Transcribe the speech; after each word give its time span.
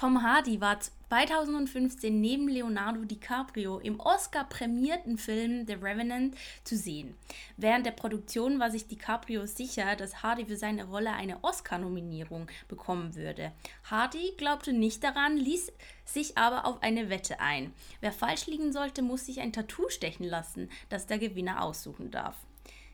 Tom 0.00 0.22
Hardy 0.22 0.62
war 0.62 0.80
2015 0.80 2.22
neben 2.22 2.48
Leonardo 2.48 3.04
DiCaprio 3.04 3.80
im 3.80 4.00
Oscar-prämierten 4.00 5.18
Film 5.18 5.66
The 5.66 5.74
Revenant 5.74 6.34
zu 6.64 6.74
sehen. 6.74 7.14
Während 7.58 7.84
der 7.84 7.90
Produktion 7.90 8.58
war 8.58 8.70
sich 8.70 8.88
DiCaprio 8.88 9.44
sicher, 9.44 9.96
dass 9.96 10.22
Hardy 10.22 10.46
für 10.46 10.56
seine 10.56 10.84
Rolle 10.84 11.12
eine 11.12 11.44
Oscar-Nominierung 11.44 12.46
bekommen 12.66 13.14
würde. 13.14 13.52
Hardy 13.90 14.32
glaubte 14.38 14.72
nicht 14.72 15.04
daran, 15.04 15.36
ließ 15.36 15.70
sich 16.06 16.38
aber 16.38 16.64
auf 16.64 16.82
eine 16.82 17.10
Wette 17.10 17.38
ein. 17.38 17.74
Wer 18.00 18.12
falsch 18.12 18.46
liegen 18.46 18.72
sollte, 18.72 19.02
muss 19.02 19.26
sich 19.26 19.40
ein 19.40 19.52
Tattoo 19.52 19.90
stechen 19.90 20.24
lassen, 20.24 20.70
das 20.88 21.08
der 21.08 21.18
Gewinner 21.18 21.62
aussuchen 21.62 22.10
darf. 22.10 22.36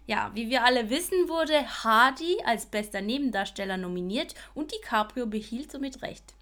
Ja, 0.07 0.32
wie 0.34 0.50
wir 0.50 0.64
alle 0.64 0.91
wissen, 0.91 1.29
wurde 1.29 1.84
Hardy 1.84 2.38
als 2.45 2.66
bester 2.66 3.00
Nebendarsteller 3.00 3.77
nominiert 3.77 4.34
und 4.54 4.73
DiCaprio 4.73 5.27
behielt 5.27 5.70
somit 5.70 6.02
recht. 6.02 6.36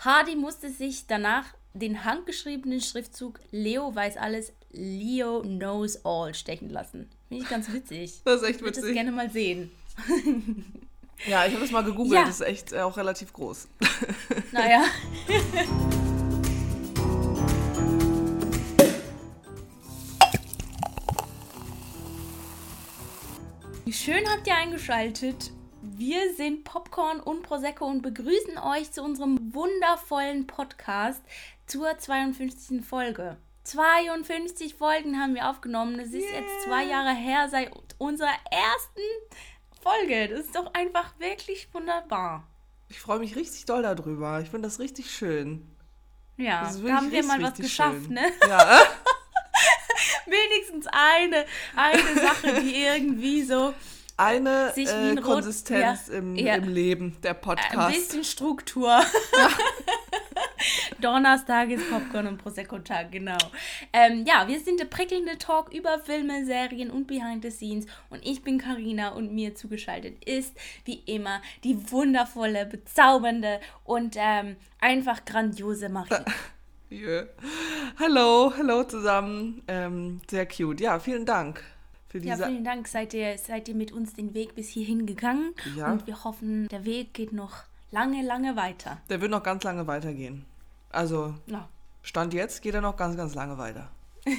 Hardy 0.00 0.34
musste 0.36 0.70
sich 0.70 1.06
danach 1.06 1.44
den 1.74 2.04
handgeschriebenen 2.04 2.80
Schriftzug 2.80 3.38
Leo 3.50 3.94
weiß 3.94 4.16
alles, 4.16 4.52
Leo 4.72 5.42
knows 5.42 6.04
all 6.04 6.34
stechen 6.34 6.70
lassen. 6.70 7.08
Finde 7.28 7.44
ich 7.44 7.50
ganz 7.50 7.72
witzig. 7.72 8.20
Das 8.24 8.40
ist 8.40 8.48
echt 8.48 8.56
Ich 8.56 8.62
würde 8.62 8.76
witzig. 8.78 8.84
das 8.84 8.92
gerne 8.94 9.12
mal 9.12 9.30
sehen. 9.30 9.70
Ja, 11.26 11.44
ich 11.44 11.52
habe 11.52 11.60
das 11.62 11.70
mal 11.70 11.84
gegoogelt, 11.84 12.14
Ja. 12.14 12.24
das 12.24 12.40
ist 12.40 12.46
echt 12.46 12.72
äh, 12.72 12.80
auch 12.80 12.96
relativ 12.96 13.32
groß. 13.32 13.68
Naja. 14.52 14.82
Wie 23.84 23.92
schön 23.92 24.22
habt 24.28 24.46
ihr 24.46 24.54
eingeschaltet. 24.56 25.50
Wir 25.82 26.34
sind 26.34 26.64
Popcorn 26.64 27.20
und 27.20 27.42
Prosecco 27.42 27.86
und 27.86 28.02
begrüßen 28.02 28.58
euch 28.58 28.92
zu 28.92 29.02
unserem 29.02 29.54
wundervollen 29.54 30.46
Podcast 30.46 31.22
zur 31.66 31.96
52. 31.96 32.84
Folge. 32.84 33.38
52 33.64 34.74
Folgen 34.74 35.18
haben 35.18 35.34
wir 35.34 35.48
aufgenommen. 35.48 35.96
Das 35.96 36.08
ist 36.08 36.30
jetzt 36.30 36.64
zwei 36.64 36.84
Jahre 36.84 37.14
her 37.14 37.48
seit 37.50 37.70
unserer 37.96 38.34
ersten 38.50 39.00
Folge. 39.82 40.28
Das 40.28 40.40
ist 40.40 40.54
doch 40.54 40.74
einfach 40.74 41.18
wirklich 41.18 41.72
wunderbar. 41.72 42.46
Ich 42.88 43.00
freue 43.00 43.20
mich 43.20 43.34
richtig 43.36 43.64
doll 43.64 43.82
darüber. 43.82 44.40
Ich 44.40 44.50
finde 44.50 44.68
das 44.68 44.80
richtig 44.80 45.10
schön. 45.10 45.66
Ja, 46.36 46.70
da 46.84 46.92
haben 46.94 47.10
wir 47.10 47.24
mal 47.24 47.42
was 47.42 47.54
geschafft, 47.54 48.04
schön. 48.04 48.14
ne? 48.14 48.32
Ja, 48.46 48.80
Wenigstens 50.26 50.86
eine, 50.90 51.46
eine 51.74 52.14
Sache, 52.20 52.60
die 52.62 52.82
irgendwie 52.82 53.42
so 53.42 53.74
eine 54.20 54.72
äh, 54.76 54.88
ein 54.88 55.22
Konsistenz 55.22 56.08
ja, 56.08 56.14
im, 56.14 56.36
ja. 56.36 56.54
im 56.56 56.68
Leben, 56.68 57.16
der 57.22 57.32
ein 57.32 57.40
Podcast. 57.40 57.96
bisschen 57.96 58.24
Struktur. 58.24 59.00
Donnerstag 61.00 61.70
ist 61.70 61.88
Popcorn 61.90 62.26
und 62.26 62.36
Prosecco-Tag, 62.36 63.10
genau. 63.10 63.38
Ähm, 63.92 64.26
ja, 64.26 64.46
wir 64.46 64.60
sind 64.60 64.78
der 64.78 64.84
prickelnde 64.84 65.38
Talk 65.38 65.72
über 65.72 65.98
Filme, 66.00 66.44
Serien 66.44 66.90
und 66.90 67.06
Behind 67.06 67.42
the 67.42 67.50
Scenes. 67.50 67.86
Und 68.10 68.24
ich 68.26 68.42
bin 68.42 68.58
Karina 68.58 69.08
und 69.10 69.32
mir 69.32 69.54
zugeschaltet 69.54 70.22
ist, 70.24 70.54
wie 70.84 71.02
immer, 71.06 71.40
die 71.64 71.90
wundervolle, 71.90 72.66
bezaubernde 72.66 73.60
und 73.84 74.16
ähm, 74.18 74.56
einfach 74.80 75.24
grandiose 75.24 75.88
Marie. 75.88 76.14
Yeah. 76.92 77.28
Hallo, 78.00 78.52
hallo 78.56 78.82
zusammen. 78.82 79.62
Ähm, 79.68 80.20
sehr 80.28 80.44
cute. 80.44 80.80
Ja, 80.80 80.98
vielen 80.98 81.24
Dank 81.24 81.62
für 82.10 82.18
Ja, 82.18 82.34
diese. 82.34 82.46
vielen 82.48 82.64
Dank. 82.64 82.88
Seid 82.88 83.14
ihr, 83.14 83.38
seid 83.38 83.68
ihr 83.68 83.74
mit 83.74 83.92
uns 83.92 84.14
den 84.14 84.34
Weg 84.34 84.54
bis 84.54 84.68
hierhin 84.68 85.06
gegangen? 85.06 85.54
Ja. 85.76 85.92
Und 85.92 86.06
wir 86.06 86.24
hoffen, 86.24 86.68
der 86.68 86.84
Weg 86.84 87.14
geht 87.14 87.32
noch 87.32 87.64
lange, 87.92 88.22
lange 88.22 88.56
weiter. 88.56 88.98
Der 89.08 89.20
wird 89.20 89.30
noch 89.30 89.42
ganz 89.42 89.62
lange 89.64 89.86
weitergehen. 89.86 90.44
Also, 90.90 91.34
Ja. 91.46 91.68
Stand 92.02 92.32
jetzt 92.34 92.62
geht 92.62 92.74
er 92.74 92.80
noch 92.80 92.96
ganz, 92.96 93.16
ganz 93.16 93.34
lange 93.34 93.58
weiter. 93.58 93.90
ja. 94.26 94.34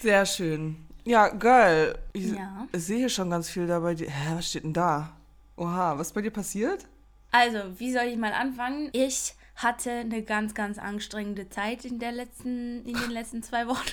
Sehr 0.00 0.24
schön. 0.26 0.76
Ja, 1.04 1.28
geil. 1.28 1.98
Ich, 2.12 2.32
Ja. 2.32 2.66
ich 2.72 2.84
sehe 2.84 2.98
hier 2.98 3.08
schon 3.08 3.30
ganz 3.30 3.48
viel 3.50 3.66
da 3.66 3.80
bei 3.80 3.94
dir. 3.94 4.10
Hä, 4.10 4.34
was 4.36 4.48
steht 4.48 4.64
denn 4.64 4.72
da? 4.72 5.12
Oha, 5.56 5.98
was 5.98 6.08
ist 6.08 6.12
bei 6.14 6.22
dir 6.22 6.30
passiert? 6.30 6.86
Also, 7.32 7.58
wie 7.78 7.92
soll 7.92 8.04
ich 8.04 8.16
mal 8.16 8.32
anfangen? 8.32 8.90
Ich 8.92 9.34
hatte 9.56 9.90
eine 9.90 10.22
ganz, 10.22 10.54
ganz 10.54 10.78
anstrengende 10.78 11.48
Zeit 11.50 11.84
in, 11.84 11.98
der 11.98 12.12
letzten, 12.12 12.84
in 12.86 12.94
den 12.94 13.10
letzten 13.10 13.42
zwei 13.42 13.66
Wochen. 13.66 13.88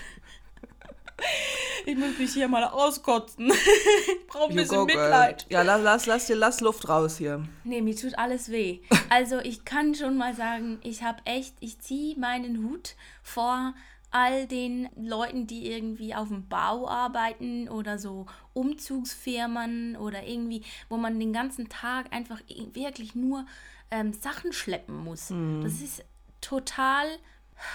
Ich 1.86 1.98
muss 1.98 2.18
mich 2.18 2.34
hier 2.34 2.48
mal 2.48 2.64
auskotzen. 2.66 3.52
Ich 4.08 4.28
brauche 4.28 4.52
ein 4.52 4.58
You 4.58 4.62
bisschen 4.64 4.88
girl. 4.88 5.04
Mitleid. 5.04 5.46
Ja, 5.50 5.62
lass, 5.62 5.82
lass, 5.82 6.06
lass 6.06 6.28
dir, 6.28 6.36
lass 6.36 6.60
Luft 6.60 6.90
raus 6.90 7.18
hier. 7.18 7.48
Nee, 7.64 7.82
mir 7.82 7.96
tut 7.96 8.18
alles 8.18 8.52
weh. 8.52 8.82
Also 9.10 9.40
ich 9.40 9.64
kann 9.64 9.96
schon 9.96 10.18
mal 10.18 10.36
sagen, 10.36 10.80
ich 10.84 11.02
habe 11.02 11.20
echt, 11.26 11.56
ich 11.62 11.80
ziehe 11.80 12.20
meinen 12.20 12.64
Hut 12.64 12.96
vor 13.24 13.74
all 14.12 14.48
den 14.48 14.90
Leuten, 14.96 15.48
die 15.48 15.72
irgendwie 15.72 16.14
auf 16.14 16.28
dem 16.28 16.48
Bau 16.48 16.88
arbeiten 16.90 17.70
oder 17.70 17.98
so 17.98 18.26
Umzugsfirmen 18.54 19.96
oder 19.96 20.24
irgendwie, 20.24 20.64
wo 20.90 20.98
man 20.98 21.20
den 21.20 21.34
ganzen 21.34 21.70
Tag 21.70 22.14
einfach 22.14 22.42
wirklich 22.74 23.16
nur 23.16 23.46
ähm, 23.92 24.14
Sachen 24.14 24.54
schleppen 24.54 25.04
muss. 25.04 25.28
Das 25.64 25.82
ist 25.82 26.04
total 26.42 27.06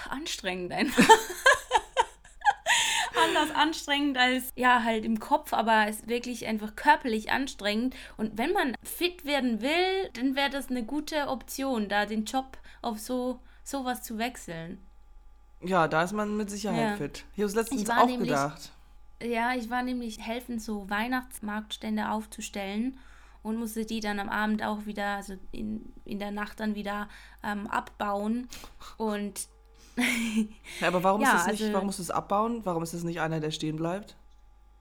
anstrengend 0.09 0.71
einfach. 0.71 1.07
anders 3.15 3.51
anstrengend 3.55 4.17
als 4.17 4.51
ja 4.55 4.83
halt 4.83 5.05
im 5.05 5.19
Kopf, 5.19 5.53
aber 5.53 5.87
es 5.87 5.97
ist 6.01 6.07
wirklich 6.09 6.45
einfach 6.47 6.75
körperlich 6.75 7.31
anstrengend. 7.31 7.95
Und 8.17 8.37
wenn 8.37 8.51
man 8.53 8.75
fit 8.83 9.25
werden 9.25 9.61
will, 9.61 10.09
dann 10.13 10.35
wäre 10.35 10.49
das 10.49 10.69
eine 10.69 10.83
gute 10.83 11.27
Option, 11.27 11.89
da 11.89 12.05
den 12.05 12.25
Job 12.25 12.57
auf 12.81 12.99
so 12.99 13.39
sowas 13.63 14.03
zu 14.03 14.17
wechseln. 14.17 14.79
Ja, 15.61 15.87
da 15.87 16.03
ist 16.03 16.11
man 16.11 16.35
mit 16.35 16.49
Sicherheit 16.49 16.91
Ja. 16.91 16.95
fit. 16.97 17.23
Ich 17.33 17.39
habe 17.39 17.45
es 17.47 17.55
letztens 17.55 17.89
auch 17.89 18.05
nämlich- 18.05 18.29
gedacht. 18.29 18.71
Ja, 19.21 19.53
ich 19.55 19.69
war 19.69 19.83
nämlich 19.83 20.19
helfen, 20.19 20.59
so 20.59 20.89
Weihnachtsmarktstände 20.89 22.09
aufzustellen 22.09 22.97
und 23.41 23.55
musste 23.57 23.85
die 23.85 24.01
dann 24.01 24.19
am 24.19 24.27
Abend 24.27 24.63
auch 24.63 24.85
wieder, 24.85 25.15
also 25.15 25.35
in, 25.53 25.93
in 26.03 26.19
der 26.19 26.31
Nacht 26.31 26.59
dann 26.59 26.75
wieder 26.75 27.07
ähm, 27.41 27.67
abbauen. 27.67 28.49
Und 28.97 29.47
aber 30.81 31.03
warum, 31.03 31.21
Ja, 31.21 31.29
ist 31.35 31.45
das 31.45 31.51
nicht, 31.53 31.61
also- 31.61 31.73
warum 31.73 31.85
musst 31.87 31.99
du 31.99 32.03
es 32.03 32.11
abbauen? 32.11 32.61
Warum 32.63 32.83
ist 32.83 32.93
das 32.93 33.03
nicht 33.03 33.19
einer, 33.21 33.39
der 33.39 33.51
stehen 33.51 33.75
bleibt? 33.77 34.15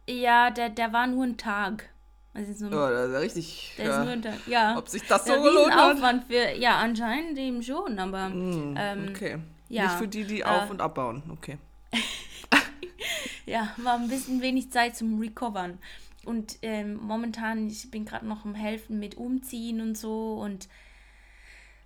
ja, 0.08 0.50
der, 0.50 0.68
der 0.68 0.92
war 0.92 1.06
nur 1.06 1.24
ein 1.24 1.36
Tag. 1.36 1.88
Also 2.34 2.52
so, 2.54 2.74
Ja, 2.74 2.90
das 2.90 3.10
ist 3.10 3.20
richtig. 3.36 3.74
der 3.78 3.84
ist 3.84 3.90
ja. 3.92 4.04
nur 4.04 4.12
ein 4.14 4.22
Tag. 4.22 4.46
Ja. 4.46 4.76
Ob 4.78 4.88
sich 4.88 5.02
das 5.06 5.24
so 5.26 5.34
gelohnt 5.34 5.70
hat? 5.72 5.90
Riesenaufwand 5.90 6.24
für, 6.24 6.56
ja, 6.58 6.78
anscheinend 6.78 7.38
eben 7.38 7.62
schon, 7.62 7.98
aber 7.98 8.26
Hm, 8.26 8.74
ähm, 8.76 9.06
okay. 9.10 9.38
ja, 9.68 9.84
Nicht 9.84 9.94
für 9.96 10.08
die, 10.08 10.24
die 10.24 10.40
äh, 10.40 10.44
auf- 10.44 10.70
und 10.70 10.80
abbauen. 10.80 11.22
Okay. 11.30 11.58
ja, 13.46 13.68
war 13.76 13.94
ein 13.94 14.08
bisschen 14.08 14.40
wenig 14.42 14.70
Zeit 14.72 14.96
zum 14.96 15.18
Recovern. 15.20 15.78
Und 16.24 16.56
ähm, 16.62 16.96
momentan, 17.02 17.66
ich 17.68 17.90
bin 17.90 18.04
gerade 18.04 18.26
noch 18.26 18.44
im 18.44 18.54
Helfen 18.54 18.98
mit 18.98 19.16
Umziehen 19.16 19.80
und 19.80 19.98
so 19.98 20.34
und 20.34 20.68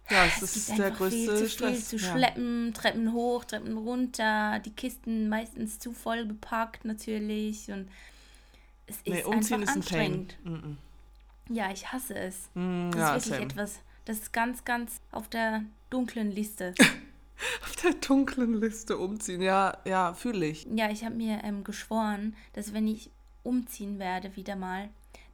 Ja, 0.09 0.25
es 0.27 0.43
es 0.43 0.57
ist 0.57 0.79
der 0.79 0.87
einfach 0.87 1.09
viel 1.11 1.27
größte 1.27 1.35
zu 1.35 1.49
viel 1.49 1.49
Stress. 1.49 1.89
zu 1.89 1.97
ja. 1.97 2.13
schleppen, 2.13 2.73
Treppen 2.75 3.13
hoch, 3.13 3.45
Treppen 3.45 3.77
runter, 3.77 4.61
die 4.61 4.71
Kisten 4.71 5.29
meistens 5.29 5.79
zu 5.79 5.93
voll 5.93 6.25
bepackt 6.25 6.85
natürlich 6.85 7.71
und 7.71 7.89
es 8.87 8.97
ist 9.05 9.07
Nee, 9.07 9.25
umziehen 9.25 9.63
einfach 9.63 9.77
ist 9.77 9.77
ein 9.77 9.83
Pain. 9.85 10.13
anstrengend. 10.13 10.37
Mhm. 10.45 10.79
Ja, 11.49 11.71
ich 11.73 11.93
hasse 11.93 12.15
es. 12.17 12.49
Mm, 12.55 12.91
Das 12.93 13.01
ja, 13.01 13.17
ist 13.17 13.27
wirklich 13.27 13.35
same. 13.41 13.45
etwas, 13.53 13.81
das 14.05 14.19
ist 14.19 14.33
ganz, 14.33 14.65
ganz 14.65 15.01
auf 15.11 15.29
der 15.29 15.65
dunklen 15.91 16.31
Liste. 16.31 16.75
Auf 17.63 17.77
der 17.77 17.93
dunklen 17.93 18.59
Liste 18.61 18.97
umziehen. 18.97 19.43
Ja, 19.43 19.77
ja, 19.85 20.15
fühle 20.15 20.47
ich. 20.47 20.67
Ja, 20.75 20.91
ich 20.91 21.05
habe 21.05 21.15
mir 21.17 21.45
ähm, 21.45 21.65
geschworen, 21.65 22.35
dass 22.55 22.73
wenn 22.73 22.89
ich 22.89 23.11
umziehen 23.43 23.99
werde 23.99 24.35
wieder 24.37 24.57
mal, 24.57 24.89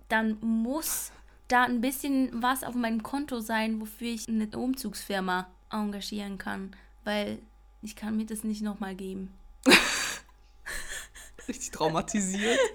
dann 0.08 0.36
muss 0.40 1.12
da 1.52 1.64
ein 1.64 1.82
bisschen 1.82 2.42
was 2.42 2.64
auf 2.64 2.74
meinem 2.74 3.02
Konto 3.02 3.40
sein, 3.40 3.80
wofür 3.80 4.08
ich 4.08 4.26
eine 4.26 4.48
Umzugsfirma 4.48 5.48
engagieren 5.70 6.38
kann, 6.38 6.74
weil 7.04 7.38
ich 7.82 7.94
kann 7.94 8.16
mir 8.16 8.24
das 8.24 8.42
nicht 8.42 8.62
nochmal 8.62 8.94
geben. 8.94 9.32
Richtig 11.48 11.70
traumatisiert. 11.70 12.58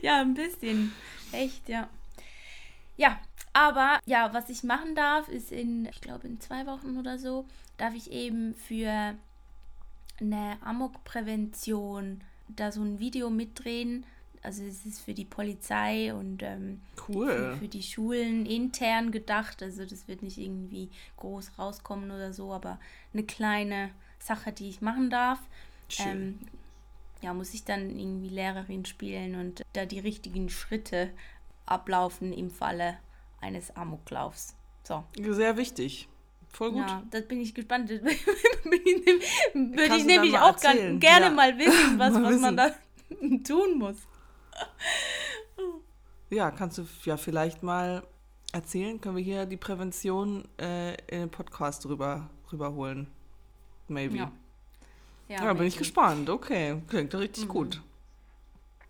Ja, 0.00 0.20
ein 0.20 0.34
bisschen. 0.34 0.92
Echt, 1.32 1.68
ja. 1.68 1.88
Ja, 2.96 3.18
aber 3.52 3.98
ja, 4.06 4.32
was 4.32 4.48
ich 4.48 4.62
machen 4.62 4.94
darf, 4.94 5.28
ist 5.28 5.50
in, 5.50 5.86
ich 5.86 6.00
glaube, 6.00 6.28
in 6.28 6.40
zwei 6.40 6.66
Wochen 6.66 6.96
oder 6.98 7.18
so, 7.18 7.46
darf 7.78 7.94
ich 7.94 8.12
eben 8.12 8.54
für 8.54 9.16
eine 10.20 10.56
Amokprävention 10.64 12.20
da 12.46 12.70
so 12.70 12.80
ein 12.80 13.00
Video 13.00 13.28
mitdrehen. 13.28 14.06
Also 14.42 14.62
es 14.62 14.86
ist 14.86 15.00
für 15.00 15.14
die 15.14 15.24
Polizei 15.24 16.14
und 16.14 16.42
ähm, 16.42 16.80
für, 16.94 17.12
Cool. 17.12 17.56
für 17.58 17.68
die 17.68 17.82
Schulen 17.82 18.46
intern 18.46 19.10
gedacht. 19.10 19.62
Also 19.62 19.84
das 19.84 20.06
wird 20.08 20.22
nicht 20.22 20.38
irgendwie 20.38 20.90
groß 21.16 21.58
rauskommen 21.58 22.10
oder 22.10 22.32
so, 22.32 22.52
aber 22.52 22.78
eine 23.12 23.24
kleine 23.24 23.90
Sache, 24.18 24.52
die 24.52 24.68
ich 24.68 24.80
machen 24.80 25.10
darf. 25.10 25.40
Schön. 25.88 26.06
Ähm, 26.06 26.38
ja, 27.22 27.34
muss 27.34 27.52
ich 27.54 27.64
dann 27.64 27.98
irgendwie 27.98 28.28
Lehrerin 28.28 28.84
spielen 28.84 29.34
und 29.34 29.62
da 29.72 29.86
die 29.86 29.98
richtigen 29.98 30.48
Schritte 30.50 31.10
ablaufen 31.66 32.32
im 32.32 32.50
Falle 32.50 32.96
eines 33.40 33.74
Amoklaufs. 33.76 34.54
So. 34.84 35.04
Sehr 35.20 35.56
wichtig. 35.56 36.08
Voll 36.50 36.72
gut. 36.72 36.86
Ja, 36.88 37.02
das 37.10 37.26
bin 37.26 37.40
ich 37.40 37.54
gespannt. 37.54 37.90
Würde 39.52 39.96
ich 39.96 40.04
nämlich 40.04 40.36
auch 40.38 40.52
erzählen? 40.52 40.98
gerne 41.00 41.26
Ja. 41.26 41.30
mal 41.32 41.58
wissen, 41.58 41.98
was, 41.98 42.12
Mal 42.14 42.22
was 42.34 42.40
man 42.40 42.56
da 42.56 42.74
wissen. 43.08 43.44
tun 43.44 43.78
muss. 43.78 43.96
Ja, 46.30 46.50
kannst 46.50 46.78
du 46.78 46.86
ja 47.04 47.16
vielleicht 47.16 47.62
mal 47.62 48.02
erzählen? 48.52 49.00
Können 49.00 49.16
wir 49.16 49.22
hier 49.24 49.46
die 49.46 49.56
Prävention 49.56 50.46
äh, 50.60 50.92
in 51.06 51.20
den 51.20 51.30
Podcast 51.30 51.86
rüber, 51.86 52.28
rüberholen? 52.52 53.06
Maybe. 53.88 54.18
Ja. 54.18 54.32
Ja, 55.28 55.52
bin 55.54 55.66
ich 55.66 55.74
maybe. 55.74 55.78
gespannt. 55.78 56.28
Okay, 56.30 56.82
klingt 56.88 57.14
richtig 57.14 57.44
Mhm. 57.44 57.48
gut. 57.48 57.82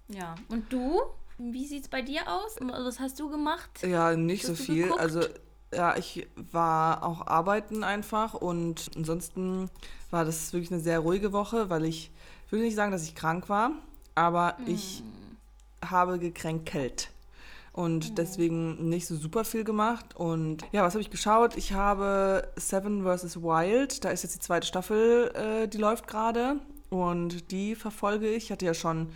Ja. 0.08 0.34
Und 0.48 0.72
du? 0.72 1.00
Wie 1.38 1.66
sieht 1.66 1.84
es 1.84 1.88
bei 1.88 2.02
dir 2.02 2.22
aus? 2.26 2.56
Was 2.60 2.98
hast 2.98 3.20
du 3.20 3.28
gemacht? 3.30 3.70
Ja, 3.82 4.16
nicht 4.16 4.44
so 4.44 4.52
Hast 4.52 4.60
du 4.60 4.64
viel. 4.64 4.82
geguckt? 4.84 5.00
Also, 5.00 5.20
ja, 5.72 5.96
ich 5.96 6.26
war 6.50 7.04
auch 7.04 7.26
arbeiten 7.28 7.84
einfach 7.84 8.34
und 8.34 8.90
ansonsten 8.96 9.70
war 10.10 10.24
das 10.24 10.52
wirklich 10.52 10.72
eine 10.72 10.80
sehr 10.80 10.98
ruhige 11.00 11.32
Woche, 11.32 11.70
weil 11.70 11.84
ich 11.84 12.10
ich 12.46 12.52
will 12.52 12.62
nicht 12.62 12.74
sagen, 12.76 12.90
dass 12.90 13.04
ich 13.04 13.14
krank 13.14 13.48
war, 13.50 13.72
aber 14.14 14.56
ich 14.66 15.00
Hm. 15.00 15.12
Habe 15.84 16.18
gekränkelt 16.18 17.10
und 17.72 18.18
deswegen 18.18 18.88
nicht 18.88 19.06
so 19.06 19.14
super 19.14 19.44
viel 19.44 19.62
gemacht. 19.62 20.16
Und 20.16 20.64
ja, 20.72 20.82
was 20.82 20.94
habe 20.94 21.00
ich 21.00 21.10
geschaut? 21.10 21.56
Ich 21.56 21.72
habe 21.72 22.48
Seven 22.56 23.04
vs. 23.04 23.40
Wild, 23.40 24.04
da 24.04 24.10
ist 24.10 24.24
jetzt 24.24 24.34
die 24.34 24.40
zweite 24.40 24.66
Staffel, 24.66 25.30
äh, 25.34 25.68
die 25.68 25.78
läuft 25.78 26.08
gerade 26.08 26.56
und 26.90 27.52
die 27.52 27.76
verfolge 27.76 28.28
ich. 28.28 28.44
Ich 28.44 28.52
hatte 28.52 28.66
ja 28.66 28.74
schon, 28.74 29.12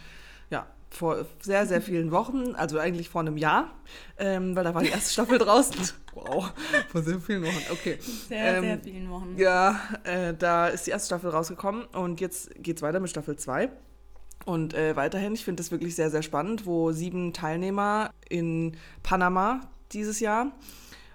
ja, 0.49 0.67
vor 0.91 1.27
sehr, 1.41 1.67
sehr 1.67 1.83
vielen 1.83 2.13
Wochen, 2.13 2.55
also 2.55 2.79
eigentlich 2.79 3.09
vor 3.09 3.23
einem 3.23 3.37
Jahr, 3.37 3.73
ähm, 4.17 4.55
weil 4.55 4.63
da 4.63 4.75
war 4.75 4.83
die 4.83 4.91
erste 4.91 5.13
Staffel 5.13 5.39
draußen. 5.39 5.91
Wow, 6.15 6.53
vor 6.91 7.03
sehr 7.03 7.19
vielen 7.19 7.43
Wochen, 7.43 7.73
okay. 7.73 7.99
Sehr, 8.29 8.59
Ähm, 8.59 8.63
sehr 8.63 8.79
vielen 8.79 9.11
Wochen. 9.11 9.35
Ja, 9.39 9.81
äh, 10.05 10.35
da 10.35 10.69
ist 10.69 10.87
die 10.87 10.91
erste 10.91 11.07
Staffel 11.07 11.31
rausgekommen 11.31 11.87
und 11.87 12.21
jetzt 12.21 12.51
geht's 12.63 12.83
weiter 12.83 13.01
mit 13.01 13.11
Staffel 13.11 13.37
2. 13.37 13.71
Und 14.45 14.75
äh, 14.75 14.97
weiterhin, 14.97 15.35
ich 15.35 15.45
finde 15.45 15.63
das 15.63 15.71
wirklich 15.71 15.95
sehr, 15.95 16.11
sehr 16.11 16.23
spannend, 16.23 16.67
wo 16.67 16.93
sieben 16.93 17.33
Teilnehmer 17.33 18.11
in 18.29 18.77
Panama 19.03 19.61
dieses 19.93 20.21
Jahr, 20.21 20.53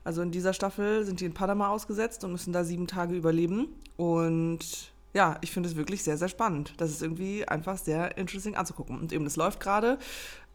also 0.04 0.22
in 0.22 0.32
dieser 0.32 0.54
Staffel, 0.54 1.04
sind 1.06 1.20
die 1.20 1.26
in 1.26 1.34
Panama 1.34 1.68
ausgesetzt 1.68 2.24
und 2.24 2.32
müssen 2.32 2.54
da 2.54 2.64
sieben 2.64 2.88
Tage 2.88 3.16
überleben. 3.16 3.68
Und 3.98 4.94
ja, 5.14 5.38
ich 5.42 5.52
finde 5.52 5.68
es 5.68 5.76
wirklich 5.76 6.04
sehr, 6.04 6.18
sehr 6.18 6.30
spannend. 6.30 6.74
Das 6.78 6.92
ist 6.92 7.02
irgendwie 7.02 7.48
einfach 7.48 7.78
sehr 7.78 8.18
interesting 8.18 8.56
anzugucken. 8.56 9.00
Und 9.00 9.12
eben, 9.12 9.26
das 9.26 9.36
läuft 9.36 9.60
gerade, 9.60 9.98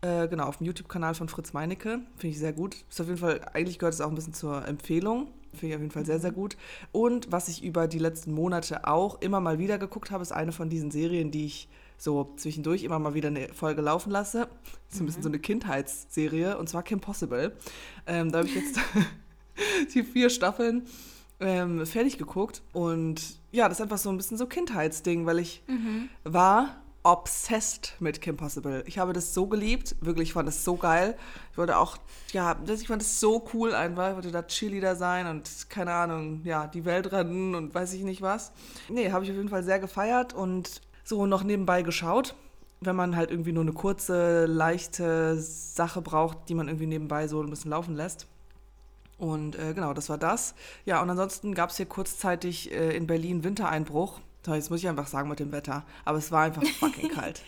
äh, 0.00 0.28
genau, 0.28 0.44
auf 0.44 0.58
dem 0.58 0.66
YouTube-Kanal 0.66 1.14
von 1.14 1.28
Fritz 1.28 1.52
Meinecke. 1.52 2.00
Finde 2.16 2.32
ich 2.32 2.38
sehr 2.38 2.52
gut. 2.52 2.76
Ist 2.88 3.00
auf 3.00 3.08
jeden 3.08 3.18
Fall, 3.18 3.40
eigentlich 3.52 3.78
gehört 3.78 3.94
es 3.94 4.00
auch 4.00 4.08
ein 4.08 4.14
bisschen 4.14 4.34
zur 4.34 4.66
Empfehlung. 4.66 5.28
Finde 5.52 5.66
ich 5.68 5.75
auf 5.75 5.80
jeden 5.80 5.90
Fall 5.90 6.06
sehr, 6.06 6.20
sehr 6.20 6.32
gut. 6.32 6.56
Und 6.92 7.30
was 7.30 7.48
ich 7.48 7.62
über 7.62 7.88
die 7.88 7.98
letzten 7.98 8.32
Monate 8.32 8.86
auch 8.86 9.20
immer 9.20 9.40
mal 9.40 9.58
wieder 9.58 9.78
geguckt 9.78 10.10
habe, 10.10 10.22
ist 10.22 10.32
eine 10.32 10.52
von 10.52 10.70
diesen 10.70 10.90
Serien, 10.90 11.30
die 11.30 11.44
ich 11.44 11.68
so 11.98 12.32
zwischendurch 12.36 12.84
immer 12.84 12.98
mal 12.98 13.14
wieder 13.14 13.28
eine 13.28 13.48
Folge 13.52 13.82
laufen 13.82 14.10
lasse. 14.10 14.48
Das 14.88 14.96
ist 14.96 15.00
ein 15.00 15.06
bisschen 15.06 15.22
so 15.22 15.28
eine 15.28 15.38
Kindheitsserie, 15.38 16.58
und 16.58 16.68
zwar 16.68 16.82
Kim 16.82 17.00
Possible. 17.00 17.56
Ähm, 18.06 18.32
da 18.32 18.38
habe 18.38 18.48
ich 18.48 18.54
jetzt 18.54 18.78
die 19.94 20.02
vier 20.02 20.30
Staffeln 20.30 20.86
ähm, 21.40 21.86
fertig 21.86 22.18
geguckt. 22.18 22.62
Und 22.72 23.38
ja, 23.50 23.68
das 23.68 23.78
ist 23.78 23.82
einfach 23.82 23.98
so 23.98 24.10
ein 24.10 24.16
bisschen 24.16 24.38
so 24.38 24.46
Kindheitsding, 24.46 25.26
weil 25.26 25.38
ich 25.38 25.62
war 26.24 26.82
obsessed 27.04 27.96
mit 27.98 28.20
Kim 28.20 28.36
Possible. 28.36 28.84
Ich 28.86 28.98
habe 28.98 29.12
das 29.12 29.34
so 29.34 29.46
geliebt, 29.46 29.96
wirklich, 30.00 30.28
ich 30.28 30.32
fand 30.34 30.46
das 30.46 30.64
so 30.64 30.76
geil. 30.76 31.16
Ich 31.50 31.58
wollte 31.58 31.76
auch, 31.76 31.96
ja, 32.32 32.54
das, 32.54 32.80
ich 32.80 32.88
fand 32.88 33.02
das 33.02 33.18
so 33.18 33.44
cool 33.52 33.74
einfach. 33.74 34.10
Ich 34.10 34.14
wollte 34.14 34.30
da 34.30 34.42
Cheerleader 34.42 34.94
sein 34.94 35.26
und 35.26 35.68
keine 35.68 35.92
Ahnung, 35.92 36.42
ja, 36.44 36.66
die 36.66 36.84
Welt 36.84 37.10
retten 37.12 37.54
und 37.54 37.74
weiß 37.74 37.92
ich 37.94 38.04
nicht 38.04 38.22
was. 38.22 38.52
Nee, 38.88 39.10
habe 39.10 39.24
ich 39.24 39.30
auf 39.30 39.36
jeden 39.36 39.48
Fall 39.48 39.64
sehr 39.64 39.80
gefeiert 39.80 40.32
und 40.32 40.80
so 41.04 41.26
noch 41.26 41.43
nebenbei 41.44 41.82
geschaut. 41.82 42.34
Wenn 42.81 42.96
man 42.96 43.14
halt 43.16 43.31
irgendwie 43.31 43.52
nur 43.52 43.62
eine 43.62 43.72
kurze, 43.72 44.46
leichte 44.46 45.37
Sache 45.38 46.02
braucht, 46.02 46.49
die 46.49 46.54
man 46.54 46.66
irgendwie 46.69 46.87
nebenbei 46.87 47.28
so 47.28 47.40
ein 47.43 47.50
bisschen 47.50 47.70
laufen 47.70 47.94
lässt. 47.94 48.26
Und 49.19 49.56
äh, 49.56 49.72
genau, 49.72 49.94
das 49.94 50.08
war 50.08 50.19
das. 50.19 50.54
Ja, 50.84 51.00
und 51.00 51.08
ansonsten 51.08 51.54
gab 51.54 51.70
es 51.70 51.76
hier 51.76 51.87
kurzzeitig 51.87 52.72
äh, 52.72 52.96
in 52.96 53.06
Berlin 53.06 53.44
Wintereinbruch. 53.44 54.19
So, 54.44 54.54
Jetzt 54.54 54.70
muss 54.70 54.81
ich 54.81 54.88
einfach 54.88 55.06
sagen 55.06 55.28
mit 55.28 55.38
dem 55.38 55.52
Wetter. 55.52 55.84
Aber 56.04 56.19
es 56.19 56.32
war 56.32 56.43
einfach 56.43 56.64
fucking 56.81 57.08
kalt. 57.14 57.43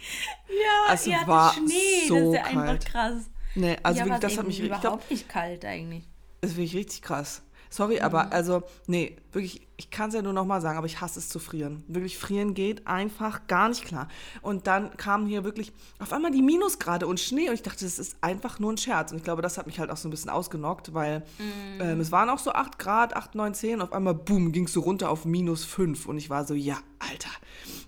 Ja, 0.49 0.95
Es 0.95 1.05
ihr 1.09 1.15
hattet 1.17 1.29
war 1.29 1.53
Schnee. 1.55 2.06
so 2.06 2.15
das 2.15 2.25
ist 2.29 2.35
ja 2.35 2.45
einfach 2.45 2.65
kalt. 2.67 2.87
krass. 2.87 3.15
Nee, 3.56 3.77
also 3.83 3.99
ja, 3.99 4.05
wirklich, 4.06 4.21
das 4.21 4.39
hat 4.39 4.47
mich 4.47 4.61
ich 4.61 4.67
glaub, 4.69 4.81
überhaupt 4.81 5.11
nicht 5.11 5.29
kalt 5.29 5.65
eigentlich. 5.65 6.05
das 6.43 6.51
finde 6.53 6.65
ich 6.67 6.77
richtig 6.77 7.03
krass. 7.03 7.43
Sorry, 7.75 7.97
Mhm. 7.97 8.03
aber 8.03 8.32
also, 8.32 8.62
nee, 8.87 9.17
wirklich, 9.32 9.67
ich 9.76 9.91
kann 9.91 10.09
es 10.11 10.15
ja 10.15 10.23
nur 10.23 10.32
nochmal 10.32 10.61
sagen, 10.61 10.79
aber 10.79 10.87
ich 10.87 11.00
hasse 11.00 11.19
es 11.19 11.29
zu 11.29 11.41
frieren. 11.41 11.82
Wirklich, 11.88 12.17
frieren 12.17 12.55
geht 12.55 12.87
einfach 12.87 13.49
gar 13.49 13.69
nicht 13.69 13.85
klar. 13.85 14.06
Und 14.43 14.69
dann 14.69 14.97
kamen 14.97 15.26
hier 15.26 15.43
wirklich 15.43 15.73
auf 15.99 16.12
einmal 16.12 16.31
die 16.31 16.43
Minusgrade 16.43 17.09
und 17.09 17.19
Schnee 17.19 17.49
und 17.49 17.55
ich 17.55 17.62
dachte, 17.62 17.85
das 17.85 17.99
ist 17.99 18.17
einfach 18.21 18.61
nur 18.61 18.73
ein 18.73 18.79
Scherz. 18.79 19.11
Und 19.11 19.19
ich 19.19 19.25
glaube, 19.25 19.43
das 19.43 19.59
hat 19.59 19.67
mich 19.67 19.81
halt 19.81 19.91
auch 19.91 19.97
so 19.97 20.06
ein 20.06 20.12
bisschen 20.12 20.31
ausgenockt, 20.31 20.94
weil 20.94 21.25
Mhm. 21.41 21.81
ähm, 21.81 22.00
es 22.00 22.12
waren 22.12 22.31
auch 22.31 22.38
so 22.38 22.53
8 22.53 22.79
Grad, 22.79 23.17
8, 23.17 23.35
9, 23.35 23.55
10 23.55 23.75
und 23.75 23.82
auf 23.82 23.93
einmal, 23.93 24.15
boom, 24.15 24.53
ging 24.53 24.67
es 24.67 24.73
so 24.73 24.81
runter 24.81 25.11
auf 25.11 25.25
minus 25.25 25.65
5 25.65 26.06
und 26.06 26.17
ich 26.19 26.31
war 26.31 26.44
so, 26.44 26.55
ja, 26.55 26.79
Alter, 27.00 27.31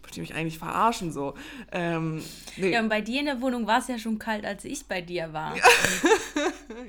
wollt 0.03 0.17
ihr 0.17 0.23
mich 0.23 0.35
eigentlich 0.35 0.59
verarschen 0.59 1.13
so? 1.13 1.35
Ähm, 1.71 2.21
nee. 2.57 2.73
Ja, 2.73 2.81
und 2.81 2.89
bei 2.89 3.01
dir 3.03 3.21
in 3.21 3.27
der 3.27 3.41
Wohnung 3.41 3.69
war 3.69 3.79
es 3.79 3.87
ja 3.87 3.99
schon 4.01 4.19
kalt, 4.19 4.45
als 4.45 4.65
ich 4.65 4.87
bei 4.87 5.01
dir 5.01 5.33
war. 5.33 5.55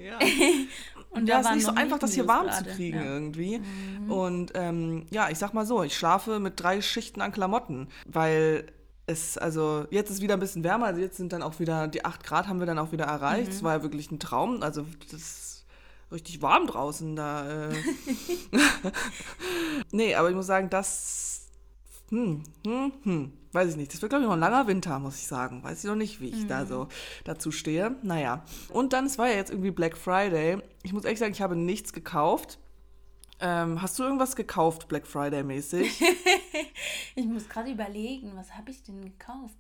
Ja. 0.04 0.20
Und 1.18 1.28
ja, 1.28 1.42
da 1.42 1.50
ist 1.50 1.56
nicht 1.56 1.66
so 1.66 1.74
einfach, 1.74 2.00
das 2.00 2.14
hier 2.14 2.28
warm 2.28 2.52
zu 2.52 2.64
kriegen 2.64 2.98
Ja. 2.98 3.04
Mhm. 3.04 3.10
irgendwie. 3.10 3.62
Und 4.08 4.52
ähm, 4.56 5.06
ja, 5.10 5.30
ich 5.30 5.38
sag 5.38 5.54
mal 5.54 5.66
so, 5.66 5.84
ich 5.84 5.98
schlafe 5.98 6.40
mit 6.40 6.62
drei 6.62 6.82
Schichten 6.82 7.22
an 7.22 7.32
Klamotten, 7.32 7.88
weil 8.06 8.66
es, 9.08 9.38
also 9.38 9.86
jetzt 9.90 10.12
ist 10.12 10.22
wieder 10.22 10.36
ein 10.36 10.40
bisschen 10.40 10.64
wärmer, 10.64 10.88
also 10.88 11.02
jetzt 11.02 11.18
sind 11.18 11.34
dann 11.34 11.42
auch 11.42 11.60
wieder, 11.60 11.88
die 11.88 12.06
8 12.06 12.24
Grad 12.24 12.48
haben 12.48 12.60
wir 12.60 12.66
dann 12.66 12.78
auch 12.78 12.92
wieder 12.92 13.06
erreicht. 13.06 13.48
Mhm. 13.48 13.54
Es 13.56 13.64
war 13.64 13.78
ja 13.78 13.84
wirklich 13.84 14.12
ein 14.12 14.20
Traum, 14.20 14.62
also 14.62 14.86
das 15.12 15.22
ist 15.22 15.66
richtig 16.12 16.42
warm 16.42 16.68
draußen 16.68 17.16
da. 17.16 17.70
Äh. 17.70 17.74
nee, 19.92 20.14
aber 20.14 20.30
ich 20.30 20.36
muss 20.36 20.46
sagen, 20.46 20.70
das, 20.70 21.48
hm, 22.10 22.44
hm, 22.66 22.92
hm, 23.04 23.34
weiß 23.58 23.72
ich 23.72 23.76
nicht. 23.76 23.94
Das 23.94 24.02
wird, 24.02 24.12
glaube 24.12 24.24
ich, 24.24 24.28
noch 24.28 24.36
ein 24.36 24.40
langer 24.40 24.68
Winter, 24.68 25.00
muss 25.00 25.18
ich 25.18 25.28
sagen. 25.28 25.64
Weiß 25.64 25.80
ich 25.84 25.90
noch 25.90 25.96
nicht, 25.96 26.22
wie 26.22 26.30
ich 26.30 26.48
da 26.48 26.62
Mhm. 26.64 26.68
so 26.68 26.88
dazu 27.26 27.52
stehe. 27.52 27.96
Naja. 28.04 28.44
Und 28.70 28.94
dann, 28.94 29.06
es 29.08 29.18
war 29.18 29.28
ja 29.28 29.36
jetzt 29.36 29.50
irgendwie 29.52 29.72
Black 29.72 29.98
Friday. 29.98 30.60
Ich 30.84 30.94
muss 30.94 31.04
ehrlich 31.04 31.20
sagen, 31.20 31.32
ich 31.34 31.42
habe 31.42 31.56
nichts 31.56 31.92
gekauft. 31.94 32.60
Ähm, 33.40 33.82
hast 33.82 34.00
du 34.00 34.04
irgendwas 34.04 34.36
gekauft, 34.36 34.88
Black 34.88 35.06
Friday-mäßig? 35.08 36.02
Ich 37.16 37.26
muss 37.26 37.50
gerade 37.50 37.72
überlegen, 37.72 38.34
was 38.36 38.54
habe 38.56 38.70
ich 38.70 38.84
denn 38.84 39.02
gekauft? 39.04 39.56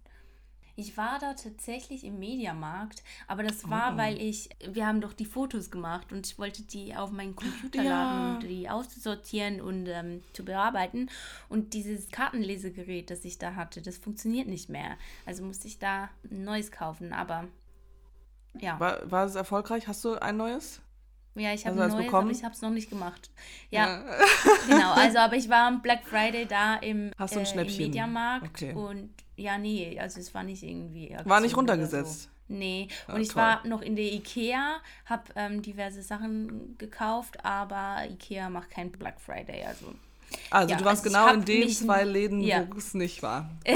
Ich 0.79 0.95
war 0.95 1.17
da 1.17 1.33
tatsächlich 1.33 2.03
im 2.03 2.19
Mediamarkt, 2.19 3.01
aber 3.27 3.41
das 3.41 3.67
war, 3.67 3.95
Oh. 3.95 3.97
weil 3.97 4.21
ich, 4.21 4.49
wir 4.69 4.85
haben 4.85 5.01
doch 5.01 5.11
die 5.13 5.25
Fotos 5.25 5.71
gemacht 5.71 6.13
und 6.13 6.27
ich 6.27 6.37
wollte 6.37 6.61
die 6.61 6.95
auf 6.95 7.09
meinen 7.11 7.35
Computer 7.35 7.81
Ja. 7.81 7.89
laden 7.89 8.35
und 8.35 8.43
die 8.47 8.69
auszusortieren 8.69 9.59
und 9.59 9.87
ähm, 9.87 10.21
zu 10.33 10.45
bearbeiten. 10.45 11.09
Und 11.49 11.73
dieses 11.73 12.09
Kartenlesegerät, 12.11 13.09
das 13.09 13.25
ich 13.25 13.39
da 13.39 13.55
hatte, 13.55 13.81
das 13.81 13.97
funktioniert 13.97 14.47
nicht 14.47 14.69
mehr. 14.69 14.97
Also 15.25 15.43
musste 15.43 15.67
ich 15.67 15.79
da 15.79 16.09
ein 16.29 16.43
neues 16.43 16.71
kaufen, 16.71 17.11
aber 17.11 17.47
ja. 18.59 18.79
War, 18.79 19.09
war 19.09 19.25
es 19.25 19.33
erfolgreich? 19.33 19.87
Hast 19.87 20.05
du 20.05 20.13
ein 20.21 20.37
neues? 20.37 20.79
Ja, 21.33 21.53
ich 21.55 21.65
habe 21.65 21.75
du 21.75 21.81
ein 21.81 21.89
neues, 21.89 22.13
aber 22.13 22.29
ich 22.29 22.43
habe 22.43 22.53
es 22.53 22.61
noch 22.61 22.69
nicht 22.69 22.89
gemacht. 22.91 23.31
Ja, 23.71 24.03
genau. 24.67 24.91
Also, 24.93 25.17
aber 25.17 25.35
ich 25.37 25.49
war 25.49 25.67
am 25.67 25.81
Black 25.81 26.05
Friday 26.05 26.45
da 26.45 26.75
im, 26.75 27.11
Hast 27.17 27.35
du 27.35 27.39
ein 27.39 27.45
äh, 27.47 27.61
im? 27.63 27.77
Mediamarkt 27.77 28.47
Okay. 28.47 28.73
und 28.73 29.11
ja, 29.37 29.57
nee, 29.57 29.97
also 29.99 30.19
es 30.19 30.33
war 30.33 30.43
nicht 30.43 30.63
irgendwie. 30.63 31.09
War 31.23 31.39
nicht 31.39 31.51
Aktion 31.51 31.69
runtergesetzt? 31.69 32.23
So. 32.23 32.29
Nee, 32.49 32.87
Ah, 33.07 33.15
und 33.15 33.21
ich 33.21 33.29
toll. 33.29 33.41
war 33.41 33.67
noch 33.67 33.81
in 33.81 33.95
der 33.95 34.05
Ikea, 34.05 34.77
habe 35.05 35.23
ähm, 35.35 35.61
diverse 35.61 36.01
Sachen 36.01 36.77
gekauft, 36.77 37.43
aber 37.43 38.05
Ikea 38.09 38.49
macht 38.49 38.69
kein 38.71 38.91
Black 38.91 39.19
Friday, 39.19 39.63
also. 39.65 39.93
Also 40.49 40.71
Ja, 40.71 40.77
du 40.77 40.85
warst 40.85 41.05
also 41.05 41.15
ich 41.17 41.21
genau 41.23 41.33
in 41.33 41.45
den 41.45 41.69
zwei 41.69 42.03
Läden, 42.03 42.41
ja. 42.41 42.65
wo 42.69 42.77
es 42.77 42.93
nicht 42.93 43.21
war. 43.23 43.49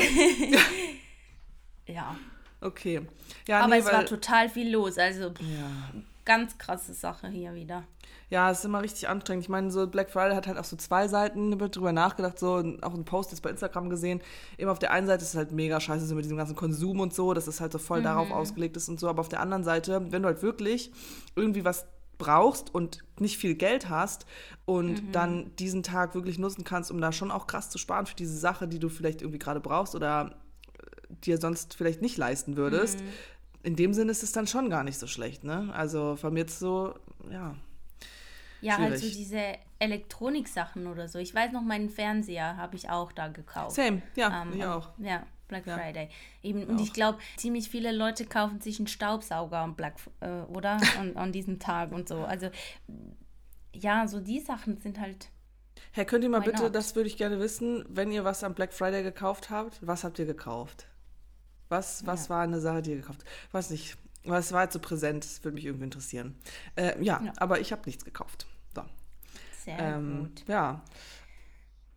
Ja, 1.88 2.16
Okay. 2.62 3.02
Ja, 3.48 3.62
aber 3.62 3.74
nee, 3.74 3.80
es 3.80 3.86
war 3.92 4.06
total 4.06 4.48
viel 4.48 4.72
los, 4.72 4.98
also 5.00 5.32
pff, 5.32 5.42
ja. 5.42 6.00
ganz 6.24 6.58
krasse 6.60 6.94
Sache 6.94 7.28
hier 7.28 7.56
wieder. 7.56 7.84
Ja, 8.32 8.50
es 8.50 8.60
ist 8.60 8.66
immer 8.66 8.82
richtig 8.82 9.10
anstrengend. 9.10 9.44
Ich 9.44 9.50
meine, 9.50 9.70
so 9.72 9.86
Black 9.88 10.10
Friday 10.10 10.34
hat 10.36 10.48
halt 10.48 10.58
auch 10.58 10.64
so 10.64 10.78
zwei 10.78 11.10
Seiten, 11.10 11.60
wird 11.60 11.76
drüber 11.76 11.92
nachgedacht, 11.92 12.40
so 12.40 12.64
auch 12.82 12.94
ein 12.94 13.04
Post 13.04 13.32
jetzt 13.32 13.42
bei 13.42 13.50
Instagram 13.50 13.90
gesehen. 13.90 14.22
Eben 14.58 14.70
auf 14.70 14.80
der 14.80 14.92
einen 14.92 15.06
Seite 15.06 15.24
ist 15.24 15.32
es 15.32 15.36
halt 15.36 15.52
mega 15.52 15.82
scheiße, 15.82 16.06
so 16.06 16.16
mit 16.16 16.24
diesem 16.24 16.38
ganzen 16.38 16.56
Konsum 16.56 17.02
und 17.02 17.14
so, 17.14 17.34
dass 17.34 17.48
es 17.48 17.60
halt 17.60 17.74
so 17.74 17.78
voll 17.78 18.02
darauf 18.02 18.32
ausgelegt 18.32 18.78
ist 18.78 18.88
und 18.88 19.02
so. 19.02 19.10
Aber 19.10 19.20
auf 19.20 19.28
der 19.28 19.42
anderen 19.42 19.66
Seite, 19.66 20.12
wenn 20.12 20.22
du 20.22 20.30
halt 20.30 20.42
wirklich 20.42 20.94
irgendwie 21.36 21.66
was 21.66 21.86
brauchst 22.20 22.74
und 22.74 23.04
nicht 23.20 23.38
viel 23.38 23.56
Geld 23.56 23.90
hast 23.90 24.26
und 24.64 25.02
dann 25.12 25.54
diesen 25.58 25.84
Tag 25.84 26.16
wirklich 26.16 26.40
nutzen 26.40 26.64
kannst, 26.64 26.90
um 26.90 27.02
da 27.02 27.12
schon 27.12 27.32
auch 27.32 27.48
krass 27.48 27.70
zu 27.70 27.80
sparen 27.80 28.06
für 28.06 28.16
diese 28.16 28.38
Sache, 28.38 28.66
die 28.66 28.80
du 28.80 28.88
vielleicht 28.88 29.22
irgendwie 29.22 29.40
gerade 29.40 29.60
brauchst 29.60 29.94
oder 29.94 30.36
äh, 30.80 31.14
dir 31.26 31.38
sonst 31.38 31.74
vielleicht 31.74 32.02
nicht 32.02 32.18
leisten 32.18 32.56
würdest. 32.56 33.04
In 33.64 33.76
dem 33.76 33.94
Sinne 33.94 34.12
ist 34.12 34.24
es 34.24 34.32
dann 34.32 34.48
schon 34.48 34.70
gar 34.70 34.86
nicht 34.86 35.00
so 35.00 35.08
schlecht, 35.08 35.44
ne? 35.44 35.70
Also 35.74 36.16
von 36.16 36.32
mir 36.34 36.42
jetzt 36.42 36.60
so, 36.60 36.94
ja, 37.30 37.56
Ja, 38.62 38.78
halt 38.78 38.98
so 39.00 39.08
diese 39.08 39.42
Elektronik-Sachen 39.80 40.88
oder 40.88 41.08
so. 41.08 41.20
Ich 41.20 41.34
weiß 41.34 41.52
noch, 41.52 41.62
meinen 41.62 41.90
Fernseher 41.90 42.58
habe 42.58 42.76
ich 42.76 42.90
auch 42.90 43.12
da 43.12 43.28
gekauft. 43.28 43.76
Same, 43.76 44.02
ja, 44.16 44.44
Ähm, 44.44 44.54
ich 44.56 44.64
auch. 44.66 44.90
Ja, 45.00 45.26
Black 45.48 45.66
Ja. 45.68 45.78
Friday. 45.78 46.10
Eben, 46.44 46.64
und 46.66 46.80
ich 46.80 46.94
glaube, 46.94 47.18
ziemlich 47.38 47.70
viele 47.70 47.92
Leute 47.92 48.26
kaufen 48.26 48.62
sich 48.62 48.78
einen 48.80 48.88
Staubsauger 48.88 49.58
am 49.58 49.76
Black, 49.76 49.96
äh, 50.22 50.30
oder? 50.44 50.78
an, 51.00 51.18
an 51.18 51.32
diesem 51.32 51.60
Tag 51.60 51.92
und 51.92 52.08
so. 52.08 52.24
Also, 52.24 52.50
ja, 53.74 54.08
so 54.08 54.20
die 54.20 54.40
Sachen 54.40 54.78
sind 54.78 55.00
halt. 55.00 55.30
Herr, 55.94 56.06
könnt 56.06 56.24
ihr 56.24 56.30
mal 56.30 56.42
bitte, 56.42 56.64
not? 56.64 56.76
das 56.76 56.96
würde 56.96 57.08
ich 57.08 57.18
gerne 57.18 57.40
wissen, 57.40 57.86
wenn 57.90 58.12
ihr 58.12 58.24
was 58.24 58.44
am 58.44 58.54
Black 58.54 58.74
Friday 58.74 59.04
gekauft 59.04 59.50
habt, 59.50 59.86
was 59.86 60.04
habt 60.04 60.20
ihr 60.20 60.26
gekauft? 60.26 60.88
Was, 61.70 62.06
was 62.06 62.26
Ja. 62.26 62.36
war 62.36 62.42
eine 62.44 62.60
Sache, 62.60 62.82
die 62.82 62.92
ihr 62.92 62.98
gekauft 62.98 63.22
habt? 63.22 63.54
Weiß 63.54 63.70
nicht. 63.72 63.98
Was 64.24 64.52
war 64.52 64.64
jetzt 64.64 64.74
so 64.74 64.80
präsent? 64.80 65.24
Das 65.24 65.44
würde 65.44 65.56
mich 65.56 65.66
irgendwie 65.66 65.86
interessieren. 65.86 66.36
Äh, 66.76 67.02
ja, 67.04 67.22
Ja. 67.24 67.34
aber 67.38 67.60
ich 67.60 67.72
habe 67.72 67.82
nichts 67.86 68.06
gekauft. 68.06 68.46
So. 69.66 69.72
Sehr 69.72 69.80
Ähm, 69.80 70.20
gut. 70.36 70.48
ja. 70.48 70.82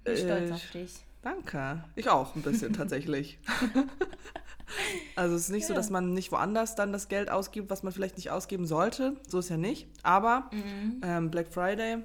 Bin 0.05 0.17
stolz 0.17 0.51
äh, 0.51 0.53
auf 0.55 0.71
dich. 0.71 0.95
Danke. 1.23 1.85
Ich 1.97 2.09
auch 2.11 2.35
ein 2.37 2.43
bisschen 2.43 2.73
tatsächlich. 2.75 3.39
also 5.17 5.35
es 5.37 5.43
ist 5.43 5.49
nicht 5.51 5.67
so, 5.67 5.73
Ja. 5.73 5.77
dass 5.79 5.91
man 5.91 6.13
nicht 6.13 6.33
woanders 6.33 6.75
dann 6.75 6.93
das 6.93 7.09
Geld 7.09 7.31
ausgibt, 7.31 7.71
was 7.71 7.83
man 7.83 7.93
vielleicht 7.93 8.17
nicht 8.17 8.31
ausgeben 8.31 8.67
sollte. 8.67 9.17
So 9.29 9.39
ist 9.39 9.49
ja 9.49 9.57
nicht. 9.57 9.89
Aber 10.03 10.51
Mhm. 10.53 11.01
ähm, 11.03 11.31
Black 11.31 11.49
Friday 11.53 11.99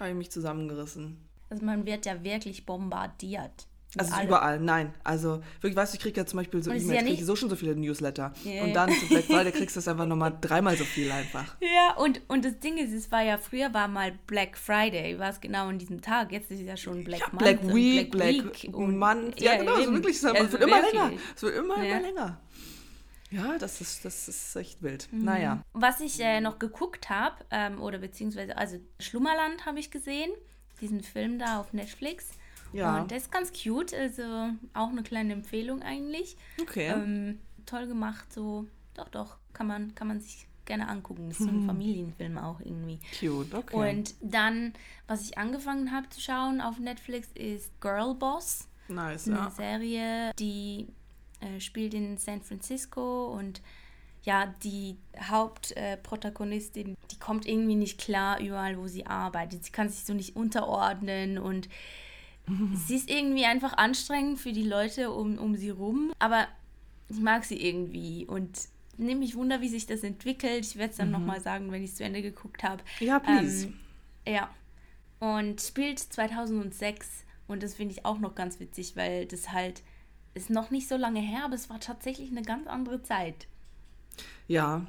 habe 0.00 0.10
ich 0.10 0.16
mich 0.16 0.30
zusammengerissen. 0.30 1.18
Also, 1.50 1.64
man 1.64 1.86
wird 1.86 2.06
ja 2.06 2.22
wirklich 2.24 2.66
bombardiert. 2.66 3.66
Also 3.96 4.08
es 4.08 4.08
ist 4.08 4.18
allem. 4.18 4.28
überall, 4.28 4.60
nein. 4.60 4.94
Also 5.02 5.42
wirklich, 5.62 5.74
weißt 5.74 5.94
du, 5.94 5.96
ich 5.96 6.02
kriege 6.02 6.20
ja 6.20 6.26
zum 6.26 6.36
Beispiel 6.38 6.62
so 6.62 6.70
E-Mails, 6.70 6.90
ja 6.92 7.02
kriege 7.02 7.24
so 7.24 7.34
schon 7.36 7.48
so 7.48 7.56
viele 7.56 7.74
Newsletter. 7.74 8.34
Ja, 8.44 8.62
Und 8.62 8.68
ja. 8.68 8.74
dann 8.74 8.92
zu 8.92 9.06
Black 9.08 9.24
Friday 9.24 9.50
kriegst 9.52 9.76
du 9.76 9.78
das 9.78 9.88
einfach 9.88 10.04
nochmal 10.06 10.36
dreimal 10.40 10.76
so 10.76 10.84
viel 10.84 11.10
einfach. 11.10 11.56
Ja, 11.60 11.94
und, 11.96 12.20
und 12.28 12.44
das 12.44 12.58
Ding 12.60 12.76
ist, 12.76 12.92
es 12.92 13.10
war 13.10 13.22
ja 13.22 13.38
früher 13.38 13.72
war 13.72 13.88
mal 13.88 14.12
Black 14.26 14.58
Friday, 14.58 15.18
war 15.18 15.30
es 15.30 15.40
genau 15.40 15.68
an 15.68 15.78
diesem 15.78 16.02
Tag. 16.02 16.32
Jetzt 16.32 16.50
ist 16.50 16.60
es 16.60 16.66
ja 16.66 16.76
schon 16.76 17.02
Black 17.02 17.20
Ja, 17.20 17.26
Month 17.28 17.38
Black 17.38 17.74
Week, 17.74 18.10
Black, 18.10 18.74
und- 18.74 18.98
Month. 18.98 19.40
Ja, 19.40 19.56
genau, 19.56 19.76
so 19.80 19.92
wirklich. 19.94 20.16
Es 20.16 20.22
wird 20.22 20.36
Also 20.36 20.58
immer 20.58 20.76
wirklich. 20.82 20.92
länger. 20.92 21.12
Es 21.34 21.42
wird 21.42 21.56
immer, 21.56 21.82
Ja. 21.82 21.96
immer 21.96 22.06
länger. 22.06 22.40
Ja, 23.30 23.58
das 23.58 23.80
ist, 23.82 24.04
das 24.04 24.26
ist 24.28 24.56
echt 24.56 24.82
wild. 24.82 25.08
Mhm. 25.12 25.24
Naja. 25.24 25.62
Was 25.74 26.00
ich 26.00 26.18
äh, 26.20 26.40
noch 26.40 26.58
geguckt 26.58 27.10
habe, 27.10 27.36
ähm, 27.50 27.80
oder 27.80 27.98
beziehungsweise, 27.98 28.56
also 28.56 28.78
Schlummerland 29.00 29.66
habe 29.66 29.78
ich 29.80 29.90
gesehen, 29.90 30.30
diesen 30.80 31.02
Film 31.02 31.38
da 31.38 31.58
auf 31.60 31.72
Netflix. 31.72 32.28
Ja. 32.72 33.00
Und 33.00 33.10
der 33.10 33.18
ist 33.18 33.32
ganz 33.32 33.52
cute, 33.52 33.94
also 33.94 34.50
auch 34.74 34.88
eine 34.88 35.02
kleine 35.02 35.32
Empfehlung 35.32 35.82
eigentlich. 35.82 36.36
Okay. 36.60 36.88
Ähm, 36.88 37.38
toll 37.66 37.86
gemacht, 37.86 38.32
so, 38.32 38.66
doch, 38.94 39.08
doch, 39.08 39.36
kann 39.52 39.66
man, 39.66 39.94
kann 39.94 40.08
man 40.08 40.20
sich 40.20 40.46
gerne 40.64 40.88
angucken. 40.88 41.28
Das 41.28 41.40
ist 41.40 41.46
so 41.46 41.50
ein 41.50 41.62
Familienfilm 41.66 42.38
auch 42.38 42.60
irgendwie. 42.60 43.00
Cute, 43.18 43.54
okay. 43.54 43.90
Und 43.90 44.14
dann, 44.20 44.74
was 45.06 45.24
ich 45.24 45.38
angefangen 45.38 45.92
habe 45.92 46.08
zu 46.10 46.20
schauen 46.20 46.60
auf 46.60 46.78
Netflix, 46.78 47.28
ist 47.34 47.80
Girl 47.80 48.14
Boss. 48.14 48.68
nice, 48.88 49.28
eine 49.28 49.36
ja. 49.36 49.50
Serie, 49.50 50.32
die 50.38 50.88
äh, 51.40 51.60
spielt 51.60 51.94
in 51.94 52.16
San 52.18 52.42
Francisco 52.42 53.34
und 53.34 53.62
ja, 54.24 54.52
die 54.62 54.98
Hauptprotagonistin, 55.18 56.96
die 57.10 57.18
kommt 57.18 57.46
irgendwie 57.46 57.76
nicht 57.76 57.98
klar 57.98 58.40
überall, 58.40 58.76
wo 58.76 58.86
sie 58.86 59.06
arbeitet. 59.06 59.64
Sie 59.64 59.72
kann 59.72 59.88
sich 59.88 60.04
so 60.04 60.12
nicht 60.12 60.36
unterordnen 60.36 61.38
und 61.38 61.68
sie 62.86 62.96
ist 62.96 63.10
irgendwie 63.10 63.44
einfach 63.44 63.74
anstrengend 63.76 64.38
für 64.40 64.52
die 64.52 64.62
Leute 64.64 65.10
um, 65.10 65.38
um 65.38 65.56
sie 65.56 65.70
rum, 65.70 66.12
aber 66.18 66.46
ich 67.08 67.20
mag 67.20 67.44
sie 67.44 67.56
irgendwie 67.60 68.26
und 68.26 68.58
nehme 68.96 69.20
mich 69.20 69.34
wunder, 69.36 69.60
wie 69.60 69.68
sich 69.68 69.86
das 69.86 70.02
entwickelt. 70.02 70.64
Ich 70.66 70.76
werde 70.76 70.90
es 70.90 70.96
dann 70.96 71.10
nochmal 71.10 71.40
sagen, 71.40 71.70
wenn 71.70 71.82
ich 71.82 71.90
es 71.90 71.96
zu 71.96 72.04
Ende 72.04 72.20
geguckt 72.22 72.62
habe. 72.62 72.82
Ja, 73.00 73.18
please. 73.18 73.68
Ähm, 74.24 74.34
ja. 74.34 74.50
Und 75.20 75.60
spielt 75.60 75.98
2006 76.00 77.24
und 77.46 77.62
das 77.62 77.74
finde 77.74 77.94
ich 77.94 78.04
auch 78.04 78.18
noch 78.18 78.34
ganz 78.34 78.60
witzig, 78.60 78.96
weil 78.96 79.26
das 79.26 79.52
halt 79.52 79.82
ist 80.34 80.50
noch 80.50 80.70
nicht 80.70 80.88
so 80.88 80.96
lange 80.96 81.20
her, 81.20 81.44
aber 81.44 81.54
es 81.54 81.70
war 81.70 81.80
tatsächlich 81.80 82.30
eine 82.30 82.42
ganz 82.42 82.66
andere 82.66 83.02
Zeit. 83.02 83.46
ja, 84.46 84.84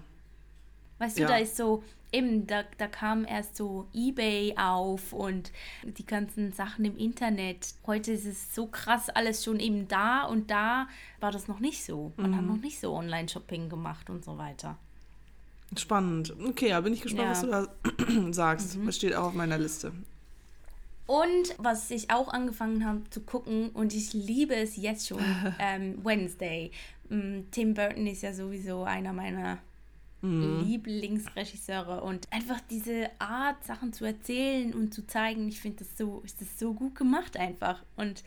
Weißt 1.00 1.18
du, 1.18 1.22
Ja. 1.22 1.28
da 1.30 1.38
ist 1.38 1.56
so, 1.56 1.82
eben, 2.12 2.48
da, 2.48 2.63
da 2.78 2.88
kam 2.88 3.25
erst 3.25 3.56
so 3.56 3.88
Ebay 3.94 4.56
auf 4.58 5.13
und 5.13 5.51
die 5.84 6.06
ganzen 6.06 6.51
Sachen 6.54 6.86
im 6.86 6.98
Internet. 6.98 7.74
Heute 7.86 8.12
ist 8.12 8.25
es 8.25 8.54
so 8.56 8.68
krass 8.68 9.10
alles 9.10 9.44
schon 9.44 9.60
eben 9.60 9.88
da 9.88 10.24
und 10.25 10.50
da 10.51 10.88
war 11.20 11.32
das 11.32 11.48
noch 11.48 11.60
nicht 11.60 11.84
so. 11.84 12.12
Man 12.18 12.32
Mhm. 12.32 12.36
hat 12.38 12.46
noch 12.46 12.58
nicht 12.58 12.80
so 12.80 12.94
Online-Shopping 12.96 13.70
gemacht 13.70 14.10
und 14.10 14.24
so 14.25 14.38
weiter. 14.38 14.78
spannend. 15.78 16.34
Okay, 16.48 16.70
ja, 16.70 16.82
bin 16.82 16.94
ich 16.94 17.01
gespannt, 17.01 17.38
Ja. 17.44 17.46
Mhm. 17.46 17.51
was 17.51 17.70
du 18.08 18.24
da 18.25 18.32
sagst. 18.34 18.78
Das 18.86 18.96
steht 18.96 19.13
auch 19.16 19.25
auf 19.28 19.34
meiner 19.36 19.58
Liste. 19.60 19.92
Und 21.06 21.56
was 21.58 21.89
ich 21.92 22.12
auch 22.12 22.28
angefangen 22.28 22.86
habe 22.86 23.01
zu 23.10 23.22
gucken, 23.22 23.70
und 23.70 23.94
ich 23.94 24.13
liebe 24.13 24.56
es 24.56 24.75
jetzt 24.78 25.08
schon, 25.08 25.20
ähm, 25.60 26.04
Wednesday. 26.04 26.72
Mm, 27.10 27.42
Tim 27.51 27.74
Burton 27.74 28.06
ist 28.08 28.22
ja 28.24 28.34
sowieso 28.34 28.84
einer 28.84 29.13
meiner 29.13 29.58
Lieblingsregisseure 30.22 32.02
und 32.02 32.32
einfach 32.32 32.60
diese 32.70 33.10
Art, 33.20 33.64
Sachen 33.64 33.94
zu 33.94 34.06
erzählen 34.06 34.74
und 34.74 34.94
zu 34.94 35.06
zeigen, 35.08 35.48
ich 35.48 35.60
finde 35.62 35.84
das 35.84 35.98
so, 35.98 36.22
ist 36.26 36.42
das 36.42 36.60
so 36.60 36.74
gut 36.74 36.96
gemacht 36.96 37.38
einfach. 37.38 37.82
Und 37.96 38.24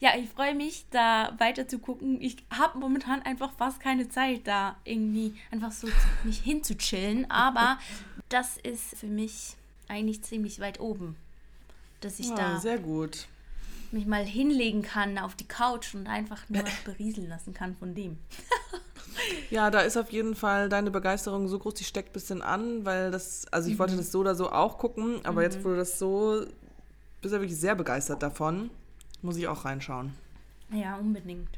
ja, 0.00 0.10
ich 0.18 0.28
freue 0.28 0.54
mich, 0.54 0.84
da 0.90 1.34
weiter 1.38 1.66
zu 1.66 1.78
gucken. 1.78 2.20
Ich 2.20 2.36
habe 2.50 2.78
momentan 2.78 3.22
einfach 3.22 3.52
fast 3.56 3.80
keine 3.80 4.08
Zeit, 4.08 4.42
da 4.46 4.76
irgendwie 4.84 5.34
einfach 5.50 5.72
so 5.72 5.88
mich 6.24 6.40
hinzuchillen, 6.40 7.30
aber 7.30 7.78
das 8.28 8.56
ist 8.58 8.96
für 8.96 9.06
mich 9.06 9.56
eigentlich 9.88 10.22
ziemlich 10.22 10.60
weit 10.60 10.80
oben, 10.80 11.16
dass 12.00 12.18
ich 12.18 12.28
Ja, 12.28 12.34
da 12.36 12.54
Ah, 12.56 12.58
sehr 12.60 12.78
gut. 12.78 13.26
mich 13.92 14.06
mal 14.06 14.24
hinlegen 14.24 14.82
kann 14.82 15.18
auf 15.18 15.34
die 15.36 15.46
Couch 15.48 15.94
und 15.94 16.06
einfach 16.06 16.48
nur 16.48 16.64
berieseln 16.84 17.28
lassen 17.28 17.54
kann 17.54 17.76
von 17.76 17.94
dem. 17.94 18.18
Ja, 19.50 19.70
da 19.70 19.80
ist 19.80 19.96
auf 19.96 20.10
jeden 20.10 20.34
Fall 20.34 20.68
deine 20.68 20.90
Begeisterung 20.90 21.48
so 21.48 21.58
groß, 21.58 21.74
die 21.74 21.84
steckt 21.84 22.10
ein 22.10 22.12
bisschen 22.12 22.42
an, 22.42 22.84
weil 22.84 23.10
das, 23.10 23.46
also 23.52 23.68
ich 23.68 23.74
Mhm. 23.74 23.78
wollte 23.78 23.96
das 23.96 24.10
so 24.12 24.20
oder 24.20 24.34
so 24.34 24.50
auch 24.50 24.78
gucken, 24.78 25.20
aber 25.24 25.42
jetzt 25.42 25.62
wurde 25.64 25.76
das 25.78 25.98
so, 25.98 26.44
bist 27.20 27.34
du 27.34 27.40
wirklich 27.40 27.56
sehr 27.58 27.74
begeistert 27.74 28.22
davon. 28.22 28.70
Muss 29.22 29.36
ich 29.36 29.48
auch 29.48 29.64
reinschauen. 29.64 30.12
Ja, 30.70 30.96
unbedingt. 30.96 31.48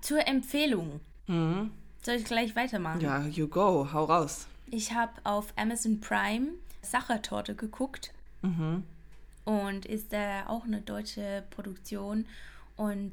Zur 0.00 0.26
Empfehlung. 0.26 1.00
Soll 1.26 2.14
ich 2.16 2.24
gleich 2.24 2.56
weitermachen? 2.56 3.00
Ja, 3.00 3.24
you 3.26 3.46
go, 3.46 3.88
hau 3.92 4.04
raus. 4.04 4.46
Ich 4.70 4.92
habe 4.94 5.12
auf 5.24 5.52
Amazon 5.56 6.00
Prime 6.00 6.48
Sachertorte 6.82 7.54
geguckt. 7.54 8.12
Und 9.44 9.84
ist 9.86 10.12
äh, 10.12 10.42
auch 10.46 10.64
eine 10.64 10.80
deutsche 10.80 11.44
Produktion. 11.50 12.26
Und 12.76 13.12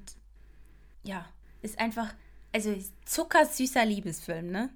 ja, 1.04 1.26
ist 1.62 1.80
einfach, 1.80 2.14
also 2.54 2.76
zuckersüßer 3.06 3.86
Liebesfilm, 3.86 4.52
ne? 4.52 4.70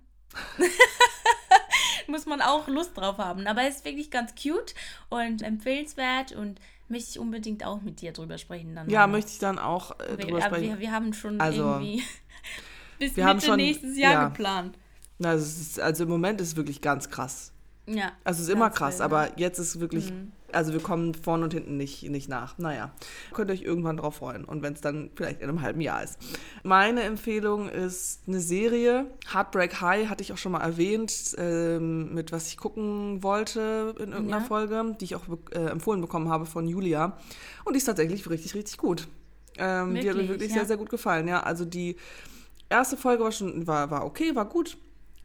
Muss 2.07 2.25
man 2.25 2.41
auch 2.41 2.67
Lust 2.67 2.97
drauf 2.97 3.17
haben. 3.17 3.47
Aber 3.47 3.63
es 3.63 3.77
ist 3.77 3.85
wirklich 3.85 4.11
ganz 4.11 4.33
cute 4.35 4.73
und 5.09 5.41
empfehlenswert 5.43 6.31
und 6.33 6.59
möchte 6.89 7.09
ich 7.11 7.19
unbedingt 7.19 7.65
auch 7.65 7.81
mit 7.81 8.01
dir 8.01 8.11
drüber 8.11 8.37
sprechen. 8.37 8.75
Dann 8.75 8.89
Ja, 8.89 9.01
mal. 9.07 9.13
möchte 9.17 9.31
ich 9.31 9.39
dann 9.39 9.59
auch 9.59 9.91
äh, 9.99 10.17
wir, 10.17 10.25
drüber 10.25 10.37
aber 10.45 10.55
sprechen. 10.57 10.69
wir, 10.73 10.79
wir 10.79 10.91
haben 10.91 11.13
schon 11.13 11.39
Also, 11.39 11.63
irgendwie 11.63 12.03
bis 12.99 13.15
wir 13.15 13.23
Mitte 13.23 13.29
haben 13.29 13.41
schon- 13.41 13.57
nächstes 13.57 13.97
Jahr 13.97 14.13
ja. 14.13 14.27
geplant. 14.27 14.77
Es 15.19 15.59
ist, 15.61 15.79
also 15.79 16.03
im 16.05 16.09
Moment 16.09 16.41
ist 16.41 16.49
es 16.49 16.55
wirklich 16.55 16.81
ganz 16.81 17.09
krass. 17.09 17.51
Ja. 17.85 18.11
Also 18.23 18.41
es 18.41 18.47
ist 18.47 18.53
immer 18.53 18.69
krass, 18.71 18.95
wild, 18.95 19.01
aber 19.03 19.37
jetzt 19.39 19.59
ist 19.59 19.79
wirklich, 19.79 20.09
Mhm. 20.11 20.31
Also 20.53 20.73
wir 20.73 20.79
kommen 20.79 21.13
vorne 21.13 21.43
und 21.43 21.53
hinten 21.53 21.77
nicht, 21.77 22.03
nicht 22.09 22.29
nach. 22.29 22.57
Naja, 22.57 22.91
könnt 23.33 23.49
ihr 23.49 23.53
euch 23.53 23.61
irgendwann 23.61 23.97
drauf 23.97 24.15
freuen 24.15 24.45
und 24.45 24.61
wenn 24.61 24.73
es 24.73 24.81
dann 24.81 25.11
vielleicht 25.15 25.41
in 25.41 25.49
einem 25.49 25.61
halben 25.61 25.81
Jahr 25.81 26.03
ist. 26.03 26.17
Meine 26.63 27.03
Empfehlung 27.03 27.69
ist 27.69 28.21
eine 28.27 28.39
Serie, 28.39 29.05
Heartbreak 29.31 29.81
High, 29.81 30.09
hatte 30.09 30.23
ich 30.23 30.33
auch 30.33 30.37
schon 30.37 30.51
mal 30.51 30.61
erwähnt, 30.61 31.35
ähm, 31.37 32.13
mit 32.13 32.31
was 32.31 32.47
ich 32.47 32.57
gucken 32.57 33.23
wollte 33.23 33.95
in 33.99 34.11
irgendeiner 34.11 34.41
Ja. 34.41 34.47
Folge, 34.47 34.95
die 34.99 35.05
ich 35.05 35.15
auch 35.15 35.23
äh, 35.51 35.67
empfohlen 35.67 36.01
bekommen 36.01 36.29
habe 36.29 36.45
von 36.45 36.67
Julia. 36.67 37.17
Und 37.63 37.73
die 37.73 37.77
ist 37.77 37.85
tatsächlich 37.85 38.29
richtig, 38.29 38.55
richtig 38.55 38.77
gut. 38.77 39.07
Ähm, 39.57 39.95
die 39.95 39.99
hat 39.99 40.15
mir 40.15 40.23
Wirklich, 40.23 40.29
wirklich 40.29 40.49
ja. 40.49 40.55
sehr, 40.57 40.65
sehr 40.65 40.77
gut 40.77 40.89
gefallen. 40.89 41.27
Ja, 41.27 41.43
also 41.43 41.65
die 41.65 41.97
erste 42.69 42.97
Folge 42.97 43.23
war 43.23 43.31
schon, 43.31 43.67
war, 43.67 43.91
war 43.91 44.05
okay, 44.05 44.35
war 44.35 44.45
gut. 44.45 44.77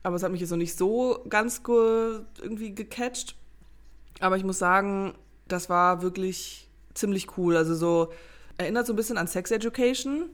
Aber 0.03 0.17
es 0.17 0.23
hat 0.23 0.31
mich 0.31 0.41
jetzt 0.41 0.51
noch 0.51 0.57
nicht 0.57 0.77
so 0.77 1.25
ganz 1.29 1.63
ge 1.65 2.21
irgendwie 2.41 2.75
gecatcht. 2.75 3.37
Aber 4.21 4.37
ich 4.37 4.45
muss 4.45 4.59
sagen, 4.59 5.15
das 5.49 5.69
war 5.69 6.03
wirklich 6.03 6.69
ziemlich 6.95 7.37
cool. 7.37 7.57
Also 7.57 7.75
so 7.75 8.13
erinnert 8.59 8.87
so 8.87 8.93
ein 8.93 8.97
bisschen 8.97 9.19
an 9.19 9.27
Sex 9.27 9.51
Education 9.51 10.31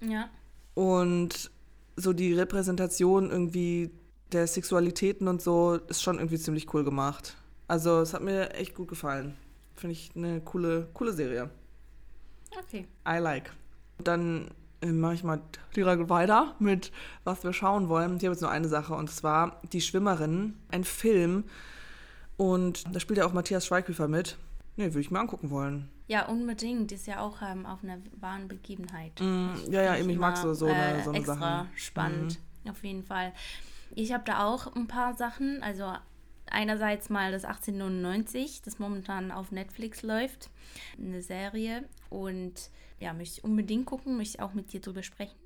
Ja. 0.00 0.28
und 0.74 1.50
so 1.96 2.12
die 2.12 2.32
Repräsentation 2.32 3.30
irgendwie 3.30 3.90
der 4.32 4.46
Sexualitäten 4.46 5.26
und 5.26 5.42
so 5.42 5.74
ist 5.88 6.02
schon 6.02 6.16
irgendwie 6.18 6.38
ziemlich 6.38 6.72
cool 6.74 6.84
gemacht. 6.84 7.36
Also 7.66 8.00
es 8.00 8.14
hat 8.14 8.22
mir 8.22 8.54
echt 8.54 8.74
gut 8.74 8.88
gefallen. 8.88 9.36
Finde 9.74 9.92
ich 9.94 10.10
eine 10.14 10.40
coole, 10.40 10.88
coole 10.94 11.12
Serie. 11.12 11.50
Okay. 12.58 12.86
I 13.06 13.18
like. 13.18 13.52
Dann 14.02 14.48
äh, 14.80 14.86
mache 14.86 15.14
ich 15.14 15.24
mal 15.24 15.40
direkt 15.74 16.08
weiter 16.08 16.54
mit, 16.60 16.92
was 17.24 17.42
wir 17.42 17.52
schauen 17.52 17.88
wollen. 17.88 18.16
Ich 18.16 18.24
habe 18.24 18.32
jetzt 18.32 18.40
nur 18.42 18.50
eine 18.50 18.68
Sache 18.68 18.94
und 18.94 19.10
zwar 19.10 19.60
Die 19.72 19.80
Schwimmerin, 19.80 20.54
ein 20.70 20.84
Film 20.84 21.44
Und 22.38 22.94
da 22.94 23.00
spielt 23.00 23.18
ja 23.18 23.26
auch 23.26 23.32
Matthias 23.34 23.66
Schweighöfer 23.66 24.08
mit. 24.08 24.38
Nee, 24.76 24.86
würde 24.86 25.00
ich 25.00 25.10
mir 25.10 25.18
angucken 25.18 25.50
wollen. 25.50 25.90
Ja, 26.06 26.26
unbedingt. 26.26 26.92
Ist 26.92 27.08
ja 27.08 27.20
auch 27.20 27.42
ähm, 27.42 27.66
auf 27.66 27.82
einer 27.82 27.98
wahren 28.20 28.46
Begebenheit. 28.46 29.20
Mm, 29.20 29.48
ja, 29.70 29.82
ja, 29.82 29.96
eben, 29.96 30.08
ich 30.08 30.18
mag 30.18 30.36
so, 30.36 30.54
so 30.54 30.66
eine, 30.66 31.00
äh, 31.00 31.02
so 31.02 31.10
eine 31.10 31.18
extra 31.18 31.34
Sachen. 31.34 31.68
spannend, 31.74 32.38
auf 32.68 32.82
jeden 32.84 33.02
Fall. 33.02 33.32
Ich 33.94 34.12
habe 34.12 34.22
da 34.24 34.46
auch 34.46 34.74
ein 34.76 34.86
paar 34.86 35.14
Sachen. 35.14 35.62
Also 35.64 35.92
einerseits 36.46 37.10
mal 37.10 37.32
das 37.32 37.44
1899, 37.44 38.62
das 38.62 38.78
momentan 38.78 39.32
auf 39.32 39.50
Netflix 39.50 40.02
läuft, 40.02 40.48
eine 40.96 41.22
Serie. 41.22 41.84
Und 42.08 42.70
ja, 43.00 43.12
möchte 43.12 43.38
ich 43.38 43.44
unbedingt 43.44 43.86
gucken, 43.86 44.16
möchte 44.16 44.38
ich 44.38 44.42
auch 44.42 44.54
mit 44.54 44.72
dir 44.72 44.80
drüber 44.80 45.02
sprechen. 45.02 45.36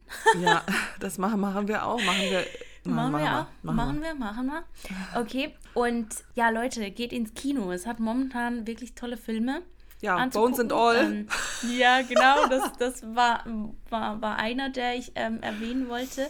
Ja, 0.40 0.62
das 1.00 1.18
machen, 1.18 1.40
machen 1.40 1.68
wir 1.68 1.87
auch. 1.87 2.02
Machen 2.02 2.30
wir, 2.30 2.44
Machen, 2.85 3.12
wir 3.12 3.21
auch. 3.21 3.47
Machen, 3.62 3.76
Machen 3.76 4.02
wir, 4.02 4.14
machen 4.14 4.47
wir. 4.47 5.21
Okay. 5.21 5.54
Und 5.75 6.09
ja, 6.35 6.50
Leute, 6.50 6.90
geht 6.90 7.12
ins 7.12 7.35
Kino. 7.35 7.71
Es 7.71 7.87
hat 7.87 8.00
momentan 8.00 8.66
wirklich 8.66 8.94
tolle 8.94 9.16
Filme. 9.16 9.62
Ja, 10.00 10.16
anzugucken. 10.16 10.56
Bones 10.56 10.61
and 10.61 10.73
All. 10.73 10.97
Ähm, 10.97 11.28
ja, 11.78 12.02
genau. 12.02 12.47
Das, 12.49 12.73
das 12.78 13.02
war, 13.14 13.44
war, 13.88 14.21
war 14.21 14.37
einer, 14.37 14.71
der 14.71 14.97
ich 14.97 15.12
ähm, 15.14 15.40
erwähnen 15.42 15.88
wollte. 15.88 16.28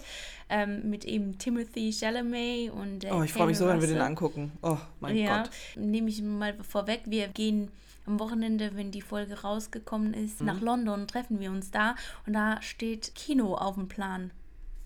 Ähm, 0.50 0.91
mit 0.91 1.07
eben 1.07 1.38
Timothy 1.38 1.91
Chalamet 1.91 2.71
und 2.73 3.05
äh, 3.05 3.11
oh, 3.11 3.23
ich 3.23 3.33
freue 3.33 3.47
mich 3.47 3.57
so, 3.57 3.67
wenn 3.67 3.81
wir 3.81 3.88
den 3.88 4.02
angucken. 4.02 4.52
Oh, 4.61 4.76
mein 5.00 5.17
ja, 5.17 5.45
Gott. 5.45 5.50
nehme 5.76 6.11
ich 6.11 6.21
mal 6.21 6.55
vorweg. 6.62 7.00
Wir 7.07 7.29
gehen 7.29 7.71
am 8.06 8.18
Wochenende, 8.18 8.73
wenn 8.75 8.90
die 8.90 9.00
Folge 9.02 9.40
rausgekommen 9.42 10.12
ist, 10.14 10.40
nach 10.40 10.61
London, 10.61 11.06
treffen 11.06 11.38
wir 11.40 11.50
uns 11.50 11.71
da 11.71 11.94
und 12.26 12.32
da 12.32 12.61
steht 12.62 13.14
Kino 13.14 13.54
auf 13.54 13.76
dem 13.76 13.88
Plan. 13.88 14.32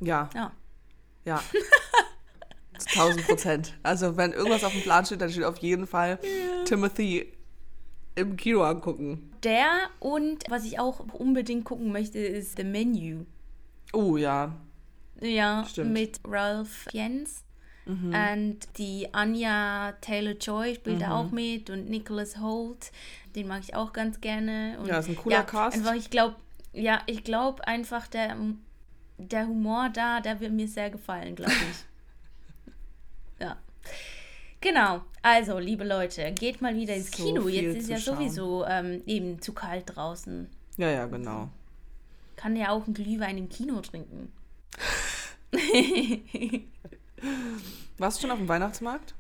Ja, 0.01 0.29
Ja. 0.35 0.53
ja. 1.25 1.43
Zu 2.79 3.01
1000 3.01 3.27
Prozent. 3.27 3.75
Also, 3.83 4.19
wenn 4.19 4.33
irgendwas 4.33 4.63
auf 4.63 4.73
dem 4.73 4.83
Plan 4.83 5.07
steht, 5.07 5.23
dann 5.23 5.31
steht 5.31 5.45
auf 5.45 5.57
jeden 5.59 5.87
Fall 5.87 6.19
Timothy 6.67 7.33
im 8.17 8.37
Kino 8.37 8.63
angucken. 8.65 9.33
Der 9.43 9.71
und 9.99 10.45
was 10.51 10.65
ich 10.65 10.79
auch 10.79 11.01
unbedingt 11.15 11.65
gucken 11.65 11.91
möchte, 11.91 12.19
ist 12.19 12.59
The 12.59 12.65
Menu. 12.65 13.25
Oh, 13.95 14.19
ja. 14.19 14.55
Ja, 15.23 15.65
Stimmt. 15.67 15.89
Mhm. 15.89 15.93
mit 15.95 16.21
Ralph 16.27 16.87
Fiennes. 17.87 18.33
Und 18.33 18.59
die 18.79 19.09
Anya 19.15 19.93
Taylor-Joy 20.01 20.75
spielt 20.75 20.97
Mhm. 20.97 21.01
da 21.01 21.17
auch 21.21 21.31
mit 21.31 21.71
und 21.71 21.89
Nicholas 21.89 22.39
Holt, 22.41 22.91
den 23.35 23.47
mag 23.47 23.63
ich 23.63 23.75
auch 23.75 23.93
ganz 23.93 24.21
gerne. 24.21 24.77
Und 24.81 24.89
Ja, 24.89 24.99
ist 24.99 25.09
ein 25.09 25.17
cooler 25.17 25.43
Cast. 25.45 25.77
Einfach, 25.79 25.95
ich 25.95 26.11
glaube, 26.11 26.37
ja, 26.73 27.01
ich 27.07 27.23
glaube 27.25 27.67
einfach, 27.67 28.07
der, 28.09 28.37
der 29.19 29.47
Humor 29.47 29.89
da, 29.93 30.21
der 30.21 30.41
wird 30.41 30.53
mir 30.53 30.69
sehr 30.69 30.91
gefallen, 30.91 31.37
glaube 31.37 31.53
ich. 31.71 33.41
ja. 33.41 33.57
Genau, 34.61 35.03
also, 35.23 35.59
liebe 35.59 35.85
Leute, 35.85 36.33
geht 36.33 36.61
mal 36.63 36.75
wieder 36.75 36.95
ins 36.97 37.11
So 37.13 37.23
Kino. 37.25 37.47
Jetzt 37.49 37.77
ist 37.77 37.89
ja 37.89 37.99
schauen. 37.99 38.17
sowieso 38.17 38.65
ähm, 38.67 39.03
eben 39.07 39.41
zu 39.41 39.53
kalt 39.53 39.85
draußen. 39.95 40.49
Ja, 40.77 40.91
ja, 40.91 41.07
genau. 41.07 41.51
Kann 42.37 42.57
ja 42.57 42.71
auch 42.71 42.85
einen 42.85 42.95
Glühwein 42.95 43.39
im 43.39 43.49
Kino 43.49 43.81
trinken. 43.81 44.33
Warst 47.99 48.19
du 48.19 48.23
schon 48.23 48.31
auf 48.31 48.39
dem 48.39 48.49
Weihnachtsmarkt? 48.49 49.15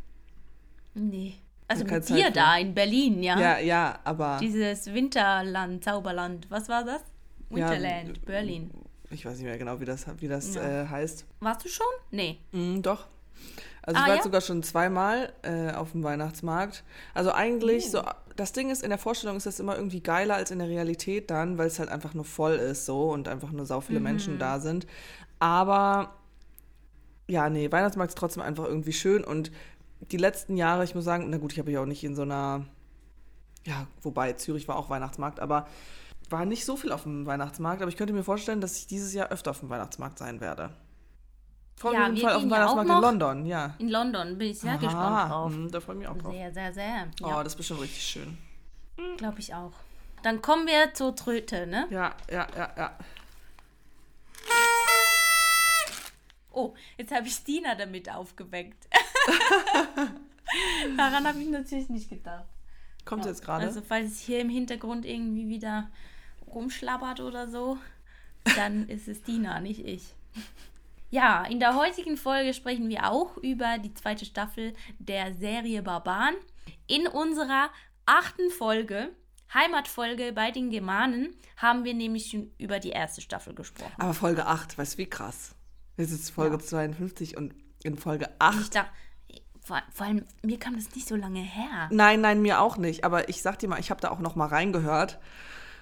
Nee. 0.94 1.34
Also 1.68 1.84
mit 1.84 2.04
Zeit 2.04 2.16
dir 2.18 2.26
für. 2.26 2.32
da 2.32 2.56
in 2.58 2.74
Berlin, 2.74 3.22
ja? 3.22 3.38
Ja, 3.38 3.58
ja, 3.58 3.98
aber 4.04 4.38
Dieses 4.40 4.86
Winterland, 4.92 5.82
Zauberland. 5.82 6.46
Was 6.50 6.68
war 6.68 6.84
das? 6.84 7.00
Ja, 7.50 7.56
Winterland, 7.70 8.24
Berlin. 8.24 8.70
ich 9.10 9.24
weiß 9.26 9.34
nicht 9.38 9.46
mehr 9.46 9.58
genau, 9.58 9.80
wie 9.80 9.84
das, 9.84 10.06
wie 10.18 10.28
das 10.28 10.54
Ja. 10.54 10.82
äh, 10.84 10.86
heißt. 10.88 11.24
Warst 11.40 11.64
du 11.64 11.68
schon? 11.68 11.86
Nee. 12.10 12.38
Mm, 12.52 12.82
doch. 12.82 13.06
Also 13.82 14.00
Ah, 14.00 14.02
ich 14.04 14.08
war 14.10 14.16
ja? 14.16 14.22
sogar 14.22 14.40
schon 14.40 14.62
zweimal 14.62 15.32
äh, 15.42 15.70
auf 15.72 15.92
dem 15.92 16.02
Weihnachtsmarkt. 16.02 16.82
Also 17.14 17.32
eigentlich 17.32 17.86
Uh. 17.86 17.90
so, 17.90 18.02
das 18.36 18.52
Ding 18.52 18.70
ist, 18.70 18.82
in 18.82 18.90
der 18.90 18.98
Vorstellung 18.98 19.36
ist 19.36 19.46
das 19.46 19.60
immer 19.60 19.76
irgendwie 19.76 20.00
geiler 20.00 20.34
als 20.36 20.50
in 20.50 20.58
der 20.58 20.68
Realität 20.68 21.30
dann, 21.30 21.56
weil 21.58 21.66
es 21.68 21.78
halt 21.78 21.88
einfach 21.88 22.14
nur 22.14 22.24
voll 22.24 22.54
ist 22.54 22.84
so 22.86 23.10
und 23.10 23.28
einfach 23.28 23.50
nur 23.52 23.64
sau 23.66 23.78
Mhm. 23.78 23.82
viele 23.82 24.00
Menschen 24.00 24.38
da 24.38 24.58
sind. 24.60 24.86
Aber 25.38 26.14
ja, 27.28 27.48
nee, 27.50 27.70
Weihnachtsmarkt 27.72 28.10
ist 28.12 28.18
trotzdem 28.18 28.42
einfach 28.42 28.64
irgendwie 28.64 28.92
schön 28.92 29.24
und 29.24 29.50
die 30.10 30.16
letzten 30.18 30.56
Jahre, 30.56 30.84
ich 30.84 30.94
muss 30.94 31.04
sagen, 31.04 31.28
na 31.30 31.38
gut, 31.38 31.52
ich 31.52 31.58
habe 31.58 31.70
ja 31.72 31.80
auch 31.80 31.86
nicht 31.86 32.04
in 32.04 32.14
so 32.14 32.22
einer, 32.22 32.64
ja, 33.64 33.86
wobei 34.02 34.32
Zürich 34.34 34.68
war 34.68 34.76
auch 34.76 34.90
Weihnachtsmarkt, 34.90 35.40
aber 35.40 35.66
war 36.28 36.44
nicht 36.44 36.64
so 36.64 36.76
viel 36.76 36.92
auf 36.92 37.04
dem 37.04 37.24
Weihnachtsmarkt, 37.26 37.82
aber 37.82 37.88
ich 37.88 37.96
könnte 37.96 38.12
mir 38.12 38.24
vorstellen, 38.24 38.60
dass 38.60 38.76
ich 38.78 38.86
dieses 38.86 39.14
Jahr 39.14 39.28
öfter 39.28 39.50
auf 39.52 39.60
dem 39.60 39.70
Weihnachtsmarkt 39.70 40.18
sein 40.18 40.40
werde. 40.40 40.70
Vor 41.76 41.92
Ja, 41.92 42.04
allem 42.04 42.16
wir 42.16 42.22
Fall 42.22 42.34
auf 42.34 42.42
dem 42.42 42.50
Weihnachtsmarkt 42.50 42.90
in. 42.90 43.00
London, 43.00 43.46
ja. 43.46 43.74
In 43.78 43.88
London 43.90 44.38
bin 44.38 44.50
ich 44.50 44.58
sehr 44.58 44.78
gespannt 44.78 44.96
Aha, 44.96 45.28
drauf. 45.28 45.52
Da 45.70 45.80
freue 45.80 45.94
ich 45.96 45.98
mich 46.00 46.08
auch 46.08 46.16
drauf. 46.18 46.32
Sehr, 46.32 46.52
sehr, 46.52 46.72
sehr. 46.72 47.08
Oh, 47.22 47.28
Ja, 47.28 47.42
das 47.44 47.52
ist 47.52 47.56
bestimmt 47.58 47.80
richtig 47.82 48.02
schön. 48.02 48.38
glaube 49.18 49.40
ich 49.40 49.54
auch. 49.54 49.72
Dann 50.22 50.40
kommen 50.42 50.66
wir 50.66 50.94
zur 50.94 51.14
Tröte, 51.14 51.66
ne? 51.66 51.86
Ja, 51.90 52.14
ja, 52.30 52.46
ja, 52.56 52.70
ja. 52.76 52.92
Oh, 56.56 56.74
jetzt 56.96 57.12
habe 57.14 57.26
ich 57.26 57.44
Dina 57.44 57.74
damit 57.74 58.10
aufgeweckt. 58.10 58.88
Daran 60.96 61.26
habe 61.26 61.38
ich 61.38 61.48
natürlich 61.48 61.90
nicht 61.90 62.08
gedacht. 62.08 62.46
Kommt 63.04 63.24
Ja, 63.24 63.30
jetzt 63.30 63.44
gerade? 63.44 63.66
Also 63.66 63.82
falls 63.86 64.12
es 64.12 64.20
hier 64.20 64.40
im 64.40 64.48
Hintergrund 64.48 65.04
irgendwie 65.04 65.48
wieder 65.48 65.90
rumschlabbert 66.46 67.20
oder 67.20 67.46
so, 67.48 67.76
dann 68.56 68.88
ist 68.88 69.06
es 69.06 69.22
Dina, 69.22 69.60
nicht 69.60 69.84
ich. 69.84 70.14
Ja, 71.10 71.44
in 71.44 71.60
der 71.60 71.76
heutigen 71.76 72.16
Folge 72.16 72.54
sprechen 72.54 72.88
wir 72.88 73.10
auch 73.10 73.36
über 73.36 73.76
die 73.78 73.92
zweite 73.92 74.24
Staffel 74.24 74.74
der 74.98 75.34
Serie 75.34 75.82
Barbaren. 75.82 76.36
In 76.86 77.06
unserer 77.06 77.68
achten 78.06 78.48
Folge, 78.50 79.10
Heimatfolge 79.52 80.32
bei 80.32 80.50
den 80.52 80.70
Germanen, 80.70 81.36
haben 81.58 81.84
wir 81.84 81.92
nämlich 81.92 82.30
schon 82.30 82.50
über 82.56 82.78
die 82.78 82.90
erste 82.90 83.20
Staffel 83.20 83.54
gesprochen. 83.54 83.92
Aber 83.98 84.14
Folge 84.14 84.46
8, 84.46 84.78
weißt 84.78 84.94
du, 84.94 84.98
wie 84.98 85.10
krass. 85.10 85.55
Sind 85.96 86.10
jetzt 86.10 86.30
Folge 86.30 86.56
Ja. 86.56 86.62
52 86.62 87.36
und 87.36 87.54
in 87.84 87.96
Folge 87.96 88.26
Ich 88.26 88.40
8. 88.40 88.74
dachte, 88.74 88.90
vor, 89.62 89.82
vor 89.92 90.06
allem, 90.06 90.24
mir 90.42 90.58
kam 90.58 90.76
das 90.76 90.94
nicht 90.94 91.08
so 91.08 91.16
lange 91.16 91.40
her. 91.40 91.88
Nein, 91.90 92.20
nein, 92.20 92.40
mir 92.42 92.60
auch 92.60 92.76
nicht. 92.76 93.04
Aber 93.04 93.28
ich 93.28 93.42
sag 93.42 93.58
dir 93.58 93.68
mal, 93.68 93.80
ich 93.80 93.90
habe 93.90 94.00
da 94.00 94.10
auch 94.10 94.20
noch 94.20 94.36
mal 94.36 94.46
reingehört. 94.46 95.18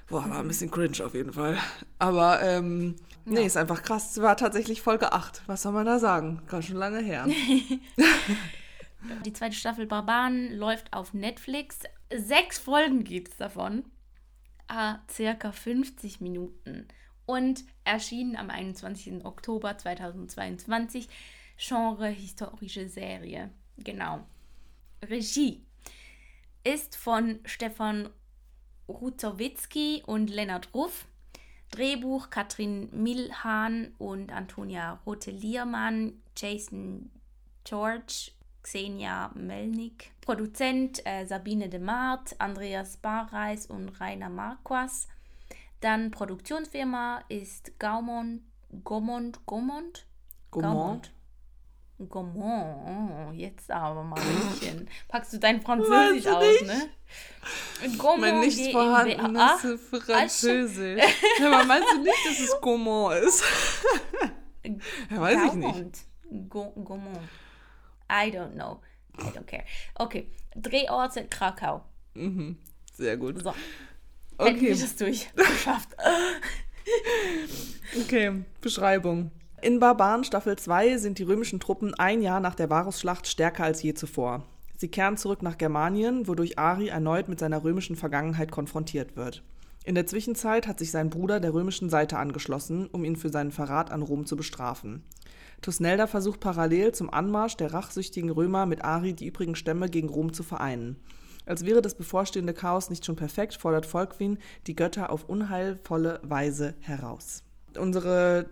Boah, 0.08 0.28
war 0.28 0.38
ein 0.38 0.48
bisschen 0.48 0.70
cringe 0.70 1.04
auf 1.04 1.14
jeden 1.14 1.32
Fall. 1.32 1.58
Aber 1.98 2.42
ähm, 2.42 2.96
nee, 3.24 3.44
ist 3.44 3.56
einfach 3.56 3.82
krass. 3.82 4.12
Es 4.12 4.22
war 4.22 4.36
tatsächlich 4.36 4.82
Folge 4.82 5.12
8. 5.12 5.42
Was 5.46 5.62
soll 5.62 5.72
man 5.72 5.86
da 5.86 5.98
sagen? 5.98 6.42
Ganz 6.46 6.66
schon 6.66 6.76
lange 6.76 7.00
her. 7.00 7.26
Die 9.24 9.32
zweite 9.32 9.54
Staffel 9.56 9.86
Barbaren 9.86 10.52
läuft 10.56 10.92
auf 10.92 11.12
Netflix. 11.12 11.80
Sechs 12.14 12.58
Folgen 12.58 13.04
gibt 13.04 13.32
es 13.32 13.36
davon. 13.36 13.84
Ah, 14.68 14.98
circa 15.10 15.52
50 15.52 16.20
Minuten. 16.20 16.88
Und 17.26 17.64
erschienen 17.84 18.36
am 18.36 18.50
21. 18.50 19.24
Oktober 19.24 19.78
2022. 19.78 21.08
Genre 21.56 22.08
historische 22.08 22.88
Serie. 22.88 23.50
Genau. 23.78 24.26
Regie 25.02 25.62
ist 26.64 26.96
von 26.96 27.38
Stefan 27.44 28.08
Ruzowitzki 28.88 30.02
und 30.06 30.30
Lennart 30.30 30.74
Ruff. 30.74 31.06
Drehbuch 31.70 32.30
Katrin 32.30 32.88
Milhan 32.92 33.94
und 33.98 34.30
Antonia 34.30 35.00
Rote-Liermann, 35.04 36.22
Jason 36.36 37.10
George, 37.64 38.30
Xenia 38.62 39.30
Melnik. 39.34 40.12
Produzent 40.20 41.04
äh, 41.04 41.26
Sabine 41.26 41.68
de 41.68 41.80
Mart, 41.80 42.36
Andreas 42.38 42.96
Barreis 42.96 43.66
und 43.66 43.88
Rainer 44.00 44.30
Marquas. 44.30 45.08
Dann 45.84 46.10
Produktionsfirma 46.10 47.24
ist 47.28 47.78
Gaumont, 47.78 48.40
Gaumont, 48.84 49.38
Gaumont? 49.44 50.06
Gaumont? 50.50 51.12
Gaumont, 52.08 53.28
oh, 53.28 53.32
jetzt 53.32 53.70
aber 53.70 54.02
mal 54.02 54.18
ein 54.18 54.48
bisschen. 54.48 54.88
Packst 55.08 55.34
du 55.34 55.38
dein 55.38 55.60
Französisch 55.60 56.26
aus, 56.26 56.42
nicht. 56.42 56.66
ne? 56.66 56.88
Gaumont 57.98 58.20
Mein 58.22 58.40
nichts 58.40 58.66
vorhandenes 58.68 59.78
Französisch. 59.90 61.02
Ja, 61.38 61.52
aber 61.52 61.64
meinst 61.66 61.92
du 61.92 61.98
nicht, 61.98 62.26
dass 62.28 62.40
es 62.40 62.58
Gaumont 62.62 63.16
ist? 63.16 63.44
ja, 65.10 65.20
weiß 65.20 65.38
ich 65.48 65.52
nicht. 65.52 66.48
Gaumont. 66.48 66.86
Gaumont. 66.86 67.28
I 68.10 68.30
don't 68.30 68.54
know. 68.54 68.80
I 69.18 69.24
don't 69.24 69.44
care. 69.44 69.64
Okay. 69.96 70.30
Drehorte 70.56 71.26
Krakau. 71.26 71.84
Mhm. 72.14 72.56
Sehr 72.94 73.18
gut. 73.18 73.42
So. 73.42 73.52
Okay, 74.38 74.70
das 74.70 74.96
durch. 74.96 75.30
Geschafft. 75.36 75.88
okay. 78.00 78.44
Beschreibung. 78.60 79.30
In 79.62 79.80
Barbaren 79.80 80.24
Staffel 80.24 80.56
2 80.56 80.98
sind 80.98 81.18
die 81.18 81.22
römischen 81.22 81.60
Truppen 81.60 81.94
ein 81.94 82.20
Jahr 82.20 82.40
nach 82.40 82.54
der 82.54 82.68
Varusschlacht 82.68 83.26
stärker 83.26 83.64
als 83.64 83.82
je 83.82 83.94
zuvor. 83.94 84.44
Sie 84.76 84.88
kehren 84.88 85.16
zurück 85.16 85.42
nach 85.42 85.56
Germanien, 85.56 86.26
wodurch 86.26 86.58
Ari 86.58 86.88
erneut 86.88 87.28
mit 87.28 87.38
seiner 87.38 87.64
römischen 87.64 87.96
Vergangenheit 87.96 88.50
konfrontiert 88.50 89.16
wird. 89.16 89.42
In 89.84 89.94
der 89.94 90.06
Zwischenzeit 90.06 90.66
hat 90.66 90.78
sich 90.78 90.90
sein 90.90 91.10
Bruder 91.10 91.40
der 91.40 91.54
römischen 91.54 91.90
Seite 91.90 92.18
angeschlossen, 92.18 92.88
um 92.88 93.04
ihn 93.04 93.16
für 93.16 93.28
seinen 93.28 93.52
Verrat 93.52 93.90
an 93.90 94.02
Rom 94.02 94.26
zu 94.26 94.36
bestrafen. 94.36 95.02
Tusnelda 95.62 96.06
versucht 96.06 96.40
parallel 96.40 96.92
zum 96.92 97.08
Anmarsch 97.08 97.56
der 97.56 97.72
rachsüchtigen 97.72 98.30
Römer 98.30 98.66
mit 98.66 98.84
Ari 98.84 99.14
die 99.14 99.26
übrigen 99.26 99.56
Stämme 99.56 99.88
gegen 99.88 100.08
Rom 100.08 100.32
zu 100.32 100.42
vereinen. 100.42 100.96
Als 101.46 101.64
wäre 101.64 101.82
das 101.82 101.94
bevorstehende 101.94 102.54
Chaos 102.54 102.90
nicht 102.90 103.04
schon 103.04 103.16
perfekt, 103.16 103.54
fordert 103.54 103.86
Volkwin 103.86 104.38
die 104.66 104.74
Götter 104.74 105.10
auf 105.10 105.28
unheilvolle 105.28 106.20
Weise 106.22 106.74
heraus. 106.80 107.42
Unsere 107.78 108.46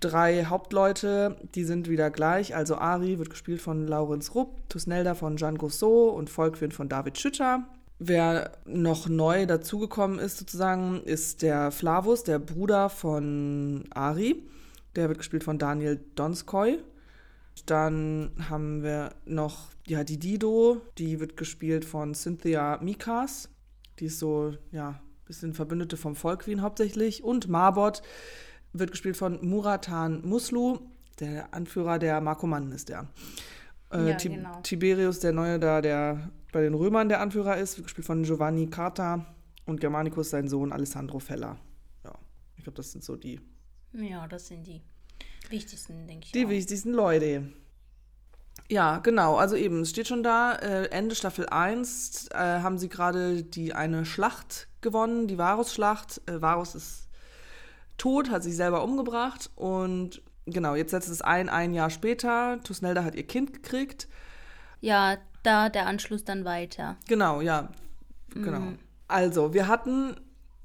drei 0.00 0.44
Hauptleute, 0.44 1.36
die 1.54 1.64
sind 1.64 1.88
wieder 1.88 2.10
gleich. 2.10 2.54
Also 2.54 2.76
Ari 2.76 3.18
wird 3.18 3.30
gespielt 3.30 3.62
von 3.62 3.86
Laurenz 3.86 4.34
Rupp, 4.34 4.68
Tusnelda 4.68 5.14
von 5.14 5.36
Jean 5.36 5.56
Gousseau 5.56 6.10
und 6.10 6.28
Volkwin 6.28 6.72
von 6.72 6.88
David 6.88 7.18
Schütter. 7.18 7.64
Wer 7.98 8.52
noch 8.64 9.08
neu 9.08 9.46
dazugekommen 9.46 10.18
ist, 10.18 10.38
sozusagen, 10.38 11.02
ist 11.02 11.42
der 11.42 11.72
Flavus, 11.72 12.22
der 12.22 12.38
Bruder 12.38 12.90
von 12.90 13.84
Ari. 13.90 14.44
Der 14.94 15.08
wird 15.08 15.18
gespielt 15.18 15.42
von 15.44 15.58
Daniel 15.58 16.00
Donskoy. 16.14 16.78
Dann 17.66 18.32
haben 18.48 18.82
wir 18.82 19.14
noch 19.24 19.68
ja, 19.86 20.04
die 20.04 20.18
Dido, 20.18 20.80
die 20.98 21.20
wird 21.20 21.36
gespielt 21.36 21.84
von 21.84 22.14
Cynthia 22.14 22.78
Mikas. 22.82 23.48
Die 23.98 24.06
ist 24.06 24.18
so, 24.18 24.54
ja, 24.70 24.88
ein 24.90 25.00
bisschen 25.26 25.54
Verbündete 25.54 25.96
vom 25.96 26.14
Volkwin 26.14 26.62
hauptsächlich. 26.62 27.22
Und 27.24 27.48
Marbot 27.48 28.02
wird 28.72 28.90
gespielt 28.92 29.16
von 29.16 29.44
Muratan 29.46 30.26
Muslu, 30.26 30.78
der 31.20 31.52
Anführer 31.54 31.98
der 31.98 32.20
Markomannen 32.20 32.72
ist 32.72 32.88
der. 32.88 33.08
Äh, 33.92 34.10
Ja, 34.10 34.16
Ti- 34.16 34.28
genau. 34.28 34.60
Tiberius, 34.62 35.20
der 35.20 35.32
Neue 35.32 35.58
da, 35.58 35.80
der 35.80 36.30
bei 36.52 36.60
den 36.62 36.74
Römern 36.74 37.08
der 37.08 37.20
Anführer 37.20 37.56
ist, 37.56 37.76
wird 37.76 37.86
gespielt 37.86 38.06
von 38.06 38.22
Giovanni 38.22 38.68
Carta. 38.68 39.26
Und 39.66 39.80
Germanicus, 39.80 40.30
sein 40.30 40.48
Sohn 40.48 40.72
Alessandro 40.72 41.18
Feller. 41.18 41.58
Ja, 42.04 42.14
ich 42.56 42.64
glaube, 42.64 42.76
das 42.76 42.90
sind 42.92 43.04
so 43.04 43.16
die, 43.16 43.38
Ja, 43.92 44.26
das 44.26 44.46
sind 44.48 44.66
die 44.66 44.80
wichtigsten, 45.50 46.06
denke 46.06 46.26
ich. 46.26 46.32
die 46.32 46.46
auch. 46.46 46.50
wichtigsten 46.50 46.92
Leute. 46.92 47.52
Ja, 48.70 48.98
genau. 48.98 49.36
Also 49.36 49.56
eben, 49.56 49.80
es 49.80 49.90
steht 49.90 50.08
schon 50.08 50.22
da, 50.22 50.54
äh, 50.54 50.90
Ende 50.90 51.14
Staffel 51.14 51.48
1 51.48 52.28
äh, 52.32 52.36
haben 52.36 52.76
sie 52.78 52.88
gerade 52.88 53.42
die 53.42 53.72
eine 53.72 54.04
Schlacht 54.04 54.68
gewonnen, 54.80 55.26
die 55.26 55.38
Varus-Schlacht. 55.38 56.20
Äh, 56.26 56.42
Varus 56.42 56.74
ist 56.74 57.08
tot, 57.96 58.30
hat 58.30 58.42
sich 58.42 58.56
selber 58.56 58.84
umgebracht 58.84 59.50
und 59.56 60.22
genau, 60.46 60.74
jetzt 60.74 60.90
setzt 60.90 61.08
es 61.08 61.22
ein, 61.22 61.48
ein 61.48 61.72
Jahr 61.74 61.90
später. 61.90 62.60
Tusnelda 62.62 63.04
hat 63.04 63.14
ihr 63.14 63.26
Kind 63.26 63.52
gekriegt. 63.54 64.06
Ja, 64.80 65.16
da 65.42 65.68
der 65.70 65.86
Anschluss 65.86 66.24
dann 66.24 66.44
weiter. 66.44 66.96
Genau, 67.08 67.40
ja. 67.40 67.70
Genau. 68.34 68.74
Also, 69.08 69.54
wir 69.54 69.66
hatten 69.68 70.14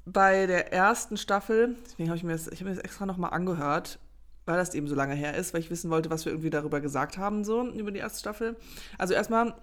bei 0.04 0.46
der 0.46 0.72
ersten 0.72 1.16
Staffel, 1.16 1.76
deswegen 1.84 2.10
habe 2.10 2.18
ich 2.18 2.24
mir 2.24 2.32
das, 2.32 2.46
ich 2.48 2.60
habe 2.60 2.70
mir 2.70 2.76
das 2.76 2.84
extra 2.84 3.06
nochmal 3.06 3.32
angehört, 3.32 3.98
weil 4.46 4.56
das 4.56 4.74
eben 4.74 4.88
so 4.88 4.94
lange 4.94 5.14
her 5.14 5.36
ist, 5.36 5.54
weil 5.54 5.60
ich 5.60 5.70
wissen 5.70 5.90
wollte, 5.90 6.10
was 6.10 6.24
wir 6.24 6.32
irgendwie 6.32 6.50
darüber 6.50 6.80
gesagt 6.80 7.18
haben, 7.18 7.44
so 7.44 7.66
über 7.70 7.90
die 7.90 7.98
erste 7.98 8.20
Staffel. 8.20 8.56
Also 8.98 9.14
erstmal 9.14 9.54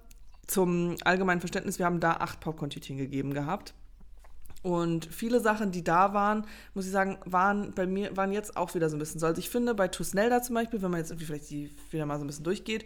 zum 0.47 0.95
allgemeinen 1.03 1.39
Verständnis, 1.39 1.79
wir 1.79 1.85
haben 1.85 1.99
da 1.99 2.13
acht 2.13 2.39
Popcorn-Tütchen 2.39 2.97
gegeben 2.97 3.33
gehabt. 3.33 3.73
Und 4.63 5.05
viele 5.11 5.39
Sachen, 5.39 5.71
die 5.71 5.83
da 5.83 6.13
waren, 6.13 6.45
muss 6.75 6.85
ich 6.85 6.91
sagen, 6.91 7.17
waren 7.25 7.73
bei 7.73 7.87
mir, 7.87 8.15
waren 8.15 8.31
jetzt 8.31 8.57
auch 8.57 8.75
wieder 8.75 8.89
so 8.89 8.95
ein 8.95 8.99
bisschen 8.99 9.19
so. 9.19 9.25
Also 9.25 9.39
ich 9.39 9.49
finde, 9.49 9.73
bei 9.73 9.87
Tusnelda 9.87 10.43
zum 10.43 10.55
Beispiel, 10.55 10.81
wenn 10.81 10.91
man 10.91 10.99
jetzt 10.99 11.09
irgendwie 11.09 11.25
vielleicht 11.25 11.49
die 11.49 11.71
wieder 11.89 12.05
mal 12.05 12.19
so 12.19 12.23
ein 12.23 12.27
bisschen 12.27 12.43
durchgeht, 12.43 12.85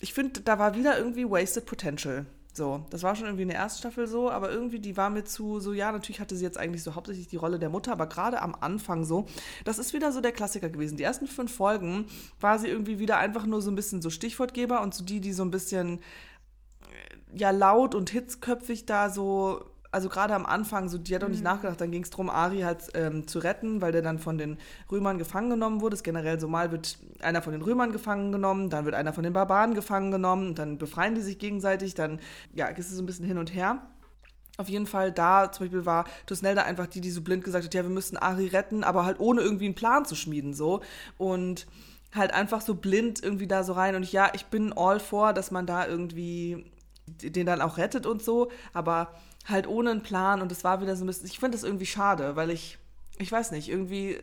ich 0.00 0.14
finde, 0.14 0.40
da 0.40 0.58
war 0.58 0.74
wieder 0.74 0.98
irgendwie 0.98 1.28
Wasted 1.28 1.66
Potential. 1.66 2.26
So, 2.58 2.84
das 2.90 3.04
war 3.04 3.14
schon 3.14 3.26
irgendwie 3.26 3.44
in 3.44 3.48
der 3.48 3.56
ersten 3.56 3.78
Staffel 3.78 4.08
so, 4.08 4.30
aber 4.30 4.50
irgendwie 4.50 4.80
die 4.80 4.96
war 4.96 5.10
mir 5.10 5.22
zu 5.22 5.60
so, 5.60 5.72
ja, 5.72 5.92
natürlich 5.92 6.18
hatte 6.18 6.34
sie 6.34 6.44
jetzt 6.44 6.58
eigentlich 6.58 6.82
so 6.82 6.96
hauptsächlich 6.96 7.28
die 7.28 7.36
Rolle 7.36 7.60
der 7.60 7.70
Mutter, 7.70 7.92
aber 7.92 8.08
gerade 8.08 8.42
am 8.42 8.56
Anfang 8.56 9.04
so, 9.04 9.26
das 9.64 9.78
ist 9.78 9.94
wieder 9.94 10.10
so 10.10 10.20
der 10.20 10.32
Klassiker 10.32 10.68
gewesen. 10.68 10.96
Die 10.96 11.04
ersten 11.04 11.28
fünf 11.28 11.54
Folgen 11.54 12.06
war 12.40 12.58
sie 12.58 12.66
irgendwie 12.66 12.98
wieder 12.98 13.16
einfach 13.16 13.46
nur 13.46 13.62
so 13.62 13.70
ein 13.70 13.76
bisschen 13.76 14.02
so 14.02 14.10
Stichwortgeber 14.10 14.82
und 14.82 14.92
so 14.92 15.04
die, 15.04 15.20
die 15.20 15.32
so 15.32 15.44
ein 15.44 15.52
bisschen 15.52 16.00
äh, 16.00 17.38
ja 17.38 17.52
laut 17.52 17.94
und 17.94 18.10
hitzköpfig 18.10 18.86
da 18.86 19.08
so, 19.08 19.64
also 19.90 20.08
gerade 20.08 20.34
am 20.34 20.44
Anfang, 20.44 20.88
so 20.88 20.98
die 20.98 21.14
hat 21.14 21.24
auch 21.24 21.28
nicht 21.28 21.42
nachgedacht, 21.42 21.80
dann 21.80 21.90
ging 21.90 22.02
es 22.02 22.10
darum, 22.10 22.28
Ari 22.28 22.60
halt 22.60 22.88
ähm, 22.94 23.26
zu 23.26 23.38
retten, 23.38 23.80
weil 23.80 23.92
der 23.92 24.02
dann 24.02 24.18
von 24.18 24.36
den 24.36 24.58
Römern 24.90 25.18
gefangen 25.18 25.50
genommen 25.50 25.80
wurde. 25.80 25.94
Das 25.94 26.00
ist 26.00 26.04
generell 26.04 26.38
so 26.38 26.48
mal 26.48 26.70
wird 26.72 26.98
einer 27.20 27.40
von 27.40 27.52
den 27.52 27.62
Römern 27.62 27.92
gefangen 27.92 28.30
genommen, 28.32 28.68
dann 28.68 28.84
wird 28.84 28.94
einer 28.94 29.12
von 29.12 29.24
den 29.24 29.32
Barbaren 29.32 29.74
gefangen 29.74 30.10
genommen, 30.10 30.54
dann 30.54 30.78
befreien 30.78 31.14
die 31.14 31.22
sich 31.22 31.38
gegenseitig, 31.38 31.94
dann 31.94 32.20
ja, 32.54 32.66
ist 32.66 32.90
es 32.90 32.96
so 32.96 33.02
ein 33.02 33.06
bisschen 33.06 33.24
hin 33.24 33.38
und 33.38 33.54
her. 33.54 33.82
Auf 34.58 34.68
jeden 34.68 34.86
Fall 34.86 35.12
da 35.12 35.52
zum 35.52 35.66
Beispiel 35.66 35.86
war 35.86 36.04
Tusnelda 36.26 36.62
einfach 36.62 36.86
die, 36.86 37.00
die 37.00 37.10
so 37.10 37.22
blind 37.22 37.44
gesagt 37.44 37.64
hat, 37.64 37.74
ja, 37.74 37.82
wir 37.82 37.90
müssen 37.90 38.16
Ari 38.16 38.48
retten, 38.48 38.84
aber 38.84 39.04
halt 39.04 39.20
ohne 39.20 39.40
irgendwie 39.40 39.66
einen 39.66 39.74
Plan 39.74 40.04
zu 40.04 40.16
schmieden 40.16 40.52
so 40.52 40.80
und 41.16 41.66
halt 42.14 42.32
einfach 42.34 42.60
so 42.60 42.74
blind 42.74 43.22
irgendwie 43.22 43.46
da 43.46 43.62
so 43.62 43.72
rein 43.72 43.94
und 43.94 44.10
ja, 44.10 44.30
ich 44.34 44.46
bin 44.46 44.72
all 44.72 44.98
for, 44.98 45.32
dass 45.32 45.50
man 45.50 45.66
da 45.66 45.86
irgendwie 45.86 46.70
den 47.06 47.46
dann 47.46 47.62
auch 47.62 47.78
rettet 47.78 48.04
und 48.04 48.22
so, 48.22 48.50
aber 48.72 49.14
halt 49.48 49.66
ohne 49.66 49.90
einen 49.90 50.02
Plan 50.02 50.42
und 50.42 50.52
es 50.52 50.64
war 50.64 50.80
wieder 50.80 50.96
so 50.96 51.04
ein 51.04 51.06
bisschen, 51.06 51.26
ich 51.26 51.38
finde 51.38 51.56
das 51.56 51.64
irgendwie 51.64 51.86
schade, 51.86 52.36
weil 52.36 52.50
ich, 52.50 52.78
ich 53.18 53.30
weiß 53.32 53.50
nicht, 53.52 53.68
irgendwie, 53.68 54.18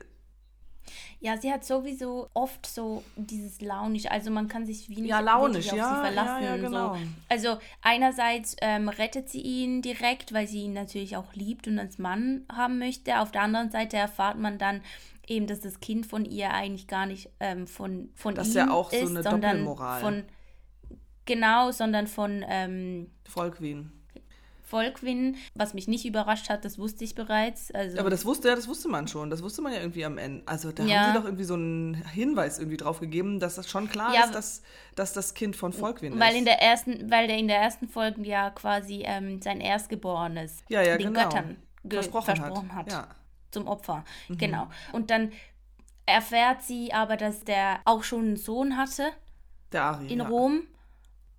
Ja, 1.19 1.38
sie 1.38 1.51
hat 1.51 1.65
sowieso 1.65 2.29
oft 2.33 2.65
so 2.65 3.03
dieses 3.15 3.61
launisch, 3.61 4.05
also 4.07 4.31
man 4.31 4.47
kann 4.47 4.65
sich 4.65 4.89
wie 4.89 5.01
nicht 5.01 5.09
Ja, 5.09 5.19
launisch, 5.19 5.69
auf 5.69 5.77
ja, 5.77 5.89
sie 5.89 5.95
verlassen. 5.97 6.41
ja, 6.43 6.55
ja, 6.55 6.57
genau. 6.57 6.89
so. 6.95 6.99
Also 7.29 7.57
einerseits 7.81 8.55
ähm, 8.61 8.89
rettet 8.89 9.29
sie 9.29 9.41
ihn 9.41 9.81
direkt, 9.81 10.33
weil 10.33 10.47
sie 10.47 10.63
ihn 10.63 10.73
natürlich 10.73 11.17
auch 11.17 11.33
liebt 11.33 11.67
und 11.67 11.79
als 11.79 11.97
Mann 11.97 12.45
haben 12.51 12.79
möchte. 12.79 13.19
Auf 13.19 13.31
der 13.31 13.41
anderen 13.41 13.71
Seite 13.71 13.97
erfahrt 13.97 14.38
man 14.38 14.57
dann 14.57 14.81
eben, 15.27 15.47
dass 15.47 15.59
das 15.61 15.79
Kind 15.79 16.05
von 16.05 16.25
ihr 16.25 16.51
eigentlich 16.53 16.88
gar 16.88 17.05
nicht 17.05 17.29
ähm, 17.39 17.67
von, 17.67 18.09
von 18.15 18.35
Das 18.35 18.47
ihm 18.47 18.49
ist 18.49 18.55
ja 18.55 18.69
auch 18.69 18.91
so 18.91 19.05
ist, 19.05 19.09
eine 19.09 19.23
sondern 19.23 19.41
Doppelmoral. 19.43 20.01
von 20.01 20.25
genau, 21.25 21.71
sondern 21.71 22.07
von 22.07 22.43
ähm, 22.47 23.11
Volkwin. 23.27 23.91
Volkwin, 24.67 25.38
was 25.54 25.73
mich 25.73 25.88
nicht 25.88 26.06
überrascht 26.06 26.49
hat, 26.49 26.65
das 26.65 26.78
wusste 26.80 27.04
ich 27.04 27.13
bereits. 27.15 27.71
Also 27.71 27.99
Aber 27.99 28.10
das 28.10 28.25
wusste 28.25 28.49
ja, 28.49 28.56
das 28.56 28.67
wusste 28.67 28.88
man 28.89 29.08
schon. 29.08 29.30
Das 29.30 29.43
wusste 29.43 29.62
man 29.62 29.73
ja 29.73 29.80
irgendwie 29.80 30.04
am 30.06 30.17
Ende. 30.17 30.43
Also 30.47 30.71
da 30.71 30.84
Ja. 30.84 30.99
haben 31.01 31.13
sie 31.13 31.17
doch 31.19 31.25
irgendwie 31.25 31.43
so 31.43 31.54
einen 31.54 31.93
Hinweis 31.93 32.58
irgendwie 32.60 32.78
drauf 32.78 32.99
gegeben, 32.99 33.39
dass 33.39 33.56
das 33.56 33.69
schon 33.69 33.89
klar 33.89 34.13
Ja, 34.13 34.23
ist, 34.25 34.34
dass, 34.36 34.62
dass 34.95 35.13
das 35.13 35.34
Kind 35.34 35.56
von 35.56 35.71
Volkwin 35.73 36.19
Weil 36.19 36.34
ist. 36.34 36.39
in 36.39 36.45
der 36.45 36.62
ersten, 36.62 37.12
weil 37.12 37.28
der 37.28 37.38
in 37.38 37.47
der 37.47 37.58
ersten 37.60 37.88
Folge 37.88 38.21
ja 38.23 38.49
quasi 38.49 39.04
ähm, 39.06 39.41
sein 39.41 39.62
Erstgeborenes 39.62 40.63
ja, 40.69 40.82
ja, 40.82 40.97
den 40.97 41.13
genau. 41.13 41.23
Göttern 41.30 41.58
ge- 41.84 41.99
versprochen, 42.01 42.36
versprochen 42.36 42.75
hat. 42.75 42.93
hat, 42.93 43.08
zum 43.51 43.67
Opfer. 43.67 44.04
Genau. 44.30 44.67
Und 44.91 45.12
dann 45.12 45.32
erfährt 46.06 46.62
sie 46.62 46.93
aber, 46.93 47.17
dass 47.17 47.43
der 47.43 47.80
auch 47.86 48.04
schon 48.04 48.19
einen 48.25 48.38
Sohn 48.38 48.78
hatte 48.78 49.08
Der 49.71 49.84
Ari. 49.84 50.08
in. 50.12 50.21
Rom 50.21 50.62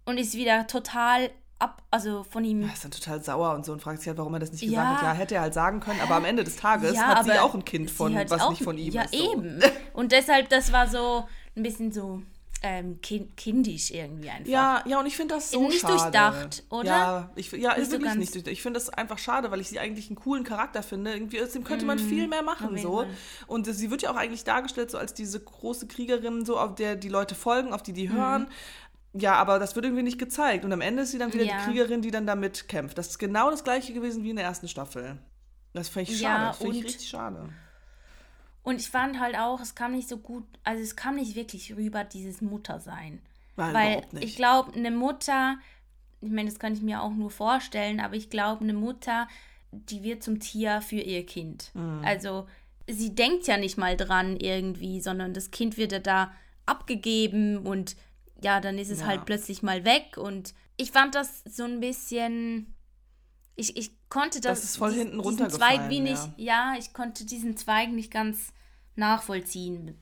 und 0.06 0.18
ist 0.18 0.34
wieder 0.34 0.66
total 0.66 1.30
ab, 1.58 1.82
also 1.90 2.24
von 2.24 2.44
ihm. 2.44 2.62
Er 2.62 2.72
ist 2.72 2.84
dann 2.84 2.90
total 2.90 3.22
sauer 3.22 3.54
und 3.54 3.64
so 3.64 3.72
und 3.72 3.80
fragt 3.80 3.98
sich 4.00 4.08
halt, 4.08 4.18
warum 4.18 4.34
er 4.34 4.40
das 4.40 4.52
nicht 4.52 4.62
Ja. 4.62 4.68
gesagt 4.82 4.96
hat. 4.96 5.02
Ja, 5.02 5.12
hätte 5.14 5.34
er 5.36 5.40
halt 5.42 5.54
sagen 5.54 5.80
können, 5.80 6.00
aber 6.00 6.16
am 6.16 6.24
Ende 6.24 6.44
des 6.44 6.56
Tages 6.56 6.94
Ja, 6.94 7.16
hat 7.16 7.24
sie 7.24 7.38
auch 7.38 7.54
ein 7.54 7.64
Kind 7.64 7.90
von, 7.90 8.14
was 8.14 8.40
auch- 8.40 8.50
nicht 8.50 8.62
von 8.62 8.76
ihm 8.78 8.92
ja, 8.92 9.02
ist. 9.02 9.14
So. 9.14 9.32
eben. 9.34 9.60
Und 9.94 10.12
deshalb, 10.12 10.48
das 10.50 10.72
war 10.72 10.86
so 10.88 11.26
ein 11.56 11.62
bisschen 11.62 11.92
so 11.92 12.22
ähm, 12.62 13.00
kind, 13.02 13.36
kindisch 13.36 13.90
irgendwie 13.90 14.30
einfach. 14.30 14.48
Ja, 14.48 14.82
ja, 14.86 14.98
und 14.98 15.04
ich 15.06 15.14
finde 15.14 15.34
das 15.34 15.50
so 15.50 15.60
Nicht 15.68 15.80
schade. 15.80 15.92
durchdacht, 15.94 16.64
oder? 16.70 16.84
Ja, 16.86 17.30
ich, 17.36 17.52
ja 17.52 17.70
Nicht 17.74 17.78
ist 17.82 17.90
wirklich 17.92 18.14
nicht 18.14 18.34
durchdacht. 18.34 18.52
Ich 18.52 18.62
finde 18.62 18.80
das 18.80 18.88
einfach 18.88 19.18
schade, 19.18 19.50
weil 19.50 19.60
ich 19.60 19.68
sie 19.68 19.78
eigentlich 19.78 20.08
einen 20.08 20.16
coolen 20.16 20.42
Charakter 20.42 20.82
finde. 20.82 21.12
Irgendwie 21.12 21.40
aus 21.42 21.50
dem 21.50 21.64
könnte 21.64 21.84
man 21.84 21.98
viel 21.98 22.26
mehr 22.28 22.42
machen, 22.42 22.72
Mhm. 22.72 22.78
so. 22.78 22.96
Fall. 22.98 23.08
Und 23.46 23.66
sie 23.66 23.90
wird 23.90 24.02
ja 24.02 24.10
auch 24.10 24.16
eigentlich 24.16 24.44
dargestellt 24.44 24.90
so 24.90 24.96
als 24.98 25.12
diese 25.12 25.38
große 25.38 25.86
Kriegerin, 25.86 26.46
so 26.46 26.58
auf 26.58 26.74
der 26.74 26.96
die 26.96 27.10
Leute 27.10 27.34
folgen, 27.34 27.74
auf 27.74 27.82
die 27.82 27.92
die 27.92 28.10
hören. 28.10 28.48
Ja, 29.12 29.34
aber 29.34 29.58
das 29.58 29.74
wird 29.76 29.86
irgendwie 29.86 30.02
nicht 30.02 30.18
gezeigt. 30.18 30.64
Und 30.64 30.72
am 30.72 30.80
Ende 30.82 31.02
ist 31.02 31.10
sie 31.12 31.18
dann 31.18 31.32
wieder 31.32 31.44
Ja. 31.44 31.56
die 31.58 31.64
Kriegerin, 31.64 32.02
die 32.02 32.10
dann 32.10 32.26
damit 32.26 32.68
kämpft. 32.68 32.98
Das 32.98 33.08
ist 33.08 33.18
genau 33.18 33.50
das 33.50 33.64
gleiche 33.64 33.92
gewesen 33.94 34.22
wie 34.24 34.30
in 34.30 34.36
der 34.36 34.44
ersten 34.44 34.68
Staffel. 34.68 35.18
Das 35.72 35.88
finde 35.88 36.12
ich 36.12 36.20
Ja, 36.20 36.28
schade. 36.28 36.46
Das 36.48 36.56
finde 36.58 36.72
ich 36.72 36.78
und- 36.80 36.86
richtig 36.86 37.08
schade. 37.08 37.48
Und 38.62 38.80
ich 38.80 38.90
fand 38.90 39.20
halt 39.20 39.36
auch, 39.38 39.60
es 39.60 39.74
kam 39.74 39.92
nicht 39.92 40.08
so 40.08 40.16
gut, 40.18 40.44
also 40.64 40.82
es 40.82 40.96
kam 40.96 41.14
nicht 41.16 41.36
wirklich 41.36 41.76
rüber, 41.76 42.02
dieses 42.04 42.40
Muttersein. 42.40 43.22
Nein, 43.56 43.74
Weil 44.12 44.22
ich 44.22 44.36
glaube, 44.36 44.74
eine 44.74 44.90
Mutter, 44.90 45.56
ich 46.20 46.30
meine, 46.30 46.50
das 46.50 46.58
kann 46.58 46.72
ich 46.74 46.82
mir 46.82 47.00
auch 47.00 47.12
nur 47.14 47.30
vorstellen, 47.30 48.00
aber 48.00 48.16
ich 48.16 48.28
glaube, 48.28 48.64
eine 48.64 48.74
Mutter, 48.74 49.28
die 49.70 50.02
wird 50.02 50.22
zum 50.24 50.40
Tier 50.40 50.82
für 50.82 50.96
ihr 50.96 51.24
Kind. 51.24 51.70
Mhm. 51.74 52.02
Also 52.04 52.48
sie 52.88 53.14
denkt 53.14 53.46
ja 53.46 53.56
nicht 53.56 53.78
mal 53.78 53.96
dran 53.96 54.36
irgendwie, 54.36 55.00
sondern 55.00 55.32
das 55.32 55.50
Kind 55.52 55.76
wird 55.76 55.92
ja 55.92 55.98
da 56.00 56.32
abgegeben 56.66 57.58
und 57.58 57.96
ja, 58.42 58.60
dann 58.60 58.78
ist 58.78 58.90
es 58.90 59.00
Ja. 59.00 59.06
halt 59.06 59.24
plötzlich 59.24 59.62
mal 59.62 59.84
weg. 59.84 60.16
Und 60.16 60.54
ich 60.76 60.90
fand 60.92 61.14
das 61.14 61.42
so 61.48 61.64
ein 61.64 61.80
bisschen. 61.80 62.74
Ich, 63.54 63.76
ich 63.76 63.92
konnte 64.08 64.40
das. 64.40 64.60
Das 64.60 64.70
ist 64.70 64.76
voll 64.76 64.92
hinten 64.92 65.18
runtergefallen, 65.20 65.78
Zweig 65.80 65.90
wie 65.90 66.00
nicht, 66.00 66.28
ja, 66.36 66.74
ich 66.78 66.92
konnte 66.92 67.24
diesen 67.24 67.56
Zweig 67.56 67.90
nicht 67.90 68.10
ganz 68.10 68.52
nachvollziehen. 68.96 69.96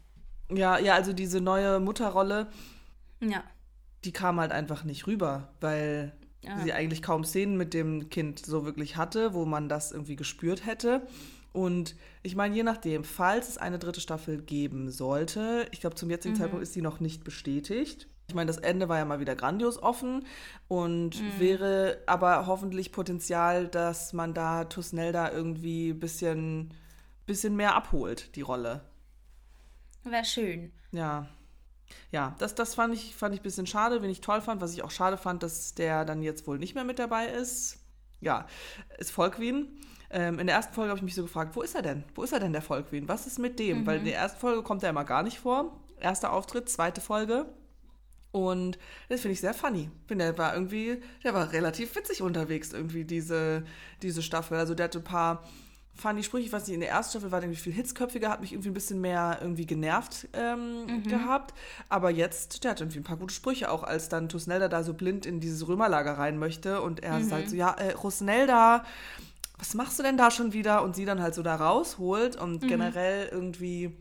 Ja, 0.51 0.79
ja, 0.79 0.95
also 0.95 1.13
diese 1.13 1.41
neue 1.41 1.81
Mutterrolle, 1.81 2.49
Ja. 3.21 3.43
die 4.05 4.13
kam 4.13 4.41
halt 4.41 4.53
einfach 4.53 4.85
nicht 4.85 5.07
rüber, 5.07 5.53
weil 5.61 6.13
Ja. 6.43 6.59
sie 6.61 6.73
eigentlich 6.73 7.01
kaum 7.03 7.25
Szenen 7.25 7.57
mit 7.57 7.75
dem 7.75 8.11
Kind 8.11 8.45
so 8.45 8.65
wirklich 8.65 8.97
hatte, 8.97 9.35
wo 9.35 9.45
man 9.47 9.69
das 9.69 9.93
irgendwie 9.93 10.17
gespürt 10.17 10.67
hätte. 10.67 11.07
Und 11.53 11.95
ich 12.25 12.35
meine, 12.35 12.55
je 12.57 12.65
nachdem, 12.65 13.05
falls 13.05 13.49
es 13.49 13.59
eine 13.59 13.79
dritte 13.79 14.01
Staffel 14.01 14.43
geben 14.43 14.91
sollte, 14.91 15.67
ich 15.71 15.81
glaube, 15.81 15.95
zum 15.97 16.11
jetzigen 16.11 16.35
mhm. 16.35 16.39
Zeitpunkt 16.39 16.63
ist 16.65 16.73
sie 16.73 16.83
noch 16.83 16.99
nicht 17.01 17.23
bestätigt. 17.25 18.09
Ich 18.27 18.35
meine, 18.35 18.49
das 18.49 18.59
Ende 18.59 18.89
war 18.89 18.99
ja 18.99 19.05
mal 19.05 19.21
wieder 19.21 19.37
grandios 19.37 19.83
offen 19.83 20.27
und 20.67 21.21
mhm. 21.21 21.41
wäre 21.41 21.99
aber 22.07 22.47
hoffentlich 22.47 22.91
Potenzial, 22.91 23.69
dass 23.69 24.13
man 24.13 24.33
da 24.33 24.65
Tusnelda 24.65 25.31
irgendwie 25.31 25.91
ein 25.91 26.01
bisschen, 26.01 26.73
bisschen 27.27 27.55
mehr 27.55 27.75
abholt, 27.75 28.35
die 28.37 28.41
Rolle. 28.41 28.81
Wäre 30.05 30.25
schön. 30.25 30.73
Ja. 30.93 31.29
Ja, 32.11 32.35
das, 32.39 32.55
das 32.55 32.75
fand 32.75 32.95
ich, 32.95 33.15
fand 33.15 33.35
ich 33.35 33.41
ein 33.41 33.45
bisschen 33.45 33.67
schade, 33.67 34.03
wenn 34.03 34.11
ich 34.11 34.21
toll 34.21 34.41
fand. 34.41 34.61
Was 34.61 34.73
ich 34.73 34.83
auch 34.83 34.91
schade 34.91 35.19
fand, 35.19 35.43
dass 35.43 35.75
der 35.75 36.05
dann 36.05 36.23
jetzt 36.23 36.47
wohl 36.47 36.59
nicht 36.59 36.75
mehr 36.75 36.85
mit 36.85 36.99
dabei 36.99 37.27
ist. 37.27 37.79
Ja, 38.21 38.47
ist 38.99 39.11
Volkwin. 39.11 39.69
Ähm, 40.11 40.39
in 40.39 40.47
der 40.47 40.57
ersten 40.57 40.75
Folge 40.75 40.91
habe 40.91 40.99
ich 40.99 41.05
mich 41.05 41.15
so 41.15 41.23
gefragt, 41.23 41.57
wo 41.57 41.63
ist 41.63 41.75
er 41.75 41.83
denn? 41.83 42.05
Wo 42.15 42.23
ist 42.23 42.33
er 42.33 42.41
denn, 42.41 42.53
der 42.53 42.63
Volkwin? 42.63 43.09
Was 43.09 43.27
ist 43.27 43.39
mit 43.39 43.59
dem? 43.59 43.81
Mhm. 43.81 43.87
Weil 43.87 43.99
in 43.99 44.05
der 44.05 44.17
ersten 44.17 44.39
Folge 44.39 44.63
kommt 44.63 44.83
er 44.83 44.91
immer 44.91 45.05
gar 45.05 45.23
nicht 45.23 45.41
vor. 45.41 45.81
Erster 45.99 46.33
Auftritt, 46.33 46.69
zweite 46.69 47.01
Folge. 47.01 47.47
Und 48.35 48.81
das 49.09 49.21
finde 49.21 49.35
ich 49.35 49.41
sehr 49.41 49.55
funny. 49.55 49.89
Bin 50.09 50.19
der 50.19 50.37
war 50.37 50.55
irgendwie, 50.55 51.01
der 51.23 51.35
war 51.35 51.53
relativ 51.53 51.95
witzig 51.95 52.21
unterwegs, 52.21 52.73
irgendwie, 52.73 53.05
diese, 53.05 53.63
diese 54.03 54.23
Staffel. 54.23 54.59
Also 54.59 54.75
der 54.75 54.87
hatte 54.87 54.99
ein 54.99 55.05
paar 55.05 55.45
funny 55.95 56.25
Sprüche. 56.25 56.47
Ich 56.47 56.53
weiß 56.53 56.67
nicht, 56.67 56.75
in 56.75 56.81
der 56.81 56.91
ersten 56.91 57.13
Staffel 57.13 57.31
war 57.31 57.39
der 57.39 57.49
irgendwie 57.49 57.63
viel 57.63 57.73
hitzköpfiger, 57.73 58.29
hat 58.29 58.41
mich 58.41 58.53
irgendwie 58.53 58.71
ein 58.71 58.75
bisschen 58.75 59.01
mehr 59.01 59.39
irgendwie 59.41 59.67
genervt 59.67 60.27
ähm, 60.33 60.87
mhm. 60.87 61.03
gehabt. 61.05 61.55
Aber 61.89 62.11
jetzt, 62.11 62.65
der 62.65 62.73
hat 62.73 62.81
irgendwie 62.81 62.99
ein 62.99 63.05
paar 63.05 63.19
gute 63.19 63.33
Sprüche, 63.33 63.71
auch 63.71 63.85
als 63.85 64.09
dann 64.09 64.29
Tusnelda 64.29 64.67
da 64.67 64.83
so 64.83 64.95
blind 64.95 65.27
in 65.27 65.39
dieses 65.39 65.69
Römerlager 65.69 66.19
rein 66.19 66.37
möchte. 66.37 66.83
Und 66.83 67.05
er 67.05 67.21
mhm. 67.21 67.29
sagt 67.29 67.51
so, 67.51 67.55
ja, 67.55 67.71
äh, 67.75 67.93
Rosnelda, 67.93 68.85
was 69.59 69.75
machst 69.75 70.01
du 70.01 70.03
denn 70.03 70.17
da 70.17 70.33
schon 70.33 70.53
wieder? 70.53 70.83
Und 70.83 70.97
sie 70.97 71.05
dann 71.05 71.23
halt 71.23 71.37
so 71.37 71.45
da 71.45 71.55
rausholt 71.55 72.35
und 72.35 72.65
mhm. 72.65 72.67
generell 72.67 73.29
irgendwie 73.31 73.97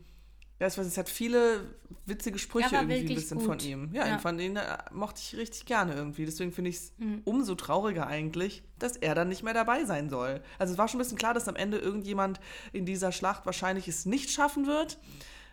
ja, 0.60 0.68
ich 0.68 0.78
weiß, 0.78 0.86
es 0.86 0.96
hat 0.96 1.08
viele 1.08 1.74
witzige 2.06 2.38
Sprüche 2.38 2.76
irgendwie 2.76 3.00
ein 3.00 3.06
bisschen 3.14 3.38
gut. 3.38 3.46
von 3.46 3.58
ihm. 3.58 3.90
Ja, 3.92 4.06
ja. 4.06 4.18
von 4.18 4.38
denen 4.38 4.56
äh, 4.56 4.78
mochte 4.92 5.20
ich 5.20 5.36
richtig 5.36 5.66
gerne 5.66 5.94
irgendwie. 5.94 6.24
Deswegen 6.24 6.52
finde 6.52 6.70
ich 6.70 6.76
es 6.76 6.92
mhm. 6.98 7.22
umso 7.24 7.54
trauriger 7.56 8.06
eigentlich, 8.06 8.62
dass 8.78 8.96
er 8.96 9.14
dann 9.14 9.28
nicht 9.28 9.42
mehr 9.42 9.54
dabei 9.54 9.84
sein 9.84 10.08
soll. 10.08 10.42
Also 10.58 10.72
es 10.72 10.78
war 10.78 10.86
schon 10.86 10.98
ein 10.98 11.02
bisschen 11.02 11.18
klar, 11.18 11.34
dass 11.34 11.48
am 11.48 11.56
Ende 11.56 11.78
irgendjemand 11.78 12.38
in 12.72 12.86
dieser 12.86 13.10
Schlacht 13.10 13.46
wahrscheinlich 13.46 13.88
es 13.88 14.06
nicht 14.06 14.30
schaffen 14.30 14.66
wird. 14.66 14.98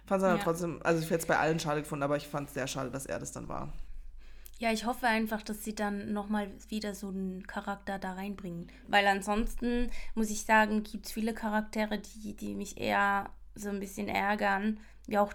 Fand 0.06 0.22
es 0.22 0.28
aber 0.28 0.38
ja. 0.38 0.44
trotzdem, 0.44 0.80
also 0.84 1.02
ich 1.02 1.10
hätte 1.10 1.22
es 1.22 1.28
bei 1.28 1.40
allen 1.40 1.60
schade 1.60 1.82
gefunden, 1.82 2.04
aber 2.04 2.18
ich 2.18 2.28
fand 2.28 2.50
es 2.50 2.54
sehr 2.54 2.68
schade, 2.68 2.92
dass 2.92 3.06
er 3.06 3.20
das 3.20 3.32
dann 3.32 3.48
war. 3.48 3.74
Ja, 4.60 4.72
ich 4.72 4.86
hoffe 4.86 5.08
einfach, 5.08 5.42
dass 5.42 5.64
sie 5.64 5.74
dann 5.74 6.14
nochmal 6.14 6.52
wieder 6.70 6.94
so 6.94 7.08
einen 7.08 7.48
Charakter 7.48 7.98
da 7.98 8.14
reinbringen. 8.14 8.68
Weil 8.88 9.08
ansonsten, 9.08 9.90
muss 10.14 10.30
ich 10.30 10.44
sagen, 10.44 10.84
gibt 10.84 11.08
es 11.08 11.12
viele 11.12 11.34
Charaktere, 11.34 11.98
die, 11.98 12.36
die 12.36 12.54
mich 12.54 12.78
eher 12.78 13.32
so 13.56 13.70
ein 13.70 13.80
bisschen 13.80 14.08
ärgern 14.08 14.80
wie 15.08 15.18
auch 15.18 15.34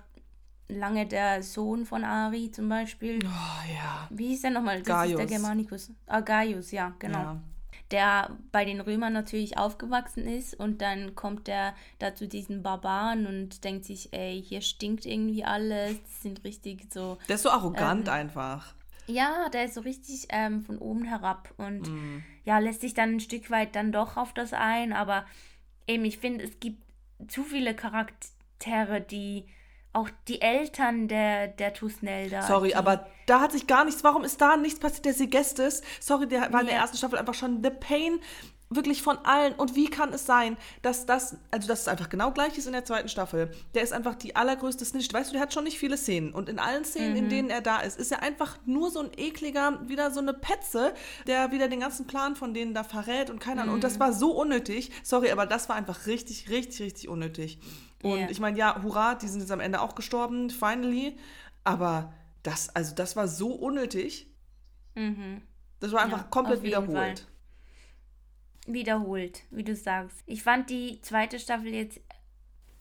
lange 0.69 1.07
der 1.07 1.43
Sohn 1.43 1.87
von 1.87 2.05
Ari 2.05 2.51
zum 2.51 2.69
Beispiel. 2.69 3.19
Oh 3.25 3.73
ja. 3.73 4.09
Wie 4.11 4.29
hieß 4.29 4.43
der 4.43 4.51
nochmal? 4.51 4.79
Das 4.79 4.87
Gaius. 4.87 5.11
ist 5.11 5.19
der 5.19 5.27
Germanicus. 5.27 5.91
Ah, 6.07 6.21
Gaius, 6.21 6.71
ja, 6.71 6.95
genau. 6.99 7.19
Ja. 7.19 7.43
Der 7.93 8.37
bei 8.51 8.65
den 8.65 8.81
Römern 8.81 9.13
natürlich 9.13 9.59
aufgewachsen 9.59 10.27
ist 10.27 10.55
und 10.55 10.83
dann 10.83 11.15
kommt 11.15 11.49
er 11.49 11.75
da 12.01 12.17
zu 12.17 12.27
diesen 12.27 12.65
Barbaren 12.65 13.27
und 13.27 13.63
denkt 13.63 13.85
sich, 13.85 14.13
ey, 14.13 14.43
hier 14.43 14.61
stinkt 14.61 15.07
irgendwie 15.07 15.45
alles, 15.45 16.03
das 16.03 16.23
sind 16.23 16.43
richtig 16.43 16.93
so. 16.93 17.17
Der 17.29 17.37
ist 17.37 17.43
so 17.43 17.51
arrogant 17.51 18.09
ähm, 18.09 18.15
einfach. 18.15 18.75
Ja, 19.07 19.49
der 19.51 19.67
ist 19.67 19.75
so 19.75 19.83
richtig 19.83 20.27
ähm, 20.31 20.63
von 20.63 20.79
oben 20.79 21.05
herab 21.05 21.55
und 21.59 21.89
mm. 21.89 22.25
ja, 22.45 22.59
lässt 22.59 22.81
sich 22.81 22.93
dann 22.93 23.17
ein 23.17 23.21
Stück 23.21 23.53
weit 23.53 23.77
dann 23.77 23.93
doch 23.93 24.17
auf 24.17 24.35
das 24.35 24.53
ein, 24.53 24.93
aber 24.93 25.25
eben, 25.87 26.05
ich 26.05 26.19
finde, 26.19 26.45
es 26.45 26.59
gibt 26.59 26.86
zu 27.29 27.43
viele 27.45 27.75
Charaktere, 27.75 29.01
die 29.01 29.47
auch 29.93 30.11
die 30.29 30.43
Eltern 30.43 31.09
der, 31.09 31.49
der 31.49 31.73
Tusnelda. 31.73 32.43
Sorry, 32.43 32.75
aber 32.75 33.07
da 33.25 33.41
hat 33.41 33.53
sich 33.53 33.67
gar 33.67 33.85
nichts, 33.85 34.05
warum 34.05 34.25
ist 34.25 34.41
da 34.41 34.57
nichts 34.57 34.79
passiert? 34.79 35.07
Der 35.07 35.15
Segestes, 35.15 35.83
sorry, 36.01 36.29
der 36.29 36.53
war 36.53 36.61
in 36.61 36.67
der 36.67 36.77
ersten 36.77 36.99
Staffel 36.99 37.19
einfach 37.19 37.35
schon 37.35 37.63
the 37.63 37.71
pain 37.71 38.21
wirklich 38.69 39.03
von 39.03 39.19
allen. 39.19 39.55
Und 39.55 39.77
wie 39.77 39.89
kann 39.89 40.13
es 40.13 40.27
sein, 40.27 40.57
dass 40.83 41.07
das, 41.07 41.37
also 41.51 41.69
dass 41.69 41.83
es 41.83 41.89
einfach 41.89 42.09
genau 42.09 42.33
gleich 42.33 42.59
ist 42.59 42.67
in 42.67 42.73
der 42.73 42.85
zweiten 42.85 43.09
Staffel. 43.09 43.51
Der 43.75 43.83
ist 43.83 43.93
einfach 43.93 44.15
die 44.15 44.35
allergrößte 44.35 44.85
Snitch. 44.85 45.13
Weißt 45.13 45.31
du, 45.31 45.35
der 45.35 45.43
hat 45.43 45.55
schon 45.55 45.65
nicht 45.65 45.79
viele 45.79 45.97
Szenen. 45.97 46.33
Und 46.33 46.49
in 46.49 46.59
allen 46.59 46.85
Szenen, 46.85 47.13
mhm. 47.13 47.17
in 47.17 47.29
denen 47.29 47.51
er 47.51 47.61
da 47.61 47.81
ist, 47.81 47.99
ist 47.99 48.11
er 48.11 48.23
einfach 48.23 48.59
nur 48.67 48.91
so 48.91 49.01
ein 49.01 49.11
ekliger, 49.17 49.81
wieder 49.89 50.11
so 50.11 50.21
eine 50.21 50.35
Petze, 50.35 50.95
der 51.27 51.53
wieder 51.53 51.69
den 51.69 51.81
ganzen 51.81 52.07
Plan 52.07 52.35
von 52.35 52.55
denen 52.55 52.75
da 52.75 52.83
verrät 52.83 53.31
und 53.31 53.39
keine 53.39 53.63
Ahnung. 53.63 53.75
Mhm. 53.75 53.77
Und 53.77 53.85
das 53.85 53.97
mhm. 53.97 54.01
war 54.01 54.13
so 54.13 54.33
unnötig. 54.33 54.91
Sorry, 55.03 55.31
aber 55.31 55.47
das 55.47 55.69
war 55.69 55.77
einfach 55.77 56.07
richtig, 56.07 56.51
richtig, 56.51 56.81
richtig 56.81 57.09
unnötig. 57.09 57.61
Und 58.03 58.19
yeah. 58.19 58.31
ich 58.31 58.41
meine, 58.41 58.59
ja, 58.59 58.83
hurra, 58.83 59.15
die 59.15 59.29
sind 59.29 59.41
jetzt 59.41 59.51
am 59.51 59.61
Ende 59.61 59.81
auch 59.81 59.95
gestorben, 59.95 60.51
finally. 60.51 61.17
Aber 61.65 62.13
das, 62.43 62.75
also 62.75 62.95
das 62.95 63.17
war 63.17 63.29
so 63.29 63.53
unnötig. 63.53 64.33
Mhm. 64.95 65.43
Das 65.81 65.93
war 65.93 66.03
einfach 66.03 66.23
ja, 66.23 66.27
komplett 66.31 66.63
wiederholt. 66.63 67.21
Fall. 67.21 67.36
Wiederholt, 68.67 69.43
wie 69.51 69.65
du 69.65 69.75
sagst. 69.75 70.23
Ich 70.27 70.43
fand 70.43 70.71
die 70.71 71.01
zweite 71.03 71.39
Staffel 71.39 71.73
jetzt 71.73 72.01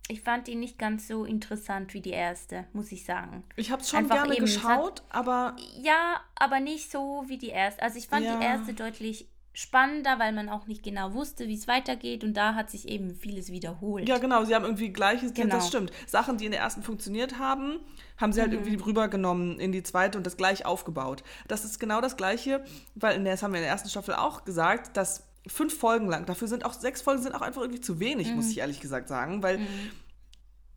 ich 0.08 0.22
fand 0.22 0.48
die 0.48 0.56
nicht 0.56 0.78
ganz 0.78 1.08
so 1.08 1.26
interessant 1.26 1.96
wie 1.96 2.02
die 2.02 2.12
erste, 2.12 2.66
muss 2.74 2.92
ich 2.92 3.06
sagen. 3.06 3.44
Ich 3.56 3.72
habe 3.72 3.82
es 3.82 3.90
schon 3.90 4.00
Einfach 4.00 4.18
gerne 4.18 4.36
eben, 4.36 4.46
geschaut, 4.46 5.02
aber 5.10 5.56
ja, 5.82 6.22
aber 6.36 6.60
nicht 6.60 6.92
so 6.92 7.24
wie 7.28 7.40
die 7.40 7.50
erste. 7.50 7.82
Also 7.82 7.98
ich 7.98 8.08
fand 8.08 8.24
ja. 8.24 8.38
die 8.38 8.44
erste 8.44 8.74
deutlich 8.76 9.28
spannender, 9.54 10.20
weil 10.20 10.34
man 10.34 10.50
auch 10.50 10.68
nicht 10.68 10.84
genau 10.84 11.14
wusste, 11.14 11.48
wie 11.48 11.56
es 11.56 11.68
weitergeht 11.68 12.24
und 12.24 12.36
da 12.36 12.56
hat 12.56 12.70
sich 12.70 12.88
eben 12.90 13.16
vieles 13.16 13.52
wiederholt. 13.52 14.08
Ja, 14.08 14.18
genau, 14.18 14.44
sie 14.44 14.54
haben 14.54 14.66
irgendwie 14.66 14.90
gleiches, 14.90 15.34
genau. 15.34 15.56
das 15.56 15.70
stimmt. 15.70 15.92
Sachen, 16.06 16.38
die 16.38 16.46
in 16.46 16.52
der 16.52 16.60
ersten 16.60 16.84
funktioniert 16.84 17.40
haben, 17.40 17.80
haben 18.18 18.34
sie 18.34 18.42
halt 18.42 18.52
mhm. 18.52 18.58
irgendwie 18.58 18.84
rübergenommen 18.84 19.60
in 19.60 19.72
die 19.72 19.82
zweite 19.82 20.18
und 20.18 20.28
das 20.28 20.36
gleich 20.36 20.66
aufgebaut. 20.66 21.24
Das 21.48 21.64
ist 21.64 21.80
genau 21.80 22.02
das 22.02 22.18
gleiche, 22.18 22.64
weil 22.96 23.16
in 23.16 23.24
der, 23.24 23.34
das 23.34 23.44
haben 23.44 23.54
wir 23.54 23.60
in 23.60 23.64
der 23.64 23.72
ersten 23.72 23.90
Staffel 23.90 24.14
auch 24.16 24.44
gesagt, 24.44 24.98
dass 24.98 25.24
fünf 25.48 25.78
Folgen 25.78 26.08
lang, 26.08 26.26
dafür 26.26 26.48
sind 26.48 26.66
auch 26.66 26.74
sechs 26.74 27.02
Folgen 27.02 27.22
sind 27.22 27.36
auch 27.36 27.42
einfach 27.42 27.62
irgendwie 27.62 27.82
zu 27.82 28.00
wenig, 28.00 28.30
mhm. 28.30 28.36
muss 28.36 28.50
ich 28.50 28.60
ehrlich 28.60 28.80
gesagt 28.80 29.08
sagen, 29.08 29.44
weil 29.44 29.60
mhm. 29.60 29.92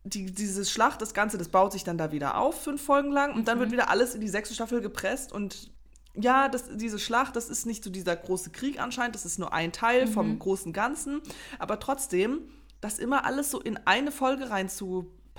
Die, 0.05 0.27
dieses 0.27 0.71
Schlacht, 0.71 1.01
das 1.01 1.13
Ganze, 1.13 1.37
das 1.37 1.49
baut 1.49 1.73
sich 1.73 1.83
dann 1.83 1.97
da 1.97 2.13
wieder 2.13 2.37
auf, 2.37 2.63
fünf 2.63 2.81
Folgen 2.81 3.11
lang, 3.11 3.33
und 3.35 3.49
dann 3.49 3.59
wird 3.59 3.67
mhm. 3.67 3.73
wieder 3.73 3.89
alles 3.89 4.15
in 4.15 4.21
die 4.21 4.29
sechste 4.29 4.55
Staffel 4.55 4.79
gepresst 4.79 5.33
und 5.33 5.71
ja, 6.15 6.49
das, 6.49 6.77
diese 6.77 6.99
Schlacht, 6.99 7.35
das 7.35 7.49
ist 7.49 7.65
nicht 7.65 7.83
so 7.83 7.89
dieser 7.89 8.15
große 8.15 8.49
Krieg 8.51 8.81
anscheinend, 8.81 9.15
das 9.15 9.25
ist 9.25 9.39
nur 9.39 9.53
ein 9.53 9.71
Teil 9.71 10.05
mhm. 10.05 10.11
vom 10.11 10.39
großen 10.39 10.73
Ganzen. 10.73 11.21
Aber 11.59 11.79
trotzdem, 11.79 12.41
das 12.81 12.99
immer 12.99 13.25
alles 13.25 13.51
so 13.51 13.59
in 13.59 13.77
eine 13.85 14.11
Folge 14.11 14.49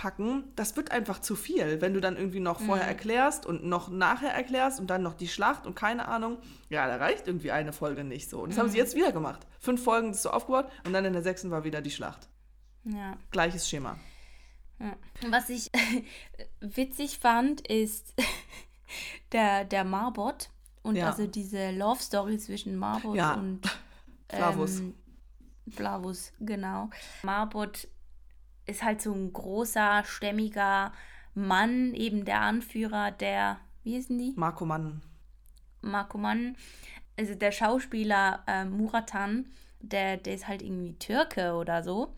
reinzupacken, 0.00 0.52
das 0.56 0.76
wird 0.76 0.90
einfach 0.90 1.20
zu 1.20 1.36
viel, 1.36 1.80
wenn 1.80 1.94
du 1.94 2.00
dann 2.00 2.16
irgendwie 2.16 2.40
noch 2.40 2.60
vorher 2.60 2.86
mhm. 2.86 2.90
erklärst 2.90 3.46
und 3.46 3.64
noch 3.64 3.88
nachher 3.88 4.32
erklärst 4.32 4.80
und 4.80 4.88
dann 4.88 5.02
noch 5.02 5.14
die 5.14 5.28
Schlacht 5.28 5.66
und 5.66 5.74
keine 5.74 6.08
Ahnung. 6.08 6.38
Ja, 6.68 6.86
da 6.86 6.96
reicht 6.96 7.26
irgendwie 7.26 7.50
eine 7.50 7.72
Folge 7.72 8.04
nicht 8.04 8.30
so. 8.30 8.40
Und 8.40 8.50
das 8.50 8.56
mhm. 8.56 8.60
haben 8.62 8.68
sie 8.70 8.78
mhm. 8.78 8.84
jetzt 8.84 8.94
wieder 8.94 9.12
gemacht. 9.12 9.46
Fünf 9.58 9.82
Folgen 9.82 10.10
ist 10.10 10.22
so 10.22 10.30
aufgebaut 10.30 10.70
und 10.84 10.92
dann 10.92 11.04
in 11.04 11.12
der 11.12 11.22
sechsten 11.22 11.50
war 11.50 11.64
wieder 11.64 11.80
die 11.82 11.90
Schlacht. 11.90 12.28
Ja. 12.84 13.16
Gleiches 13.30 13.68
Schema. 13.68 13.98
Ja. 14.78 14.96
Was 15.28 15.50
ich 15.50 15.70
witzig 16.60 17.18
fand, 17.18 17.66
ist 17.68 18.14
der, 19.32 19.64
der 19.64 19.84
Marbot 19.84 20.50
und 20.82 20.96
ja. 20.96 21.08
also 21.08 21.26
diese 21.26 21.70
Love 21.72 22.00
Story 22.00 22.38
zwischen 22.38 22.76
Marbot 22.76 23.16
ja. 23.16 23.34
und 23.34 23.60
Flavus. 24.28 24.80
Ähm, 24.80 24.94
Flavus, 25.68 26.32
genau. 26.40 26.90
Marbot 27.22 27.86
ist 28.70 28.82
halt 28.82 29.02
so 29.02 29.12
ein 29.12 29.32
großer, 29.32 30.04
stämmiger 30.04 30.92
Mann, 31.34 31.94
eben 31.94 32.24
der 32.24 32.40
Anführer 32.40 33.10
der, 33.10 33.58
wie 33.82 33.94
hießen 33.94 34.16
die? 34.18 34.32
Marco 34.36 34.64
Mann. 34.64 35.02
Marco 35.82 36.18
Mann, 36.18 36.56
also 37.18 37.34
der 37.34 37.52
Schauspieler 37.52 38.42
äh, 38.46 38.64
Muratan, 38.64 39.46
der, 39.80 40.16
der 40.16 40.34
ist 40.34 40.48
halt 40.48 40.62
irgendwie 40.62 40.98
Türke 40.98 41.54
oder 41.54 41.82
so. 41.82 42.14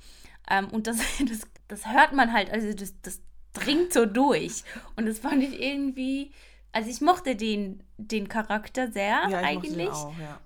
Ähm, 0.50 0.68
und 0.68 0.86
das, 0.86 0.98
das, 1.28 1.46
das 1.68 1.86
hört 1.86 2.12
man 2.12 2.32
halt, 2.32 2.50
also 2.50 2.72
das, 2.72 2.94
das 3.02 3.20
dringt 3.52 3.92
so 3.92 4.06
durch. 4.06 4.64
Und 4.96 5.06
das 5.06 5.18
fand 5.18 5.42
ich 5.42 5.60
irgendwie 5.60 6.32
also 6.72 6.88
ich 6.88 7.00
mochte 7.02 7.36
den, 7.36 7.82
den 7.98 8.28
Charakter 8.28 8.90
sehr 8.90 9.28
ja, 9.28 9.40
ich 9.40 9.46
eigentlich. 9.46 9.90
Auch, 9.90 10.18
ja. 10.18 10.40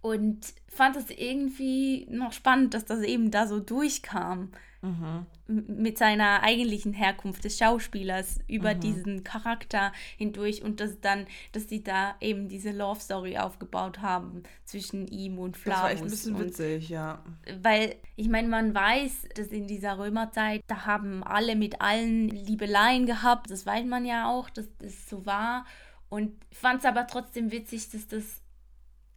Und 0.00 0.54
fand 0.68 0.96
es 0.96 1.10
irgendwie 1.10 2.06
noch 2.10 2.32
spannend, 2.32 2.74
dass 2.74 2.86
das 2.86 3.00
eben 3.02 3.30
da 3.30 3.46
so 3.46 3.60
durchkam. 3.60 4.50
Mhm. 4.84 5.26
Mit 5.46 5.96
seiner 5.96 6.42
eigentlichen 6.42 6.92
Herkunft 6.92 7.44
des 7.44 7.56
Schauspielers 7.56 8.40
über 8.48 8.74
mhm. 8.74 8.80
diesen 8.80 9.24
Charakter 9.24 9.92
hindurch 10.18 10.62
und 10.62 10.78
dass 10.78 11.00
dann, 11.00 11.26
dass 11.52 11.68
sie 11.70 11.82
da 11.82 12.16
eben 12.20 12.48
diese 12.48 12.70
Love 12.70 13.00
Story 13.00 13.38
aufgebaut 13.38 14.02
haben 14.02 14.42
zwischen 14.64 15.08
ihm 15.08 15.38
und 15.38 15.56
Flavus. 15.56 15.80
Das 15.80 15.82
war 15.82 15.90
echt 15.90 16.02
ein 16.02 16.10
bisschen 16.10 16.34
und, 16.34 16.44
witzig, 16.44 16.88
ja. 16.90 17.24
Weil, 17.62 17.96
ich 18.16 18.28
meine, 18.28 18.48
man 18.48 18.74
weiß, 18.74 19.28
dass 19.34 19.48
in 19.48 19.66
dieser 19.66 19.98
Römerzeit, 19.98 20.62
da 20.66 20.84
haben 20.84 21.24
alle 21.24 21.56
mit 21.56 21.80
allen 21.80 22.28
Liebeleien 22.28 23.06
gehabt, 23.06 23.50
das 23.50 23.64
weiß 23.64 23.86
man 23.86 24.04
ja 24.04 24.30
auch, 24.30 24.50
dass 24.50 24.68
das 24.78 25.08
so 25.08 25.24
war. 25.24 25.64
Und 26.10 26.32
fand 26.52 26.80
es 26.80 26.84
aber 26.84 27.06
trotzdem 27.06 27.50
witzig, 27.50 27.88
dass 27.90 28.06
das 28.06 28.42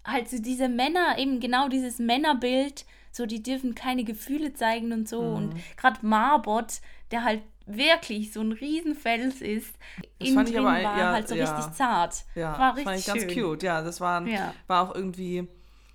halt 0.05 0.29
so 0.29 0.41
diese 0.41 0.69
Männer, 0.69 1.17
eben 1.17 1.41
genau 1.41 1.67
dieses 1.67 1.99
Männerbild 1.99 2.85
So, 3.11 3.25
die 3.25 3.43
dürfen 3.43 3.75
keine 3.75 4.03
Gefühle 4.03 4.53
zeigen 4.53 4.91
und 4.91 5.07
so. 5.07 5.21
Mhm. 5.21 5.35
Und 5.35 5.55
gerade 5.77 6.05
Marbot, 6.05 6.81
der 7.11 7.23
halt 7.23 7.41
wirklich 7.65 8.31
so 8.31 8.41
ein 8.41 8.53
Riesenfels 8.53 9.41
ist, 9.41 9.75
das 10.19 10.29
fand 10.29 10.49
ich 10.49 10.57
aber, 10.57 10.67
war 10.67 10.81
ja, 10.81 11.11
halt 11.11 11.27
so 11.27 11.35
ja. 11.35 11.53
richtig 11.53 11.75
zart. 11.75 12.23
Ja, 12.35 12.57
war 12.57 12.75
richtig 12.75 12.85
fand 12.85 12.99
ich 12.99 13.05
schön. 13.05 13.35
ganz 13.35 13.47
cute. 13.47 13.63
Ja, 13.63 13.81
das 13.81 13.99
war, 13.99 14.25
ja. 14.25 14.53
war 14.67 14.89
auch 14.89 14.95
irgendwie 14.95 15.47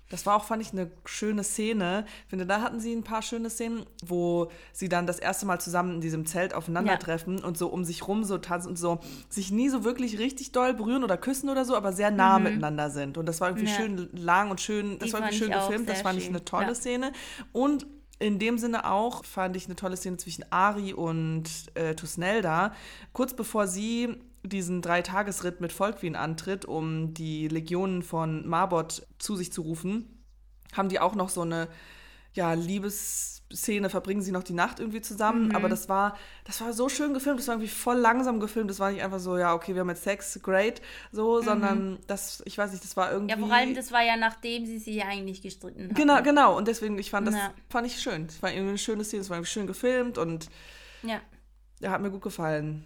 das 0.09 0.25
war 0.25 0.35
auch, 0.35 0.43
fand 0.43 0.61
ich, 0.61 0.73
eine 0.73 0.91
schöne 1.05 1.43
Szene. 1.43 2.05
Ich 2.25 2.29
finde, 2.29 2.45
da 2.45 2.61
hatten 2.61 2.79
sie 2.79 2.93
ein 2.93 3.03
paar 3.03 3.21
schöne 3.21 3.49
Szenen, 3.49 3.85
wo 4.05 4.51
sie 4.71 4.89
dann 4.89 5.07
das 5.07 5.17
erste 5.17 5.45
Mal 5.45 5.59
zusammen 5.59 5.95
in 5.95 6.01
diesem 6.01 6.25
Zelt 6.25 6.53
aufeinandertreffen 6.53 7.39
ja. 7.39 7.43
und 7.45 7.57
so 7.57 7.67
um 7.67 7.83
sich 7.83 8.07
rum 8.07 8.23
so 8.23 8.37
tanzen 8.37 8.69
und 8.69 8.77
so 8.77 8.99
sich 9.29 9.51
nie 9.51 9.69
so 9.69 9.83
wirklich 9.83 10.19
richtig 10.19 10.51
doll 10.51 10.73
berühren 10.73 11.03
oder 11.03 11.17
küssen 11.17 11.49
oder 11.49 11.65
so, 11.65 11.75
aber 11.75 11.93
sehr 11.93 12.11
nah 12.11 12.37
mhm. 12.37 12.45
miteinander 12.45 12.89
sind. 12.89 13.17
Und 13.17 13.25
das 13.25 13.41
war 13.41 13.49
irgendwie 13.49 13.69
ja. 13.69 13.75
schön 13.75 14.09
lang 14.13 14.51
und 14.51 14.61
schön, 14.61 14.99
das 14.99 15.07
Die 15.07 15.13
war 15.13 15.21
irgendwie 15.21 15.37
schön 15.37 15.51
gefilmt. 15.51 15.89
Das 15.89 16.01
fand 16.01 16.19
ich 16.19 16.27
eine 16.27 16.45
tolle 16.45 16.67
ja. 16.67 16.75
Szene. 16.75 17.11
Und 17.51 17.87
in 18.19 18.39
dem 18.39 18.57
Sinne 18.57 18.89
auch 18.89 19.25
fand 19.25 19.55
ich 19.57 19.65
eine 19.65 19.75
tolle 19.75 19.97
Szene 19.97 20.17
zwischen 20.17 20.45
Ari 20.51 20.93
und 20.93 21.49
äh, 21.73 21.95
Tusnelda. 21.95 22.73
Kurz 23.11 23.33
bevor 23.33 23.67
sie 23.67 24.15
diesen 24.43 24.81
Dreitagesritt 24.81 25.61
mit 25.61 25.71
Volkwin 25.71 26.15
antritt, 26.15 26.65
um 26.65 27.13
die 27.13 27.47
Legionen 27.47 28.03
von 28.03 28.47
Marbot 28.47 29.07
zu 29.17 29.35
sich 29.35 29.51
zu 29.51 29.61
rufen, 29.61 30.23
haben 30.73 30.89
die 30.89 30.99
auch 30.99 31.15
noch 31.15 31.29
so 31.29 31.41
eine 31.41 31.69
ja, 32.33 32.53
Liebesszene, 32.53 33.89
verbringen 33.89 34.21
sie 34.21 34.31
noch 34.31 34.43
die 34.43 34.53
Nacht 34.53 34.79
irgendwie 34.79 35.01
zusammen. 35.01 35.49
Mhm. 35.49 35.55
Aber 35.55 35.69
das 35.69 35.87
war, 35.87 36.17
das 36.45 36.61
war 36.61 36.73
so 36.73 36.89
schön 36.89 37.13
gefilmt, 37.13 37.39
das 37.39 37.47
war 37.47 37.55
irgendwie 37.55 37.71
voll 37.71 37.97
langsam 37.97 38.39
gefilmt. 38.39 38.69
Das 38.69 38.79
war 38.79 38.91
nicht 38.91 39.03
einfach 39.03 39.19
so, 39.19 39.37
ja, 39.37 39.53
okay, 39.53 39.75
wir 39.75 39.81
haben 39.81 39.89
jetzt 39.89 40.03
Sex, 40.03 40.39
great, 40.41 40.81
so, 41.11 41.39
mhm. 41.39 41.45
sondern 41.45 41.99
das, 42.07 42.41
ich 42.45 42.57
weiß 42.57 42.71
nicht, 42.71 42.83
das 42.83 42.97
war 42.97 43.11
irgendwie. 43.11 43.35
Ja, 43.35 43.39
vor 43.39 43.53
allem, 43.53 43.75
das 43.75 43.91
war 43.91 44.01
ja 44.01 44.17
nachdem 44.17 44.65
sie 44.65 44.79
sie 44.79 45.03
eigentlich 45.03 45.41
gestritten 45.41 45.89
haben. 45.89 45.93
Genau, 45.93 46.21
genau. 46.23 46.57
Und 46.57 46.67
deswegen, 46.67 46.97
ich 46.97 47.11
fand 47.11 47.27
das, 47.27 47.35
ja. 47.35 47.53
fand 47.69 47.87
ich 47.87 48.01
schön. 48.01 48.27
Das 48.27 48.41
war 48.41 48.51
irgendwie 48.51 48.69
eine 48.69 48.77
schöne 48.79 49.03
Szene, 49.03 49.21
das 49.21 49.29
war 49.29 49.37
irgendwie 49.37 49.51
schön 49.51 49.67
gefilmt 49.67 50.17
und 50.17 50.49
ja. 51.03 51.21
ja, 51.81 51.91
hat 51.91 52.01
mir 52.01 52.09
gut 52.09 52.23
gefallen. 52.23 52.85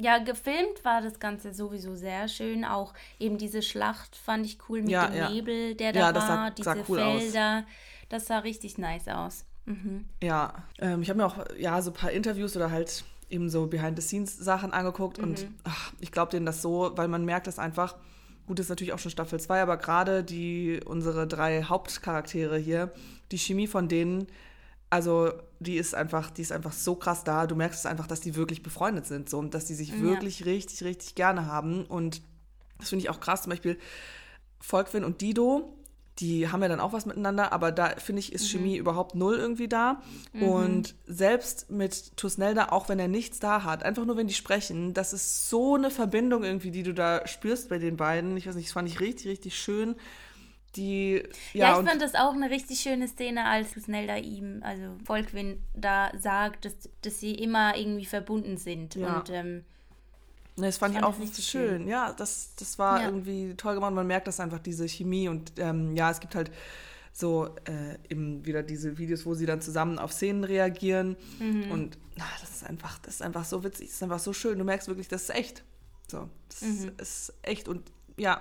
Ja, 0.00 0.18
gefilmt 0.18 0.84
war 0.84 1.02
das 1.02 1.18
Ganze 1.18 1.52
sowieso 1.52 1.96
sehr 1.96 2.28
schön. 2.28 2.64
Auch 2.64 2.94
eben 3.18 3.36
diese 3.36 3.62
Schlacht 3.62 4.14
fand 4.14 4.46
ich 4.46 4.58
cool 4.68 4.82
mit 4.82 4.90
ja, 4.90 5.08
dem 5.08 5.16
ja. 5.16 5.28
Nebel, 5.28 5.74
der 5.74 5.92
da 5.92 6.00
ja, 6.00 6.14
war, 6.14 6.20
sah, 6.20 6.50
diese 6.50 6.70
sah 6.70 6.76
cool 6.88 6.98
Felder. 6.98 7.58
Aus. 7.58 7.64
Das 8.08 8.26
sah 8.26 8.38
richtig 8.38 8.78
nice 8.78 9.08
aus. 9.08 9.44
Mhm. 9.66 10.04
Ja, 10.22 10.54
ähm, 10.78 11.02
ich 11.02 11.10
habe 11.10 11.18
mir 11.18 11.26
auch 11.26 11.44
ja 11.58 11.82
so 11.82 11.90
ein 11.90 11.94
paar 11.94 12.12
Interviews 12.12 12.56
oder 12.56 12.70
halt 12.70 13.04
eben 13.28 13.50
so 13.50 13.66
Behind-the-Scenes-Sachen 13.66 14.72
angeguckt 14.72 15.18
mhm. 15.18 15.24
und 15.24 15.46
ach, 15.64 15.92
ich 15.98 16.12
glaube 16.12 16.30
denen 16.30 16.46
das 16.46 16.62
so, 16.62 16.92
weil 16.94 17.08
man 17.08 17.24
merkt 17.24 17.48
das 17.48 17.58
einfach, 17.58 17.96
gut, 18.46 18.60
das 18.60 18.66
ist 18.66 18.70
natürlich 18.70 18.92
auch 18.92 19.00
schon 19.00 19.10
Staffel 19.10 19.40
2, 19.40 19.60
aber 19.60 19.76
gerade 19.78 20.22
die, 20.22 20.80
unsere 20.86 21.26
drei 21.26 21.64
Hauptcharaktere 21.64 22.56
hier, 22.56 22.92
die 23.32 23.38
Chemie 23.38 23.66
von 23.66 23.88
denen, 23.88 24.28
also 24.90 25.32
die 25.60 25.76
ist 25.76 25.94
einfach, 25.94 26.30
die 26.30 26.42
ist 26.42 26.52
einfach 26.52 26.72
so 26.72 26.94
krass 26.94 27.24
da. 27.24 27.46
Du 27.46 27.56
merkst 27.56 27.80
es 27.80 27.86
einfach, 27.86 28.06
dass 28.06 28.20
die 28.20 28.36
wirklich 28.36 28.62
befreundet 28.62 29.06
sind 29.06 29.28
so 29.28 29.38
und 29.38 29.54
dass 29.54 29.66
die 29.66 29.74
sich 29.74 29.90
ja. 29.90 30.00
wirklich 30.00 30.46
richtig, 30.46 30.84
richtig 30.84 31.14
gerne 31.14 31.46
haben. 31.46 31.84
Und 31.84 32.22
das 32.78 32.90
finde 32.90 33.04
ich 33.04 33.10
auch 33.10 33.20
krass. 33.20 33.42
Zum 33.42 33.50
Beispiel 33.50 33.78
Volkwin 34.60 35.04
und 35.04 35.20
Dido, 35.20 35.74
die 36.18 36.48
haben 36.48 36.62
ja 36.62 36.68
dann 36.68 36.80
auch 36.80 36.92
was 36.92 37.06
miteinander, 37.06 37.52
aber 37.52 37.70
da 37.70 37.90
finde 37.90 38.20
ich, 38.20 38.32
ist 38.32 38.42
mhm. 38.44 38.58
Chemie 38.58 38.76
überhaupt 38.76 39.14
null 39.14 39.36
irgendwie 39.36 39.68
da. 39.68 40.02
Mhm. 40.32 40.42
Und 40.42 40.94
selbst 41.06 41.70
mit 41.70 42.16
Tusnelda, 42.16 42.68
auch 42.70 42.88
wenn 42.88 42.98
er 42.98 43.08
nichts 43.08 43.40
da 43.40 43.64
hat, 43.64 43.82
einfach 43.82 44.04
nur 44.04 44.16
wenn 44.16 44.26
die 44.26 44.34
sprechen, 44.34 44.94
das 44.94 45.12
ist 45.12 45.48
so 45.48 45.74
eine 45.74 45.90
Verbindung 45.90 46.44
irgendwie, 46.44 46.70
die 46.70 46.82
du 46.82 46.94
da 46.94 47.26
spürst 47.26 47.68
bei 47.68 47.78
den 47.78 47.96
beiden. 47.96 48.36
Ich 48.36 48.46
weiß 48.46 48.54
nicht, 48.54 48.68
das 48.68 48.72
fand 48.72 48.88
ich 48.88 49.00
richtig, 49.00 49.28
richtig 49.28 49.58
schön 49.58 49.96
die. 50.76 51.22
Ja, 51.52 51.72
ja 51.72 51.80
ich 51.80 51.88
fand 51.88 52.02
das 52.02 52.14
auch 52.14 52.32
eine 52.32 52.50
richtig 52.50 52.80
schöne 52.80 53.08
Szene, 53.08 53.44
als 53.44 53.70
Snelda 53.72 54.16
ihm, 54.16 54.60
also 54.62 54.96
Volkwin, 55.04 55.62
da 55.74 56.12
sagt, 56.18 56.64
dass, 56.64 56.74
dass 57.02 57.20
sie 57.20 57.34
immer 57.34 57.76
irgendwie 57.76 58.06
verbunden 58.06 58.56
sind. 58.56 58.94
Ja. 58.94 59.18
Und 59.18 59.30
ähm, 59.30 59.64
das 60.56 60.78
fand, 60.78 60.94
fand 60.94 61.04
ich 61.04 61.08
auch 61.08 61.20
richtig 61.20 61.46
schön. 61.46 61.80
schön. 61.80 61.88
Ja, 61.88 62.12
das, 62.12 62.54
das 62.56 62.78
war 62.78 63.00
ja. 63.00 63.06
irgendwie 63.06 63.54
toll 63.56 63.74
gemacht. 63.74 63.92
Man 63.92 64.06
merkt 64.06 64.26
das 64.26 64.40
einfach, 64.40 64.58
diese 64.58 64.88
Chemie. 64.88 65.28
Und 65.28 65.52
ähm, 65.58 65.94
ja, 65.96 66.10
es 66.10 66.20
gibt 66.20 66.34
halt 66.34 66.50
so 67.12 67.54
äh, 67.64 67.96
eben 68.08 68.44
wieder 68.44 68.62
diese 68.62 68.98
Videos, 68.98 69.26
wo 69.26 69.34
sie 69.34 69.46
dann 69.46 69.60
zusammen 69.60 69.98
auf 69.98 70.12
Szenen 70.12 70.44
reagieren. 70.44 71.16
Mhm. 71.38 71.70
Und 71.70 71.98
ach, 72.18 72.40
das 72.40 72.50
ist 72.50 72.64
einfach, 72.64 72.98
das 73.00 73.14
ist 73.14 73.22
einfach 73.22 73.44
so 73.44 73.64
witzig, 73.64 73.86
das 73.86 73.96
ist 73.96 74.02
einfach 74.02 74.18
so 74.18 74.32
schön. 74.32 74.58
Du 74.58 74.64
merkst 74.64 74.88
wirklich, 74.88 75.08
das 75.08 75.22
ist 75.22 75.34
echt. 75.34 75.64
So, 76.08 76.28
das 76.48 76.62
mhm. 76.62 76.92
ist 76.98 77.32
echt. 77.42 77.68
Und 77.68 77.90
ja, 78.16 78.40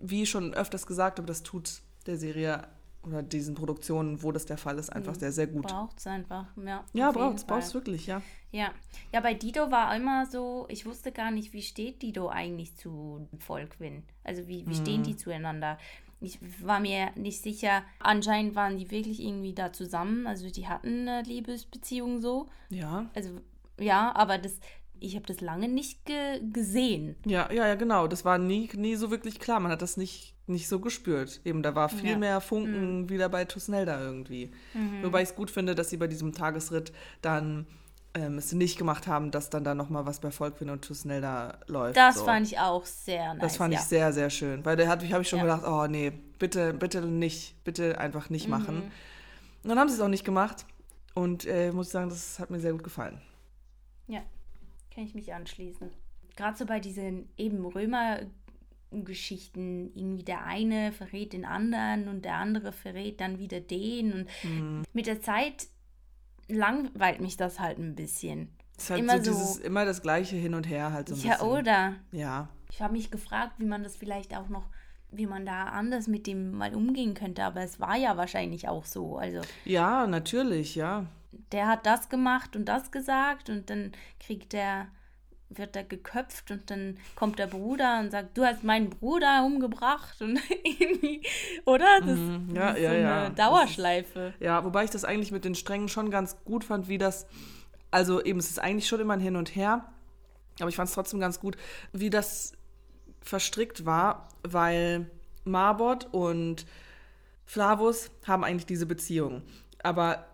wie 0.00 0.26
schon 0.26 0.54
öfters 0.54 0.86
gesagt 0.86 1.18
habe, 1.18 1.26
das 1.26 1.42
tut 1.42 1.82
der 2.06 2.16
Serie 2.16 2.66
oder 3.02 3.22
diesen 3.22 3.54
Produktionen, 3.54 4.22
wo 4.22 4.30
das 4.30 4.44
der 4.44 4.58
Fall 4.58 4.78
ist, 4.78 4.90
einfach 4.90 5.14
mhm. 5.14 5.20
sehr, 5.20 5.32
sehr 5.32 5.46
gut. 5.46 5.68
Braucht 5.68 5.98
es 5.98 6.06
einfach, 6.06 6.46
ja. 6.56 6.84
Ja, 6.92 7.12
braucht 7.12 7.38
es, 7.38 7.44
braucht 7.44 7.62
es 7.62 7.74
wirklich, 7.74 8.06
ja. 8.06 8.20
Ja. 8.52 8.72
Ja, 9.12 9.20
bei 9.20 9.34
Dido 9.34 9.70
war 9.70 9.94
immer 9.96 10.26
so, 10.26 10.66
ich 10.68 10.84
wusste 10.84 11.12
gar 11.12 11.30
nicht, 11.30 11.52
wie 11.52 11.62
steht 11.62 12.02
Dido 12.02 12.28
eigentlich 12.28 12.76
zu 12.76 13.26
Volkwin? 13.38 14.02
Also 14.24 14.46
wie, 14.48 14.66
wie 14.66 14.74
stehen 14.74 15.00
mhm. 15.00 15.04
die 15.04 15.16
zueinander? 15.16 15.78
Ich 16.20 16.38
war 16.62 16.80
mir 16.80 17.10
nicht 17.14 17.42
sicher. 17.42 17.82
Anscheinend 17.98 18.54
waren 18.54 18.76
die 18.76 18.90
wirklich 18.90 19.22
irgendwie 19.22 19.54
da 19.54 19.72
zusammen. 19.72 20.26
Also 20.26 20.50
die 20.50 20.68
hatten 20.68 21.08
eine 21.08 21.22
Liebesbeziehung 21.22 22.20
so. 22.20 22.48
Ja. 22.68 23.08
Also 23.14 23.30
ja, 23.78 24.14
aber 24.14 24.36
das, 24.36 24.60
ich 25.00 25.16
habe 25.16 25.26
das 25.26 25.40
lange 25.40 25.68
nicht 25.68 26.04
ge 26.04 26.40
gesehen. 26.52 27.16
Ja, 27.26 27.50
ja, 27.52 27.66
ja, 27.66 27.74
genau. 27.74 28.06
Das 28.06 28.24
war 28.24 28.38
nie, 28.38 28.68
nie 28.74 28.96
so 28.96 29.10
wirklich 29.10 29.38
klar. 29.38 29.60
Man 29.60 29.72
hat 29.72 29.82
das 29.82 29.96
nicht, 29.96 30.34
nicht 30.46 30.68
so 30.68 30.80
gespürt. 30.80 31.40
Eben, 31.44 31.62
da 31.62 31.74
war 31.74 31.88
viel 31.88 32.10
ja. 32.10 32.18
mehr 32.18 32.40
Funken 32.40 33.02
mhm. 33.02 33.08
wieder 33.08 33.28
bei 33.28 33.44
Tusnelda 33.44 34.00
irgendwie. 34.00 34.52
Mhm. 34.74 35.02
Wobei 35.02 35.22
ich 35.22 35.30
es 35.30 35.34
gut 35.34 35.50
finde, 35.50 35.74
dass 35.74 35.90
sie 35.90 35.96
bei 35.96 36.06
diesem 36.06 36.32
Tagesritt 36.32 36.92
dann 37.22 37.66
ähm, 38.14 38.38
es 38.38 38.52
nicht 38.52 38.76
gemacht 38.76 39.06
haben, 39.06 39.30
dass 39.30 39.50
dann 39.50 39.64
da 39.64 39.74
nochmal 39.74 40.06
was 40.06 40.20
bei 40.20 40.30
Volkwin 40.30 40.70
und 40.70 40.84
Tusnelda 40.84 41.58
läuft. 41.66 41.96
Das 41.96 42.16
so. 42.16 42.24
fand 42.24 42.46
ich 42.46 42.58
auch 42.58 42.84
sehr 42.84 43.34
nice. 43.34 43.42
Das 43.42 43.56
fand 43.56 43.74
ja. 43.74 43.80
ich 43.80 43.86
sehr, 43.86 44.12
sehr 44.12 44.30
schön. 44.30 44.64
Weil 44.64 44.76
da 44.76 44.86
habe 44.88 45.04
ich 45.04 45.28
schon 45.28 45.38
ja. 45.38 45.44
gedacht, 45.44 45.62
oh 45.66 45.86
nee, 45.86 46.12
bitte, 46.38 46.74
bitte 46.74 47.02
nicht, 47.02 47.62
bitte 47.64 47.98
einfach 47.98 48.30
nicht 48.30 48.46
mhm. 48.46 48.50
machen. 48.50 48.82
Und 49.62 49.68
dann 49.68 49.78
haben 49.78 49.88
sie 49.88 49.94
es 49.94 50.00
auch 50.00 50.08
nicht 50.08 50.24
gemacht. 50.24 50.66
Und 51.14 51.44
äh, 51.44 51.72
muss 51.72 51.86
ich 51.86 51.92
sagen, 51.92 52.08
das 52.08 52.38
hat 52.38 52.50
mir 52.50 52.60
sehr 52.60 52.72
gut 52.72 52.84
gefallen. 52.84 53.20
Ja. 54.06 54.22
Kann 55.00 55.06
ich 55.06 55.14
mich 55.14 55.32
anschließen. 55.32 55.88
Gerade 56.36 56.58
so 56.58 56.66
bei 56.66 56.78
diesen 56.78 57.30
eben 57.38 57.64
Römer 57.64 58.20
Geschichten, 58.90 59.90
irgendwie 59.94 60.24
der 60.24 60.44
eine 60.44 60.92
verrät 60.92 61.32
den 61.32 61.46
anderen 61.46 62.06
und 62.06 62.26
der 62.26 62.34
andere 62.34 62.70
verrät 62.70 63.18
dann 63.18 63.38
wieder 63.38 63.60
den 63.60 64.12
und 64.12 64.26
mhm. 64.42 64.82
mit 64.92 65.06
der 65.06 65.22
Zeit 65.22 65.68
langweilt 66.48 67.22
mich 67.22 67.38
das 67.38 67.60
halt 67.60 67.78
ein 67.78 67.94
bisschen. 67.94 68.50
Es 68.76 68.84
ist 68.84 68.90
halt 68.90 69.00
immer 69.00 69.24
so, 69.24 69.30
dieses, 69.30 69.56
immer 69.56 69.86
das 69.86 70.02
gleiche 70.02 70.36
hin 70.36 70.52
und 70.52 70.68
her 70.68 70.92
halt 70.92 71.08
so 71.08 71.14
ein 71.14 71.20
ja, 71.22 71.36
bisschen. 71.36 71.48
oder? 71.48 71.94
Ja. 72.12 72.50
Ich 72.70 72.82
habe 72.82 72.92
mich 72.92 73.10
gefragt, 73.10 73.54
wie 73.56 73.64
man 73.64 73.82
das 73.82 73.96
vielleicht 73.96 74.36
auch 74.36 74.50
noch, 74.50 74.68
wie 75.10 75.26
man 75.26 75.46
da 75.46 75.64
anders 75.64 76.08
mit 76.08 76.26
dem 76.26 76.52
mal 76.52 76.74
umgehen 76.74 77.14
könnte, 77.14 77.42
aber 77.42 77.62
es 77.62 77.80
war 77.80 77.96
ja 77.96 78.18
wahrscheinlich 78.18 78.68
auch 78.68 78.84
so. 78.84 79.16
Also 79.16 79.40
ja, 79.64 80.06
natürlich, 80.06 80.74
ja 80.74 81.06
der 81.32 81.68
hat 81.68 81.86
das 81.86 82.08
gemacht 82.08 82.56
und 82.56 82.66
das 82.66 82.90
gesagt 82.90 83.50
und 83.50 83.70
dann 83.70 83.92
kriegt 84.18 84.52
der 84.52 84.88
wird 85.50 85.74
er 85.74 85.82
geköpft 85.82 86.50
und 86.52 86.70
dann 86.70 86.96
kommt 87.16 87.38
der 87.38 87.48
Bruder 87.48 87.98
und 87.98 88.12
sagt, 88.12 88.38
du 88.38 88.44
hast 88.44 88.62
meinen 88.62 88.88
Bruder 88.88 89.44
umgebracht 89.44 90.22
und 90.22 90.38
irgendwie, 90.64 91.22
oder? 91.64 92.00
Das, 92.00 92.18
mhm. 92.18 92.54
ja, 92.54 92.68
das 92.68 92.76
ist 92.76 92.82
ja, 92.82 92.90
so 92.90 92.96
ja. 92.96 93.24
eine 93.24 93.34
Dauerschleife. 93.34 94.20
Ist, 94.38 94.40
ja, 94.40 94.64
wobei 94.64 94.84
ich 94.84 94.90
das 94.90 95.04
eigentlich 95.04 95.32
mit 95.32 95.44
den 95.44 95.56
Strängen 95.56 95.88
schon 95.88 96.10
ganz 96.10 96.36
gut 96.44 96.62
fand, 96.62 96.88
wie 96.88 96.98
das, 96.98 97.26
also 97.90 98.22
eben, 98.22 98.38
es 98.38 98.48
ist 98.48 98.60
eigentlich 98.60 98.86
schon 98.86 99.00
immer 99.00 99.14
ein 99.14 99.20
Hin 99.20 99.34
und 99.34 99.54
Her, 99.56 99.92
aber 100.60 100.68
ich 100.68 100.76
fand 100.76 100.88
es 100.88 100.94
trotzdem 100.94 101.18
ganz 101.18 101.40
gut, 101.40 101.56
wie 101.92 102.10
das 102.10 102.52
verstrickt 103.20 103.84
war, 103.84 104.28
weil 104.44 105.10
Marbot 105.44 106.06
und 106.12 106.64
Flavus 107.44 108.12
haben 108.26 108.44
eigentlich 108.44 108.66
diese 108.66 108.86
Beziehung. 108.86 109.42
Aber 109.82 110.26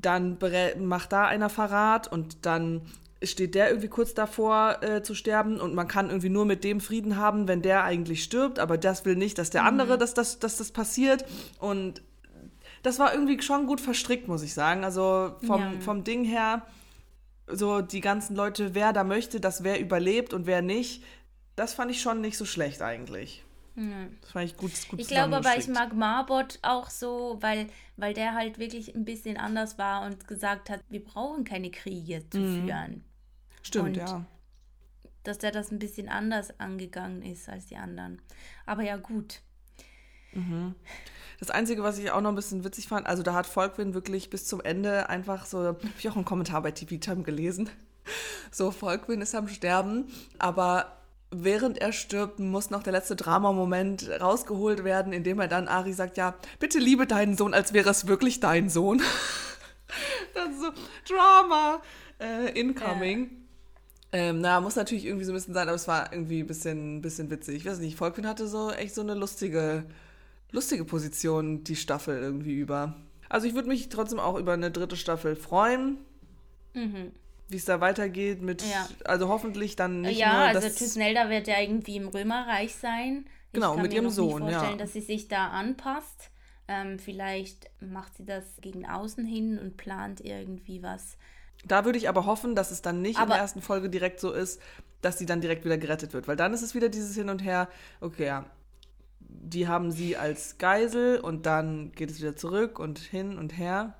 dann 0.00 0.38
macht 0.78 1.12
da 1.12 1.26
einer 1.26 1.48
Verrat 1.48 2.10
und 2.10 2.46
dann 2.46 2.82
steht 3.22 3.54
der 3.54 3.68
irgendwie 3.68 3.88
kurz 3.88 4.14
davor 4.14 4.82
äh, 4.82 5.02
zu 5.02 5.14
sterben 5.14 5.60
und 5.60 5.74
man 5.74 5.88
kann 5.88 6.08
irgendwie 6.08 6.28
nur 6.28 6.44
mit 6.44 6.62
dem 6.62 6.80
Frieden 6.80 7.16
haben, 7.16 7.48
wenn 7.48 7.62
der 7.62 7.82
eigentlich 7.82 8.22
stirbt, 8.22 8.60
aber 8.60 8.78
das 8.78 9.04
will 9.04 9.16
nicht, 9.16 9.38
dass 9.38 9.50
der 9.50 9.62
mhm. 9.62 9.68
andere, 9.68 9.98
dass 9.98 10.14
das, 10.14 10.38
dass 10.38 10.56
das 10.56 10.70
passiert 10.70 11.24
und 11.58 12.02
das 12.82 12.98
war 12.98 13.12
irgendwie 13.12 13.40
schon 13.42 13.66
gut 13.66 13.80
verstrickt, 13.80 14.28
muss 14.28 14.42
ich 14.42 14.54
sagen. 14.54 14.84
Also 14.84 15.34
vom, 15.44 15.60
ja. 15.60 15.72
vom 15.80 16.04
Ding 16.04 16.24
her, 16.24 16.62
so 17.48 17.80
die 17.80 18.00
ganzen 18.00 18.36
Leute, 18.36 18.74
wer 18.74 18.92
da 18.92 19.04
möchte, 19.04 19.40
dass 19.40 19.64
wer 19.64 19.80
überlebt 19.80 20.32
und 20.32 20.46
wer 20.46 20.62
nicht, 20.62 21.02
das 21.56 21.74
fand 21.74 21.90
ich 21.90 22.00
schon 22.00 22.20
nicht 22.20 22.36
so 22.36 22.44
schlecht 22.44 22.82
eigentlich. 22.82 23.44
Das 24.22 24.32
fand 24.32 24.46
ich 24.46 24.56
gut, 24.56 24.72
gut 24.88 25.00
Ich 25.00 25.08
glaube 25.08 25.36
aber, 25.36 25.56
ich 25.56 25.68
mag 25.68 25.94
Marbot 25.94 26.58
auch 26.62 26.90
so, 26.90 27.38
weil, 27.40 27.68
weil 27.96 28.12
der 28.12 28.34
halt 28.34 28.58
wirklich 28.58 28.94
ein 28.94 29.04
bisschen 29.04 29.36
anders 29.36 29.78
war 29.78 30.04
und 30.04 30.26
gesagt 30.26 30.68
hat, 30.68 30.80
wir 30.88 31.04
brauchen 31.04 31.44
keine 31.44 31.70
Kriege 31.70 32.28
zu 32.30 32.38
mhm. 32.38 32.66
führen. 32.66 33.04
Stimmt, 33.62 33.88
und 33.88 33.96
ja. 33.96 34.24
Dass 35.22 35.38
der 35.38 35.52
das 35.52 35.70
ein 35.70 35.78
bisschen 35.78 36.08
anders 36.08 36.58
angegangen 36.58 37.22
ist 37.22 37.48
als 37.48 37.66
die 37.66 37.76
anderen. 37.76 38.20
Aber 38.66 38.82
ja, 38.82 38.96
gut. 38.96 39.42
Das 41.38 41.50
Einzige, 41.50 41.82
was 41.82 41.98
ich 41.98 42.10
auch 42.10 42.20
noch 42.20 42.30
ein 42.30 42.36
bisschen 42.36 42.64
witzig 42.64 42.88
fand, 42.88 43.06
also 43.06 43.22
da 43.22 43.34
hat 43.34 43.46
Volkwin 43.46 43.94
wirklich 43.94 44.30
bis 44.30 44.46
zum 44.46 44.60
Ende 44.60 45.08
einfach 45.08 45.46
so, 45.46 45.64
habe 45.64 45.80
ich 45.98 46.08
auch 46.08 46.16
einen 46.16 46.24
Kommentar 46.24 46.62
bei 46.62 46.72
TV 46.72 46.96
Time 46.96 47.22
gelesen, 47.22 47.70
so 48.50 48.70
Volkwin 48.70 49.20
ist 49.20 49.34
am 49.34 49.48
Sterben, 49.48 50.06
aber 50.38 50.97
während 51.30 51.78
er 51.78 51.92
stirbt, 51.92 52.38
muss 52.38 52.70
noch 52.70 52.82
der 52.82 52.92
letzte 52.92 53.16
Dramamoment 53.16 54.08
rausgeholt 54.20 54.84
werden, 54.84 55.12
indem 55.12 55.40
er 55.40 55.48
dann 55.48 55.68
Ari 55.68 55.92
sagt, 55.92 56.16
ja, 56.16 56.34
bitte 56.58 56.78
liebe 56.78 57.06
deinen 57.06 57.36
Sohn, 57.36 57.54
als 57.54 57.72
wäre 57.72 57.90
es 57.90 58.06
wirklich 58.06 58.40
dein 58.40 58.68
Sohn. 58.70 58.98
das 60.34 60.48
ist 60.48 60.60
so 60.60 60.70
Drama 61.14 61.82
äh, 62.18 62.58
incoming. 62.58 63.30
Ähm, 64.10 64.40
na, 64.40 64.60
muss 64.60 64.76
natürlich 64.76 65.04
irgendwie 65.04 65.26
so 65.26 65.32
ein 65.32 65.34
bisschen 65.34 65.52
sein, 65.52 65.68
aber 65.68 65.76
es 65.76 65.86
war 65.86 66.12
irgendwie 66.12 66.40
ein 66.40 66.46
bisschen, 66.46 67.02
bisschen 67.02 67.30
witzig. 67.30 67.56
Ich 67.56 67.66
weiß 67.66 67.78
nicht, 67.78 67.98
Volkwin 67.98 68.26
hatte 68.26 68.46
so 68.48 68.70
echt 68.70 68.94
so 68.94 69.02
eine 69.02 69.14
lustige, 69.14 69.84
lustige 70.50 70.84
Position 70.86 71.62
die 71.62 71.76
Staffel 71.76 72.18
irgendwie 72.18 72.54
über. 72.54 72.94
Also 73.28 73.46
ich 73.46 73.54
würde 73.54 73.68
mich 73.68 73.90
trotzdem 73.90 74.18
auch 74.18 74.38
über 74.38 74.54
eine 74.54 74.70
dritte 74.70 74.96
Staffel 74.96 75.36
freuen. 75.36 75.98
Wie 77.48 77.56
es 77.56 77.64
da 77.64 77.80
weitergeht 77.80 78.42
mit. 78.42 78.62
Ja. 78.62 78.88
also 79.04 79.28
hoffentlich 79.28 79.74
dann 79.76 80.02
nicht 80.02 80.18
ja, 80.18 80.32
nur 80.32 80.40
also 80.42 80.60
das, 80.60 80.74
Tisnelda 80.76 81.30
wird 81.30 81.48
ja 81.48 81.60
irgendwie 81.60 81.96
im 81.96 82.08
Römerreich 82.08 82.74
sein. 82.74 83.24
Ich 83.46 83.52
Genau, 83.54 83.72
kann 83.74 83.82
mit 83.82 83.92
mir 83.92 83.96
ihrem 84.02 84.10
Sohn, 84.10 84.44
nicht 84.44 84.52
vorstellen, 84.54 84.78
ja. 84.78 84.84
dass 84.84 84.92
sie 84.92 85.00
sich 85.00 85.28
da 85.28 85.48
anpasst. 85.48 86.30
Ähm, 86.68 86.98
vielleicht 86.98 87.70
macht 87.80 88.14
sie 88.18 88.26
das 88.26 88.44
gegen 88.60 88.86
außen 88.86 89.24
hin 89.24 89.58
und 89.58 89.78
plant 89.78 90.20
irgendwie 90.20 90.82
was. 90.82 91.16
Da 91.64 91.84
würde 91.86 91.98
ich 91.98 92.08
aber 92.10 92.26
hoffen, 92.26 92.54
dass 92.54 92.70
es 92.70 92.82
dann 92.82 93.00
nicht 93.00 93.16
in 93.16 93.22
Aber- 93.22 93.32
der 93.34 93.42
ersten 93.42 93.62
Folge 93.62 93.88
direkt 93.88 94.20
so 94.20 94.32
ist, 94.32 94.60
dass 95.00 95.16
sie 95.16 95.24
dann 95.26 95.40
direkt 95.40 95.64
wieder 95.64 95.78
gerettet 95.78 96.12
wird. 96.12 96.28
Weil 96.28 96.36
dann 96.36 96.52
ist 96.52 96.60
es 96.62 96.74
wieder 96.74 96.90
dieses 96.90 97.14
Hin 97.16 97.30
und 97.30 97.42
Her, 97.42 97.68
okay, 98.02 98.26
ja, 98.26 98.44
die 99.20 99.66
haben 99.68 99.90
sie 99.90 100.16
als 100.16 100.58
Geisel 100.58 101.18
und 101.20 101.46
dann 101.46 101.92
geht 101.92 102.10
es 102.10 102.20
wieder 102.20 102.36
zurück 102.36 102.78
und 102.78 102.98
hin 102.98 103.38
und 103.38 103.56
her. 103.56 103.94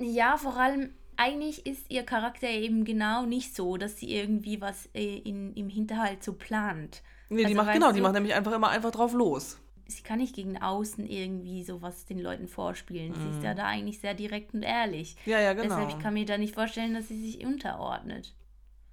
Ja, 0.00 0.36
vor 0.38 0.56
allem, 0.56 0.94
eigentlich 1.20 1.66
ist 1.66 1.90
ihr 1.90 2.02
Charakter 2.04 2.48
eben 2.48 2.84
genau 2.84 3.26
nicht 3.26 3.54
so, 3.54 3.76
dass 3.76 3.98
sie 3.98 4.14
irgendwie 4.14 4.60
was 4.60 4.88
äh, 4.94 5.18
in, 5.18 5.52
im 5.54 5.68
Hinterhalt 5.68 6.22
so 6.24 6.32
plant. 6.32 7.02
Nee, 7.28 7.38
die 7.38 7.44
Also, 7.46 7.56
macht, 7.56 7.72
genau, 7.74 7.92
die 7.92 7.98
du- 7.98 8.02
macht 8.02 8.14
nämlich 8.14 8.34
einfach 8.34 8.52
immer 8.52 8.68
einfach 8.70 8.90
drauf 8.90 9.12
los. 9.12 9.58
Sie 9.86 10.02
kann 10.02 10.18
nicht 10.18 10.34
gegen 10.36 10.60
außen 10.62 11.04
irgendwie 11.06 11.64
sowas 11.64 12.04
den 12.06 12.20
Leuten 12.20 12.46
vorspielen. 12.48 13.12
Sie 13.14 13.20
Mhm. 13.20 13.30
ist 13.30 13.42
ja 13.42 13.54
da 13.54 13.66
eigentlich 13.66 13.98
sehr 14.00 14.14
direkt 14.14 14.54
und 14.54 14.62
ehrlich. 14.62 15.16
Ja, 15.26 15.40
ja, 15.40 15.52
genau. 15.52 15.64
Deshalb, 15.64 15.88
ich 15.90 15.98
kann 15.98 16.14
mir 16.14 16.24
da 16.24 16.38
nicht 16.38 16.54
vorstellen, 16.54 16.94
dass 16.94 17.08
sie 17.08 17.20
sich 17.20 17.44
unterordnet. 17.44 18.34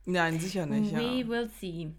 Nein, 0.05 0.39
sicher 0.39 0.65
nicht, 0.65 0.93
We 0.95 1.19
ja. 1.21 1.28
will 1.28 1.49
see. 1.59 1.91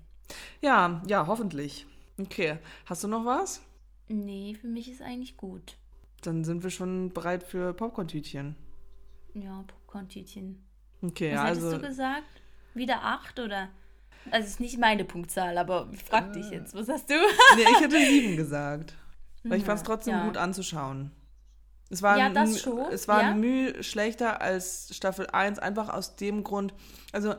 Ja, 0.61 1.01
ja, 1.07 1.27
hoffentlich. 1.27 1.87
Okay, 2.21 2.59
hast 2.87 3.05
du 3.05 3.09
noch 3.09 3.25
was? 3.25 3.63
Nee, 4.09 4.57
für 4.61 4.67
mich 4.69 4.91
ist 4.91 5.03
eigentlich 5.03 5.37
gut. 5.37 5.77
Dann 6.23 6.43
sind 6.45 6.63
wir 6.65 6.71
schon 6.71 7.11
bereit 7.13 7.45
für 7.45 7.73
Popcorn-Tütchen. 7.75 8.57
Ja, 9.35 9.65
Popcorn-Tütchen. 9.89 10.65
Okay, 11.03 11.35
Was 11.35 11.41
also 11.41 11.73
du 11.73 11.81
gesagt? 11.81 12.25
Wieder 12.75 13.03
acht 13.03 13.39
oder? 13.41 13.69
Also 14.31 14.45
es 14.45 14.51
ist 14.55 14.61
nicht 14.61 14.79
meine 14.79 15.05
Punktzahl, 15.05 15.57
aber 15.57 15.89
ich 15.93 16.03
frag 16.05 16.33
dich 16.35 16.51
jetzt, 16.51 16.75
was 16.75 16.89
hast 16.89 17.09
du? 17.09 17.15
nee, 17.57 17.63
ich 17.63 17.81
hätte 17.81 17.99
sieben 17.99 18.37
gesagt. 18.37 18.95
Weil 19.45 19.59
ich 19.59 19.65
fand 19.65 19.81
es 19.81 19.87
Ja, 19.89 19.95
trotzdem 19.95 20.15
ja. 20.15 20.27
gut 20.27 20.37
anzuschauen. 20.37 21.13
Es 21.89 22.03
war, 22.03 22.19
Ja, 22.19 22.27
ein 22.27 22.35
das 22.35 22.61
schon, 22.61 22.81
es 22.93 23.09
war 23.09 23.23
ja. 23.23 23.31
ein 23.31 23.41
Mühe 23.41 23.83
schlechter 23.83 24.43
als 24.43 24.95
Staffel 24.95 25.27
1, 25.29 25.59
einfach 25.59 25.89
aus 25.89 26.17
dem 26.17 26.45
Grund, 26.45 26.75
also 27.13 27.35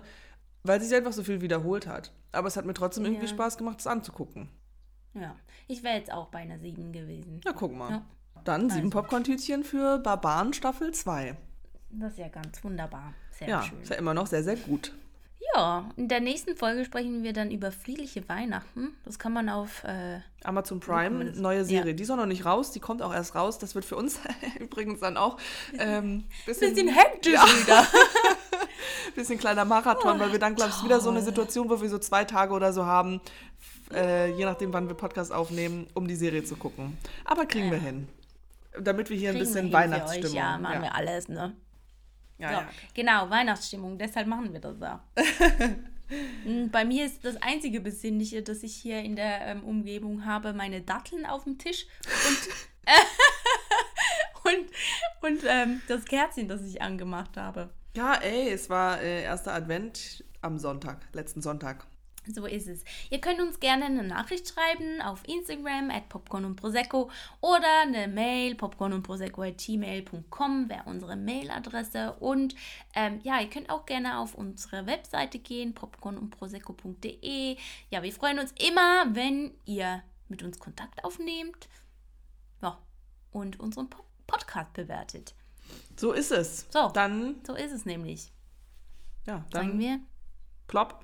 weil 0.63 0.81
sich 0.81 0.93
einfach 0.95 1.13
so 1.13 1.23
viel 1.23 1.41
wiederholt 1.41 1.85
hat. 1.85 2.11
Aber 2.31 2.47
es 2.47 2.57
hat 2.57 2.65
mir 2.65 2.73
trotzdem 2.73 3.05
irgendwie 3.05 3.25
Ja. 3.25 3.29
Spaß 3.31 3.57
gemacht, 3.57 3.79
es 3.79 3.85
anzugucken. 3.87 4.49
Ja, 5.13 5.35
ich 5.67 5.83
wäre 5.83 5.97
jetzt 5.97 6.11
auch 6.11 6.29
bei 6.29 6.39
einer 6.39 6.57
sieben 6.59 6.91
gewesen. 6.91 7.41
Na, 7.45 7.51
guck 7.53 7.73
mal. 7.75 8.01
Dann 8.43 8.69
sieben 8.69 8.87
Also. 8.87 9.01
Popcorn-Tütchen 9.01 9.63
für 9.63 9.99
Barbaren 9.99 10.53
Staffel 10.53 10.91
2. 10.93 11.37
Das 11.91 12.13
ist 12.13 12.19
ja 12.19 12.27
ganz 12.27 12.63
wunderbar. 12.63 13.13
Sehr 13.31 13.47
Ja, 13.47 13.63
schön. 13.63 13.81
ist 13.81 13.89
ja 13.89 13.95
immer 13.95 14.13
noch 14.13 14.27
sehr, 14.27 14.43
sehr 14.43 14.55
gut. 14.55 14.93
Ja, 15.55 15.89
in 15.95 16.09
der 16.09 16.19
nächsten 16.19 16.55
Folge 16.55 16.83
sprechen 16.85 17.23
wir 17.23 17.33
dann 17.33 17.49
über 17.49 17.71
friedliche 17.71 18.27
Weihnachten. 18.27 18.93
Das 19.05 19.17
kann 19.19 19.31
man 19.31 19.49
auf 19.49 19.83
äh, 19.85 20.19
Amazon 20.43 20.79
Prime, 20.79 21.31
neue 21.35 21.63
Serie. 21.63 21.91
Ja. 21.91 21.93
Die 21.93 22.03
ist 22.03 22.09
auch 22.09 22.17
noch 22.17 22.25
nicht 22.25 22.45
raus, 22.45 22.71
die 22.71 22.79
kommt 22.79 23.01
auch 23.01 23.13
erst 23.13 23.35
raus. 23.35 23.57
Das 23.57 23.73
wird 23.73 23.85
für 23.85 23.95
uns 23.95 24.19
übrigens 24.59 24.99
dann 24.99 25.17
auch 25.17 25.37
ähm, 25.77 26.25
bisschen, 26.45 26.73
bisschen 26.75 26.89
hektisch 26.89 27.33
wieder. 27.33 27.87
bisschen 29.15 29.39
kleiner 29.39 29.65
Marathon, 29.65 30.19
weil 30.19 30.31
wir 30.31 30.39
dann, 30.39 30.55
glaube 30.55 30.71
ich, 30.77 30.83
wieder 30.83 30.99
so 30.99 31.09
eine 31.09 31.21
Situation, 31.21 31.69
wo 31.69 31.81
wir 31.81 31.89
so 31.89 31.99
zwei 31.99 32.25
Tage 32.25 32.53
oder 32.53 32.73
so 32.73 32.85
haben, 32.85 33.21
äh, 33.93 34.31
je 34.31 34.45
nachdem, 34.45 34.73
wann 34.73 34.87
wir 34.87 34.95
Podcast 34.95 35.31
aufnehmen, 35.31 35.87
um 35.93 36.07
die 36.07 36.15
Serie 36.15 36.43
zu 36.43 36.57
gucken. 36.57 36.97
Aber 37.25 37.45
kriegen 37.45 37.71
wir 37.71 37.79
hin. 37.79 38.07
Damit 38.79 39.09
wir 39.09 39.17
hier 39.17 39.29
ein 39.29 39.35
Kriegen 39.35 39.45
bisschen 39.45 39.63
hin 39.63 39.71
für 39.71 39.77
Weihnachtsstimmung. 39.77 40.31
Euch. 40.31 40.33
Ja, 40.33 40.57
machen 40.57 40.75
ja. 40.75 40.81
wir 40.83 40.95
alles, 40.95 41.27
ne? 41.27 41.55
Ja, 42.39 42.47
So, 42.49 42.55
ja. 42.55 42.69
Genau, 42.93 43.29
Weihnachtsstimmung, 43.29 43.97
deshalb 43.97 44.27
machen 44.27 44.51
wir 44.53 44.59
das. 44.59 44.77
Mm, 46.45 46.69
Bei 46.71 46.85
mir 46.85 47.05
ist 47.05 47.23
das 47.23 47.35
einzige 47.41 47.81
Besinnliche, 47.81 48.41
das 48.41 48.63
ich 48.63 48.75
hier 48.75 49.01
in 49.01 49.15
der 49.15 49.41
ähm, 49.47 49.63
Umgebung 49.63 50.25
habe, 50.25 50.53
meine 50.53 50.81
Datteln 50.81 51.25
auf 51.25 51.43
dem 51.43 51.57
Tisch 51.57 51.85
und, 52.27 52.49
und, 54.53 54.69
und 55.21 55.43
ähm, 55.47 55.81
das 55.87 56.05
Kerzchen, 56.05 56.47
das 56.47 56.61
ich 56.63 56.81
angemacht 56.81 57.37
habe. 57.37 57.69
ja, 57.95 58.15
ey, 58.15 58.49
es 58.49 58.69
war 58.69 59.01
äh, 59.01 59.23
erster 59.23 59.53
Advent 59.53 60.23
am 60.41 60.57
Sonntag, 60.57 61.07
letzten 61.13 61.41
Sonntag. 61.41 61.85
So 62.33 62.45
ist 62.45 62.67
es. 62.67 62.83
Ihr 63.09 63.19
könnt 63.19 63.39
uns 63.39 63.59
gerne 63.59 63.85
eine 63.85 64.03
Nachricht 64.03 64.47
schreiben 64.47 65.01
auf 65.01 65.27
Instagram 65.27 65.89
at 65.89 66.09
popcorn 66.09 66.45
und 66.45 66.55
prosecco 66.55 67.09
oder 67.41 67.81
eine 67.81 68.07
Mail 68.07 68.55
popcorn 68.55 68.93
und 68.93 69.03
prosecco 69.03 69.41
at 69.43 69.57
gmail.com 69.57 70.69
wäre 70.69 70.83
unsere 70.85 71.15
Mailadresse 71.15 72.13
und 72.19 72.55
ähm, 72.93 73.19
ja, 73.23 73.39
ihr 73.39 73.49
könnt 73.49 73.69
auch 73.69 73.85
gerne 73.85 74.19
auf 74.19 74.35
unsere 74.35 74.85
Webseite 74.85 75.39
gehen 75.39 75.73
popcorn 75.73 76.17
und 76.17 76.29
prosecco.de. 76.29 77.57
Ja, 77.89 78.03
wir 78.03 78.13
freuen 78.13 78.39
uns 78.39 78.53
immer, 78.59 79.05
wenn 79.15 79.53
ihr 79.65 80.03
mit 80.27 80.43
uns 80.43 80.59
Kontakt 80.59 81.03
aufnehmt. 81.03 81.67
Ja, 82.61 82.77
und 83.31 83.59
unseren 83.59 83.89
po 83.89 84.03
Podcast 84.27 84.71
bewertet. 84.73 85.33
So 85.97 86.11
ist 86.13 86.31
es. 86.31 86.67
So. 86.69 86.89
Dann, 86.89 87.41
So 87.45 87.55
ist 87.55 87.71
es 87.71 87.85
nämlich. 87.85 88.31
ja, 89.25 89.43
Sagen 89.51 89.69
dann 89.71 89.79
wir 89.79 89.99
plopp. 90.67 91.03